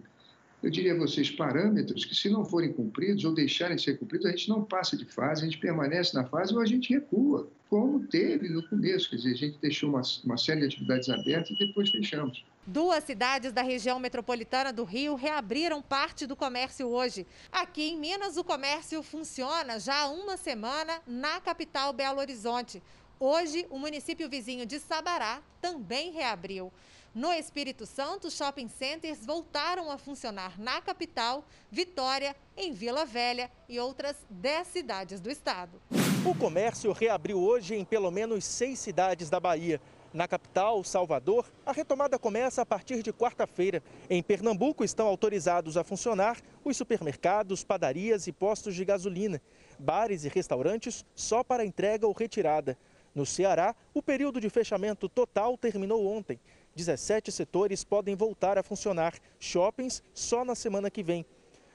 eu 0.63 0.71
diria 0.71 0.93
a 0.93 0.97
vocês, 0.97 1.29
parâmetros 1.29 2.03
que, 2.03 2.15
se 2.15 2.29
não 2.29 2.43
forem 2.43 2.73
cumpridos 2.73 3.23
ou 3.23 3.33
deixarem 3.33 3.75
de 3.75 3.83
ser 3.83 3.99
cumpridos, 3.99 4.25
a 4.25 4.31
gente 4.31 4.49
não 4.49 4.63
passa 4.63 4.97
de 4.97 5.05
fase, 5.05 5.43
a 5.43 5.45
gente 5.45 5.59
permanece 5.59 6.15
na 6.15 6.23
fase 6.23 6.53
ou 6.53 6.59
a 6.59 6.65
gente 6.65 6.91
recua, 6.91 7.47
como 7.69 8.05
teve 8.07 8.49
no 8.49 8.67
começo. 8.67 9.09
Quer 9.09 9.17
dizer, 9.17 9.31
a 9.31 9.37
gente 9.37 9.57
deixou 9.59 9.89
uma, 9.89 10.01
uma 10.23 10.37
série 10.37 10.61
de 10.61 10.67
atividades 10.67 11.09
abertas 11.09 11.51
e 11.51 11.67
depois 11.67 11.89
fechamos. 11.89 12.43
Duas 12.65 13.03
cidades 13.03 13.53
da 13.53 13.61
região 13.61 13.97
metropolitana 13.97 14.73
do 14.73 14.83
Rio 14.83 15.15
reabriram 15.15 15.81
parte 15.81 16.25
do 16.25 16.35
comércio 16.35 16.87
hoje. 16.87 17.25
Aqui 17.51 17.89
em 17.89 17.97
Minas, 17.97 18.35
o 18.35 18.43
comércio 18.43 19.01
funciona 19.01 19.79
já 19.79 20.01
há 20.01 20.09
uma 20.09 20.35
semana 20.35 21.01
na 21.07 21.39
capital 21.39 21.93
Belo 21.93 22.19
Horizonte. 22.19 22.83
Hoje, 23.19 23.65
o 23.69 23.79
município 23.79 24.29
vizinho 24.29 24.65
de 24.65 24.79
Sabará 24.79 25.41
também 25.61 26.11
reabriu. 26.11 26.71
No 27.15 27.31
Espírito 27.31 27.85
Santo, 27.85 28.29
shopping 28.29 28.67
centers 28.67 29.25
voltaram 29.25 29.89
a 29.89 29.97
funcionar 29.97 30.59
na 30.59 30.79
capital, 30.81 31.43
Vitória, 31.71 32.35
em 32.55 32.71
Vila 32.73 33.05
Velha 33.05 33.49
e 33.67 33.79
outras 33.79 34.15
10 34.29 34.67
cidades 34.67 35.19
do 35.19 35.31
estado. 35.31 35.81
O 36.27 36.35
comércio 36.35 36.91
reabriu 36.91 37.41
hoje 37.41 37.73
em 37.73 37.85
pelo 37.85 38.11
menos 38.11 38.43
seis 38.43 38.79
cidades 38.79 39.29
da 39.29 39.39
Bahia. 39.39 39.79
Na 40.13 40.27
capital, 40.27 40.83
Salvador, 40.83 41.49
a 41.65 41.71
retomada 41.71 42.19
começa 42.19 42.61
a 42.61 42.65
partir 42.65 43.01
de 43.01 43.13
quarta-feira. 43.13 43.81
Em 44.09 44.21
Pernambuco 44.21 44.83
estão 44.83 45.07
autorizados 45.07 45.77
a 45.77 45.85
funcionar 45.85 46.41
os 46.65 46.75
supermercados, 46.75 47.63
padarias 47.63 48.27
e 48.27 48.33
postos 48.33 48.75
de 48.75 48.83
gasolina. 48.83 49.41
Bares 49.79 50.25
e 50.25 50.27
restaurantes 50.27 51.05
só 51.15 51.45
para 51.45 51.63
entrega 51.63 52.05
ou 52.05 52.11
retirada. 52.11 52.77
No 53.15 53.25
Ceará, 53.25 53.73
o 53.93 54.03
período 54.03 54.41
de 54.41 54.49
fechamento 54.49 55.07
total 55.07 55.57
terminou 55.57 56.05
ontem. 56.05 56.41
17 56.75 57.31
setores 57.31 57.85
podem 57.85 58.17
voltar 58.17 58.57
a 58.57 58.63
funcionar, 58.63 59.13
shoppings 59.39 60.03
só 60.13 60.43
na 60.43 60.55
semana 60.55 60.91
que 60.91 61.01
vem. 61.01 61.25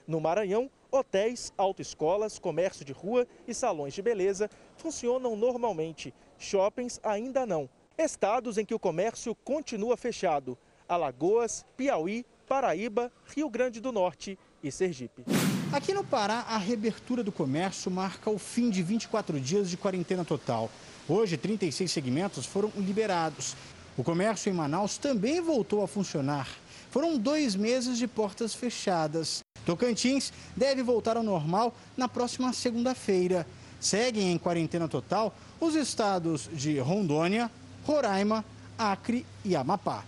No 0.06 0.20
Maranhão, 0.20 0.70
hotéis, 0.92 1.52
autoescolas, 1.56 2.38
comércio 2.38 2.84
de 2.84 2.92
rua 2.92 3.26
e 3.48 3.54
salões 3.54 3.94
de 3.94 4.02
beleza 4.02 4.48
funcionam 4.76 5.34
normalmente. 5.34 6.14
Shoppings 6.38 7.00
ainda 7.02 7.46
não. 7.46 7.68
Estados 7.96 8.58
em 8.58 8.64
que 8.64 8.74
o 8.74 8.78
comércio 8.78 9.34
continua 9.34 9.96
fechado: 9.96 10.56
Alagoas, 10.88 11.64
Piauí, 11.76 12.24
Paraíba, 12.46 13.10
Rio 13.34 13.48
Grande 13.48 13.80
do 13.80 13.90
Norte 13.90 14.38
e 14.62 14.70
Sergipe. 14.70 15.24
Aqui 15.72 15.94
no 15.94 16.04
Pará, 16.04 16.40
a 16.48 16.58
reabertura 16.58 17.24
do 17.24 17.32
comércio 17.32 17.90
marca 17.90 18.28
o 18.28 18.38
fim 18.38 18.68
de 18.68 18.82
24 18.82 19.40
dias 19.40 19.70
de 19.70 19.76
quarentena 19.76 20.24
total. 20.24 20.70
Hoje, 21.08 21.36
36 21.36 21.90
segmentos 21.90 22.44
foram 22.44 22.70
liberados. 22.76 23.56
O 23.96 24.04
comércio 24.04 24.50
em 24.50 24.52
Manaus 24.52 24.98
também 24.98 25.40
voltou 25.40 25.82
a 25.82 25.88
funcionar. 25.88 26.48
Foram 26.90 27.16
dois 27.16 27.56
meses 27.56 27.98
de 27.98 28.06
portas 28.06 28.54
fechadas. 28.54 29.41
Tocantins 29.64 30.32
deve 30.56 30.82
voltar 30.82 31.16
ao 31.16 31.22
normal 31.22 31.74
na 31.96 32.08
próxima 32.08 32.52
segunda-feira. 32.52 33.46
Seguem 33.80 34.32
em 34.32 34.38
quarentena 34.38 34.88
total 34.88 35.34
os 35.60 35.74
estados 35.74 36.48
de 36.52 36.78
Rondônia, 36.78 37.50
Roraima, 37.84 38.44
Acre 38.78 39.26
e 39.44 39.56
Amapá. 39.56 40.04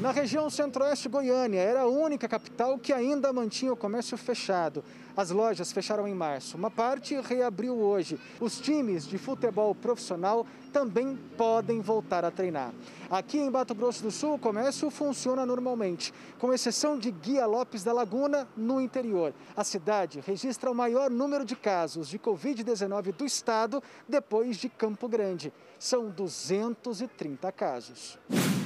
Na 0.00 0.12
região 0.12 0.50
centro-oeste 0.50 1.08
Goiânia, 1.08 1.58
era 1.58 1.80
a 1.80 1.86
única 1.86 2.28
capital 2.28 2.78
que 2.78 2.92
ainda 2.92 3.32
mantinha 3.32 3.72
o 3.72 3.76
comércio 3.76 4.16
fechado. 4.18 4.84
As 5.16 5.30
lojas 5.30 5.72
fecharam 5.72 6.06
em 6.06 6.14
março. 6.14 6.58
Uma 6.58 6.70
parte 6.70 7.18
reabriu 7.20 7.74
hoje. 7.74 8.20
Os 8.38 8.60
times 8.60 9.06
de 9.06 9.16
futebol 9.16 9.74
profissional 9.74 10.46
também 10.70 11.16
podem 11.38 11.80
voltar 11.80 12.22
a 12.22 12.30
treinar. 12.30 12.70
Aqui 13.10 13.38
em 13.38 13.48
Mato 13.48 13.74
Grosso 13.74 14.02
do 14.02 14.10
Sul, 14.10 14.34
o 14.34 14.38
comércio 14.38 14.90
funciona 14.90 15.46
normalmente, 15.46 16.12
com 16.38 16.52
exceção 16.52 16.98
de 16.98 17.10
Guia 17.10 17.46
Lopes 17.46 17.82
da 17.82 17.94
Laguna, 17.94 18.46
no 18.54 18.78
interior. 18.78 19.32
A 19.56 19.64
cidade 19.64 20.20
registra 20.20 20.70
o 20.70 20.74
maior 20.74 21.10
número 21.10 21.46
de 21.46 21.56
casos 21.56 22.08
de 22.08 22.18
Covid-19 22.18 23.12
do 23.12 23.24
estado 23.24 23.82
depois 24.06 24.58
de 24.58 24.68
Campo 24.68 25.08
Grande. 25.08 25.50
São 25.78 26.10
230 26.10 27.50
casos. 27.52 28.18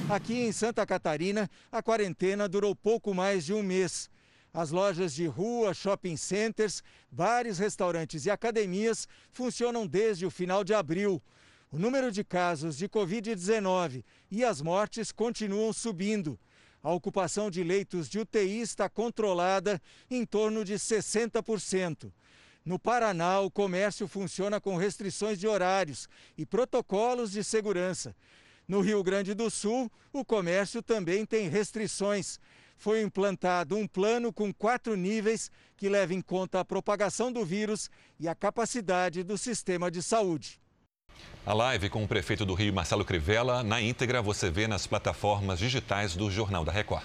Aqui 0.09 0.41
em 0.41 0.51
Santa 0.51 0.85
Catarina, 0.85 1.49
a 1.71 1.81
quarentena 1.81 2.49
durou 2.49 2.75
pouco 2.75 3.13
mais 3.13 3.45
de 3.45 3.53
um 3.53 3.63
mês. 3.63 4.10
As 4.53 4.69
lojas 4.69 5.13
de 5.13 5.25
rua, 5.27 5.73
shopping 5.73 6.17
centers, 6.17 6.83
bares, 7.09 7.57
restaurantes 7.57 8.25
e 8.25 8.29
academias 8.29 9.07
funcionam 9.31 9.87
desde 9.87 10.25
o 10.25 10.31
final 10.31 10.61
de 10.63 10.73
abril. 10.73 11.21
O 11.71 11.79
número 11.79 12.11
de 12.11 12.21
casos 12.21 12.77
de 12.77 12.89
Covid-19 12.89 14.03
e 14.29 14.43
as 14.43 14.61
mortes 14.61 15.09
continuam 15.09 15.71
subindo. 15.71 16.37
A 16.83 16.91
ocupação 16.91 17.49
de 17.49 17.63
leitos 17.63 18.09
de 18.09 18.19
UTI 18.19 18.59
está 18.59 18.89
controlada 18.89 19.81
em 20.09 20.25
torno 20.25 20.65
de 20.65 20.73
60%. 20.73 22.11
No 22.65 22.77
Paraná, 22.77 23.39
o 23.39 23.49
comércio 23.49 24.05
funciona 24.05 24.59
com 24.59 24.75
restrições 24.75 25.39
de 25.39 25.47
horários 25.47 26.09
e 26.37 26.45
protocolos 26.45 27.31
de 27.31 27.41
segurança. 27.41 28.13
No 28.67 28.81
Rio 28.81 29.01
Grande 29.01 29.33
do 29.33 29.49
Sul, 29.49 29.89
o 30.11 30.25
comércio 30.25 30.81
também 30.81 31.25
tem 31.25 31.47
restrições 31.47 32.37
foi 32.81 33.03
implantado 33.03 33.77
um 33.77 33.87
plano 33.87 34.33
com 34.33 34.51
quatro 34.51 34.95
níveis 34.97 35.51
que 35.77 35.87
leva 35.87 36.15
em 36.15 36.21
conta 36.21 36.59
a 36.59 36.65
propagação 36.65 37.31
do 37.31 37.45
vírus 37.45 37.91
e 38.19 38.27
a 38.27 38.33
capacidade 38.33 39.21
do 39.21 39.37
sistema 39.37 39.91
de 39.91 40.01
saúde. 40.01 40.59
A 41.45 41.53
live 41.53 41.91
com 41.91 42.03
o 42.03 42.07
prefeito 42.07 42.43
do 42.43 42.55
Rio, 42.55 42.73
Marcelo 42.73 43.05
Crivella, 43.05 43.61
na 43.61 43.79
íntegra 43.79 44.19
você 44.19 44.49
vê 44.49 44.67
nas 44.67 44.87
plataformas 44.87 45.59
digitais 45.59 46.15
do 46.15 46.31
Jornal 46.31 46.65
da 46.65 46.71
Record. 46.71 47.03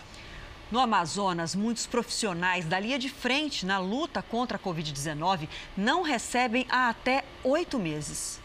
No 0.73 0.81
Amazonas, 0.81 1.55
muitos 1.55 1.87
profissionais 1.87 2.65
da 2.65 2.81
linha 2.81 2.99
de 2.99 3.11
frente 3.11 3.67
na 3.67 3.79
luta 3.79 4.23
contra 4.23 4.57
a 4.57 4.61
Covid-19 4.61 5.47
não 5.77 6.01
recebem 6.01 6.65
há 6.71 6.89
até 6.89 7.23
oito 7.45 7.79
meses. 7.79 8.41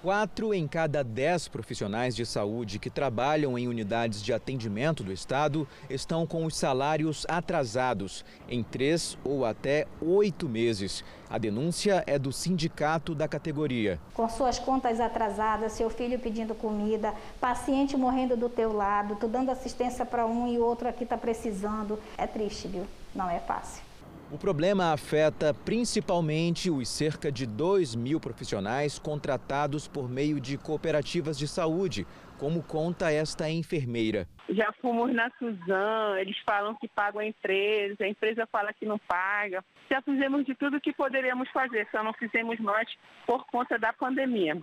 Quatro 0.00 0.54
em 0.54 0.68
cada 0.68 1.02
dez 1.02 1.48
profissionais 1.48 2.14
de 2.14 2.24
saúde 2.24 2.78
que 2.78 2.88
trabalham 2.88 3.58
em 3.58 3.66
unidades 3.66 4.22
de 4.22 4.32
atendimento 4.32 5.02
do 5.02 5.12
Estado 5.12 5.66
estão 5.90 6.24
com 6.24 6.44
os 6.44 6.56
salários 6.56 7.26
atrasados 7.28 8.24
em 8.48 8.62
três 8.62 9.18
ou 9.24 9.44
até 9.44 9.88
oito 10.00 10.48
meses. 10.48 11.04
A 11.28 11.36
denúncia 11.36 12.04
é 12.06 12.16
do 12.16 12.32
sindicato 12.32 13.12
da 13.12 13.26
categoria. 13.26 13.98
Com 14.14 14.28
suas 14.28 14.56
contas 14.60 15.00
atrasadas, 15.00 15.72
seu 15.72 15.90
filho 15.90 16.16
pedindo 16.20 16.54
comida, 16.54 17.12
paciente 17.40 17.96
morrendo 17.96 18.36
do 18.36 18.48
teu 18.48 18.72
lado, 18.72 19.16
tu 19.16 19.26
dando 19.26 19.50
assistência 19.50 20.06
para 20.06 20.24
um 20.24 20.46
e 20.46 20.60
outro 20.60 20.88
aqui 20.88 21.02
está 21.02 21.18
precisando. 21.18 21.98
É 22.16 22.24
triste, 22.24 22.68
viu? 22.68 22.86
Não 23.12 23.28
é 23.28 23.40
fácil. 23.40 23.87
O 24.30 24.36
problema 24.36 24.92
afeta 24.92 25.54
principalmente 25.54 26.68
os 26.68 26.86
cerca 26.86 27.32
de 27.32 27.46
2 27.46 27.94
mil 27.94 28.20
profissionais 28.20 28.98
contratados 28.98 29.88
por 29.88 30.06
meio 30.06 30.38
de 30.38 30.58
cooperativas 30.58 31.38
de 31.38 31.48
saúde, 31.48 32.06
como 32.36 32.62
conta 32.62 33.10
esta 33.10 33.48
enfermeira. 33.48 34.28
Já 34.50 34.70
fomos 34.82 35.14
na 35.14 35.30
Suzan, 35.38 36.18
eles 36.18 36.36
falam 36.44 36.74
que 36.74 36.86
pagam 36.88 37.22
a 37.22 37.26
empresa, 37.26 38.04
a 38.04 38.08
empresa 38.08 38.46
fala 38.52 38.70
que 38.74 38.84
não 38.84 38.98
paga. 38.98 39.64
Já 39.90 40.02
fizemos 40.02 40.44
de 40.44 40.54
tudo 40.54 40.78
que 40.78 40.92
poderíamos 40.92 41.48
fazer, 41.50 41.88
só 41.90 42.04
não 42.04 42.12
fizemos 42.12 42.60
mais 42.60 42.86
por 43.26 43.46
conta 43.46 43.78
da 43.78 43.94
pandemia. 43.94 44.60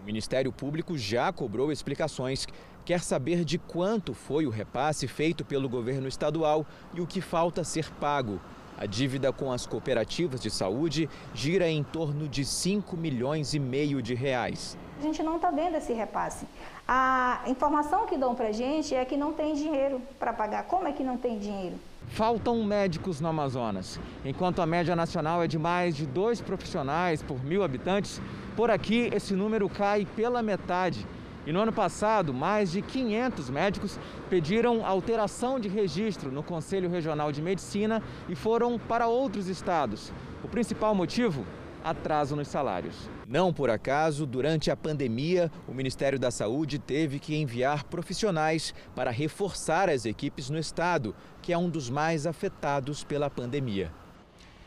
O 0.00 0.04
Ministério 0.04 0.52
Público 0.52 0.96
já 0.96 1.32
cobrou 1.32 1.72
explicações. 1.72 2.46
Quer 2.86 3.00
saber 3.00 3.44
de 3.44 3.58
quanto 3.58 4.14
foi 4.14 4.46
o 4.46 4.50
repasse 4.50 5.08
feito 5.08 5.44
pelo 5.44 5.68
governo 5.68 6.06
estadual 6.06 6.64
e 6.94 7.00
o 7.00 7.06
que 7.06 7.20
falta 7.20 7.64
ser 7.64 7.90
pago. 7.94 8.40
A 8.78 8.86
dívida 8.86 9.32
com 9.32 9.50
as 9.50 9.66
cooperativas 9.66 10.40
de 10.40 10.50
saúde 10.50 11.10
gira 11.34 11.68
em 11.68 11.82
torno 11.82 12.28
de 12.28 12.44
5 12.44 12.96
milhões 12.96 13.52
e 13.52 13.58
meio 13.58 14.00
de 14.00 14.14
reais. 14.14 14.78
A 15.00 15.02
gente 15.02 15.20
não 15.20 15.34
está 15.34 15.50
vendo 15.50 15.76
esse 15.76 15.92
repasse. 15.92 16.46
A 16.86 17.42
informação 17.48 18.06
que 18.06 18.16
dão 18.16 18.36
para 18.36 18.48
a 18.48 18.52
gente 18.52 18.94
é 18.94 19.04
que 19.04 19.16
não 19.16 19.32
tem 19.32 19.54
dinheiro 19.54 20.00
para 20.16 20.32
pagar. 20.32 20.62
Como 20.62 20.86
é 20.86 20.92
que 20.92 21.02
não 21.02 21.16
tem 21.16 21.40
dinheiro? 21.40 21.74
Faltam 22.06 22.62
médicos 22.62 23.20
no 23.20 23.26
Amazonas. 23.26 23.98
Enquanto 24.24 24.62
a 24.62 24.66
média 24.66 24.94
nacional 24.94 25.42
é 25.42 25.48
de 25.48 25.58
mais 25.58 25.96
de 25.96 26.06
dois 26.06 26.40
profissionais 26.40 27.20
por 27.20 27.44
mil 27.44 27.64
habitantes, 27.64 28.20
por 28.56 28.70
aqui 28.70 29.10
esse 29.12 29.34
número 29.34 29.68
cai 29.68 30.06
pela 30.16 30.40
metade. 30.40 31.04
E 31.48 31.52
no 31.52 31.62
ano 31.62 31.72
passado, 31.72 32.34
mais 32.34 32.70
de 32.70 32.82
500 32.82 33.48
médicos 33.48 33.98
pediram 34.28 34.84
alteração 34.84 35.58
de 35.58 35.66
registro 35.66 36.30
no 36.30 36.42
Conselho 36.42 36.90
Regional 36.90 37.32
de 37.32 37.40
Medicina 37.40 38.02
e 38.28 38.34
foram 38.34 38.78
para 38.78 39.06
outros 39.06 39.48
estados. 39.48 40.12
O 40.44 40.48
principal 40.48 40.94
motivo? 40.94 41.46
Atraso 41.82 42.36
nos 42.36 42.48
salários. 42.48 43.08
Não 43.26 43.50
por 43.50 43.70
acaso, 43.70 44.26
durante 44.26 44.70
a 44.70 44.76
pandemia, 44.76 45.50
o 45.66 45.72
Ministério 45.72 46.18
da 46.18 46.30
Saúde 46.30 46.78
teve 46.78 47.18
que 47.18 47.34
enviar 47.34 47.84
profissionais 47.84 48.74
para 48.94 49.10
reforçar 49.10 49.88
as 49.88 50.04
equipes 50.04 50.50
no 50.50 50.58
estado, 50.58 51.16
que 51.40 51.50
é 51.50 51.56
um 51.56 51.70
dos 51.70 51.88
mais 51.88 52.26
afetados 52.26 53.04
pela 53.04 53.30
pandemia. 53.30 53.90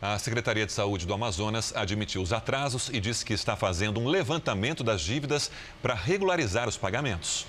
A 0.01 0.17
Secretaria 0.17 0.65
de 0.65 0.71
Saúde 0.71 1.05
do 1.05 1.13
Amazonas 1.13 1.71
admitiu 1.75 2.23
os 2.23 2.33
atrasos 2.33 2.89
e 2.91 2.99
disse 2.99 3.23
que 3.23 3.33
está 3.33 3.55
fazendo 3.55 3.99
um 3.99 4.07
levantamento 4.07 4.83
das 4.83 4.99
dívidas 5.01 5.51
para 5.79 5.93
regularizar 5.93 6.67
os 6.67 6.75
pagamentos. 6.75 7.45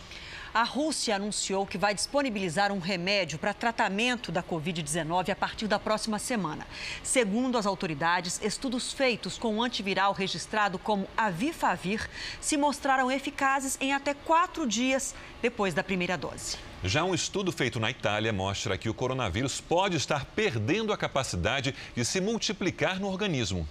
A 0.55 0.64
Rússia 0.64 1.16
anunciou 1.16 1.66
que 1.66 1.78
vai 1.78 1.94
disponibilizar 1.94 2.70
um 2.72 2.78
remédio 2.78 3.38
para 3.38 3.55
tratamento 3.55 4.30
da 4.30 4.42
Covid-19 4.42 5.30
a 5.30 5.34
partir 5.34 5.66
da 5.66 5.78
próxima 5.78 6.18
semana. 6.18 6.66
Segundo 7.03 7.57
as 7.57 7.64
autoridades, 7.64 8.38
estudos 8.42 8.92
feitos 8.92 9.38
com 9.38 9.57
o 9.57 9.62
antiviral 9.62 10.12
registrado 10.12 10.78
como 10.78 11.09
Avifavir 11.16 12.07
se 12.38 12.59
mostraram 12.59 13.11
eficazes 13.11 13.78
em 13.80 13.94
até 13.94 14.12
quatro 14.12 14.66
dias 14.66 15.14
depois 15.40 15.72
da 15.72 15.82
primeira 15.82 16.18
dose. 16.18 16.59
Já 16.84 17.03
um 17.03 17.14
estudo 17.14 17.50
feito 17.50 17.80
na 17.80 17.90
Itália 17.90 18.30
mostra 18.30 18.76
que 18.76 18.90
o 18.90 18.94
coronavírus 18.94 19.59
pode 19.59 19.96
estar 19.96 20.26
perdendo 20.26 20.92
a 20.92 20.98
capacidade 20.98 21.74
de 21.96 22.05
se 22.05 22.20
multiplicar 22.20 23.00
no 23.00 23.09
organismo. 23.09 23.66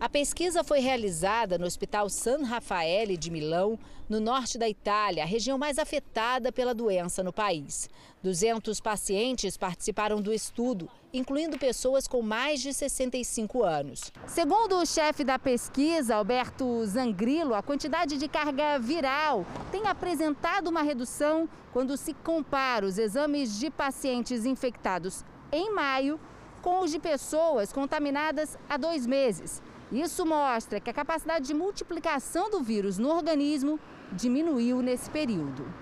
A 0.00 0.08
pesquisa 0.08 0.64
foi 0.64 0.80
realizada 0.80 1.56
no 1.56 1.66
Hospital 1.66 2.10
San 2.10 2.42
Raffaele 2.42 3.16
de 3.16 3.30
Milão, 3.30 3.78
no 4.08 4.20
norte 4.20 4.58
da 4.58 4.68
Itália, 4.68 5.22
a 5.22 5.26
região 5.26 5.56
mais 5.56 5.78
afetada 5.78 6.52
pela 6.52 6.74
doença 6.74 7.22
no 7.22 7.32
país. 7.32 7.88
200 8.22 8.80
pacientes 8.80 9.56
participaram 9.56 10.20
do 10.20 10.32
estudo, 10.32 10.90
incluindo 11.12 11.56
pessoas 11.56 12.08
com 12.08 12.20
mais 12.20 12.60
de 12.60 12.74
65 12.74 13.62
anos. 13.62 14.12
Segundo 14.26 14.76
o 14.76 14.84
chefe 14.84 15.22
da 15.22 15.38
pesquisa, 15.38 16.16
Alberto 16.16 16.84
Zangrilo, 16.84 17.54
a 17.54 17.62
quantidade 17.62 18.18
de 18.18 18.28
carga 18.28 18.78
viral 18.78 19.46
tem 19.70 19.86
apresentado 19.86 20.68
uma 20.68 20.82
redução 20.82 21.48
quando 21.72 21.96
se 21.96 22.12
compara 22.12 22.84
os 22.84 22.98
exames 22.98 23.58
de 23.58 23.70
pacientes 23.70 24.44
infectados 24.44 25.24
em 25.52 25.72
maio 25.72 26.20
com 26.60 26.80
os 26.80 26.90
de 26.90 26.98
pessoas 26.98 27.72
contaminadas 27.72 28.58
há 28.68 28.76
dois 28.76 29.06
meses. 29.06 29.62
Isso 29.94 30.26
mostra 30.26 30.80
que 30.80 30.90
a 30.90 30.92
capacidade 30.92 31.46
de 31.46 31.54
multiplicação 31.54 32.50
do 32.50 32.60
vírus 32.60 32.98
no 32.98 33.10
organismo 33.10 33.78
diminuiu 34.10 34.82
nesse 34.82 35.08
período. 35.08 35.72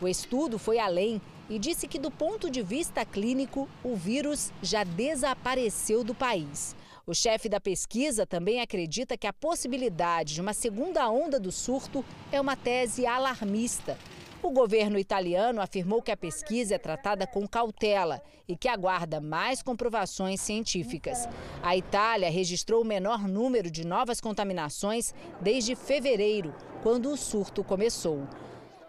O 0.00 0.08
estudo 0.08 0.58
foi 0.58 0.78
além 0.78 1.20
e 1.50 1.58
disse 1.58 1.86
que, 1.86 1.98
do 1.98 2.10
ponto 2.10 2.48
de 2.48 2.62
vista 2.62 3.04
clínico, 3.04 3.68
o 3.82 3.94
vírus 3.94 4.50
já 4.62 4.82
desapareceu 4.82 6.02
do 6.02 6.14
país. 6.14 6.74
O 7.06 7.14
chefe 7.14 7.46
da 7.46 7.60
pesquisa 7.60 8.24
também 8.24 8.62
acredita 8.62 9.14
que 9.14 9.26
a 9.26 9.32
possibilidade 9.32 10.32
de 10.32 10.40
uma 10.40 10.54
segunda 10.54 11.06
onda 11.10 11.38
do 11.38 11.52
surto 11.52 12.02
é 12.32 12.40
uma 12.40 12.56
tese 12.56 13.04
alarmista 13.04 13.98
o 14.46 14.50
governo 14.50 14.98
italiano 14.98 15.60
afirmou 15.60 16.02
que 16.02 16.12
a 16.12 16.16
pesquisa 16.16 16.74
é 16.74 16.78
tratada 16.78 17.26
com 17.26 17.46
cautela 17.46 18.22
e 18.46 18.54
que 18.56 18.68
aguarda 18.68 19.20
mais 19.20 19.62
comprovações 19.62 20.40
científicas. 20.40 21.26
A 21.62 21.76
Itália 21.76 22.30
registrou 22.30 22.82
o 22.82 22.84
menor 22.84 23.26
número 23.26 23.70
de 23.70 23.86
novas 23.86 24.20
contaminações 24.20 25.14
desde 25.40 25.74
fevereiro, 25.74 26.54
quando 26.82 27.10
o 27.10 27.16
surto 27.16 27.64
começou. 27.64 28.26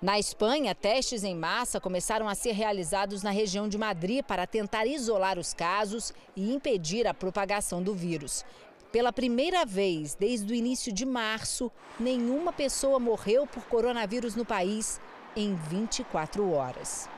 Na 0.02 0.20
Espanha, 0.20 0.76
testes 0.76 1.24
em 1.24 1.34
massa 1.34 1.80
começaram 1.80 2.28
a 2.28 2.36
ser 2.36 2.52
realizados 2.52 3.24
na 3.24 3.32
região 3.32 3.68
de 3.68 3.78
Madrid 3.78 4.24
para 4.24 4.46
tentar 4.46 4.86
isolar 4.86 5.40
os 5.40 5.54
casos 5.54 6.14
e 6.36 6.54
impedir 6.54 7.08
a 7.08 7.14
propagação 7.14 7.82
do 7.82 7.94
vírus. 7.94 8.46
Pela 8.92 9.12
primeira 9.12 9.66
vez 9.66 10.16
desde 10.16 10.52
o 10.52 10.56
início 10.56 10.92
de 10.92 11.06
março, 11.06 11.72
nenhuma 12.00 12.54
pessoa 12.54 13.00
morreu 13.00 13.48
por 13.48 13.64
coronavírus 13.66 14.36
no 14.36 14.46
país 14.46 15.00
em 15.36 15.56
24 15.70 16.52
horas. 16.52 17.10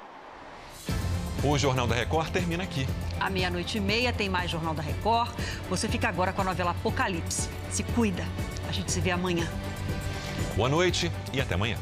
O 1.43 1.57
Jornal 1.57 1.85
da 1.85 1.93
Record 1.93 2.31
termina 2.31 2.63
aqui. 2.63 2.87
À 3.19 3.29
meia-noite 3.29 3.77
e 3.77 3.81
meia 3.81 4.11
tem 4.11 4.27
mais 4.27 4.49
Jornal 4.49 4.73
da 4.73 4.81
Record. 4.81 5.31
Você 5.69 5.87
fica 5.87 6.09
agora 6.09 6.33
com 6.33 6.41
a 6.41 6.45
novela 6.45 6.71
Apocalipse. 6.71 7.49
Se 7.69 7.83
cuida. 7.83 8.23
A 8.67 8.71
gente 8.71 8.91
se 8.91 8.99
vê 8.99 9.11
amanhã. 9.11 9.47
Boa 10.55 10.67
noite 10.67 11.11
e 11.31 11.39
até 11.39 11.53
amanhã. 11.53 11.77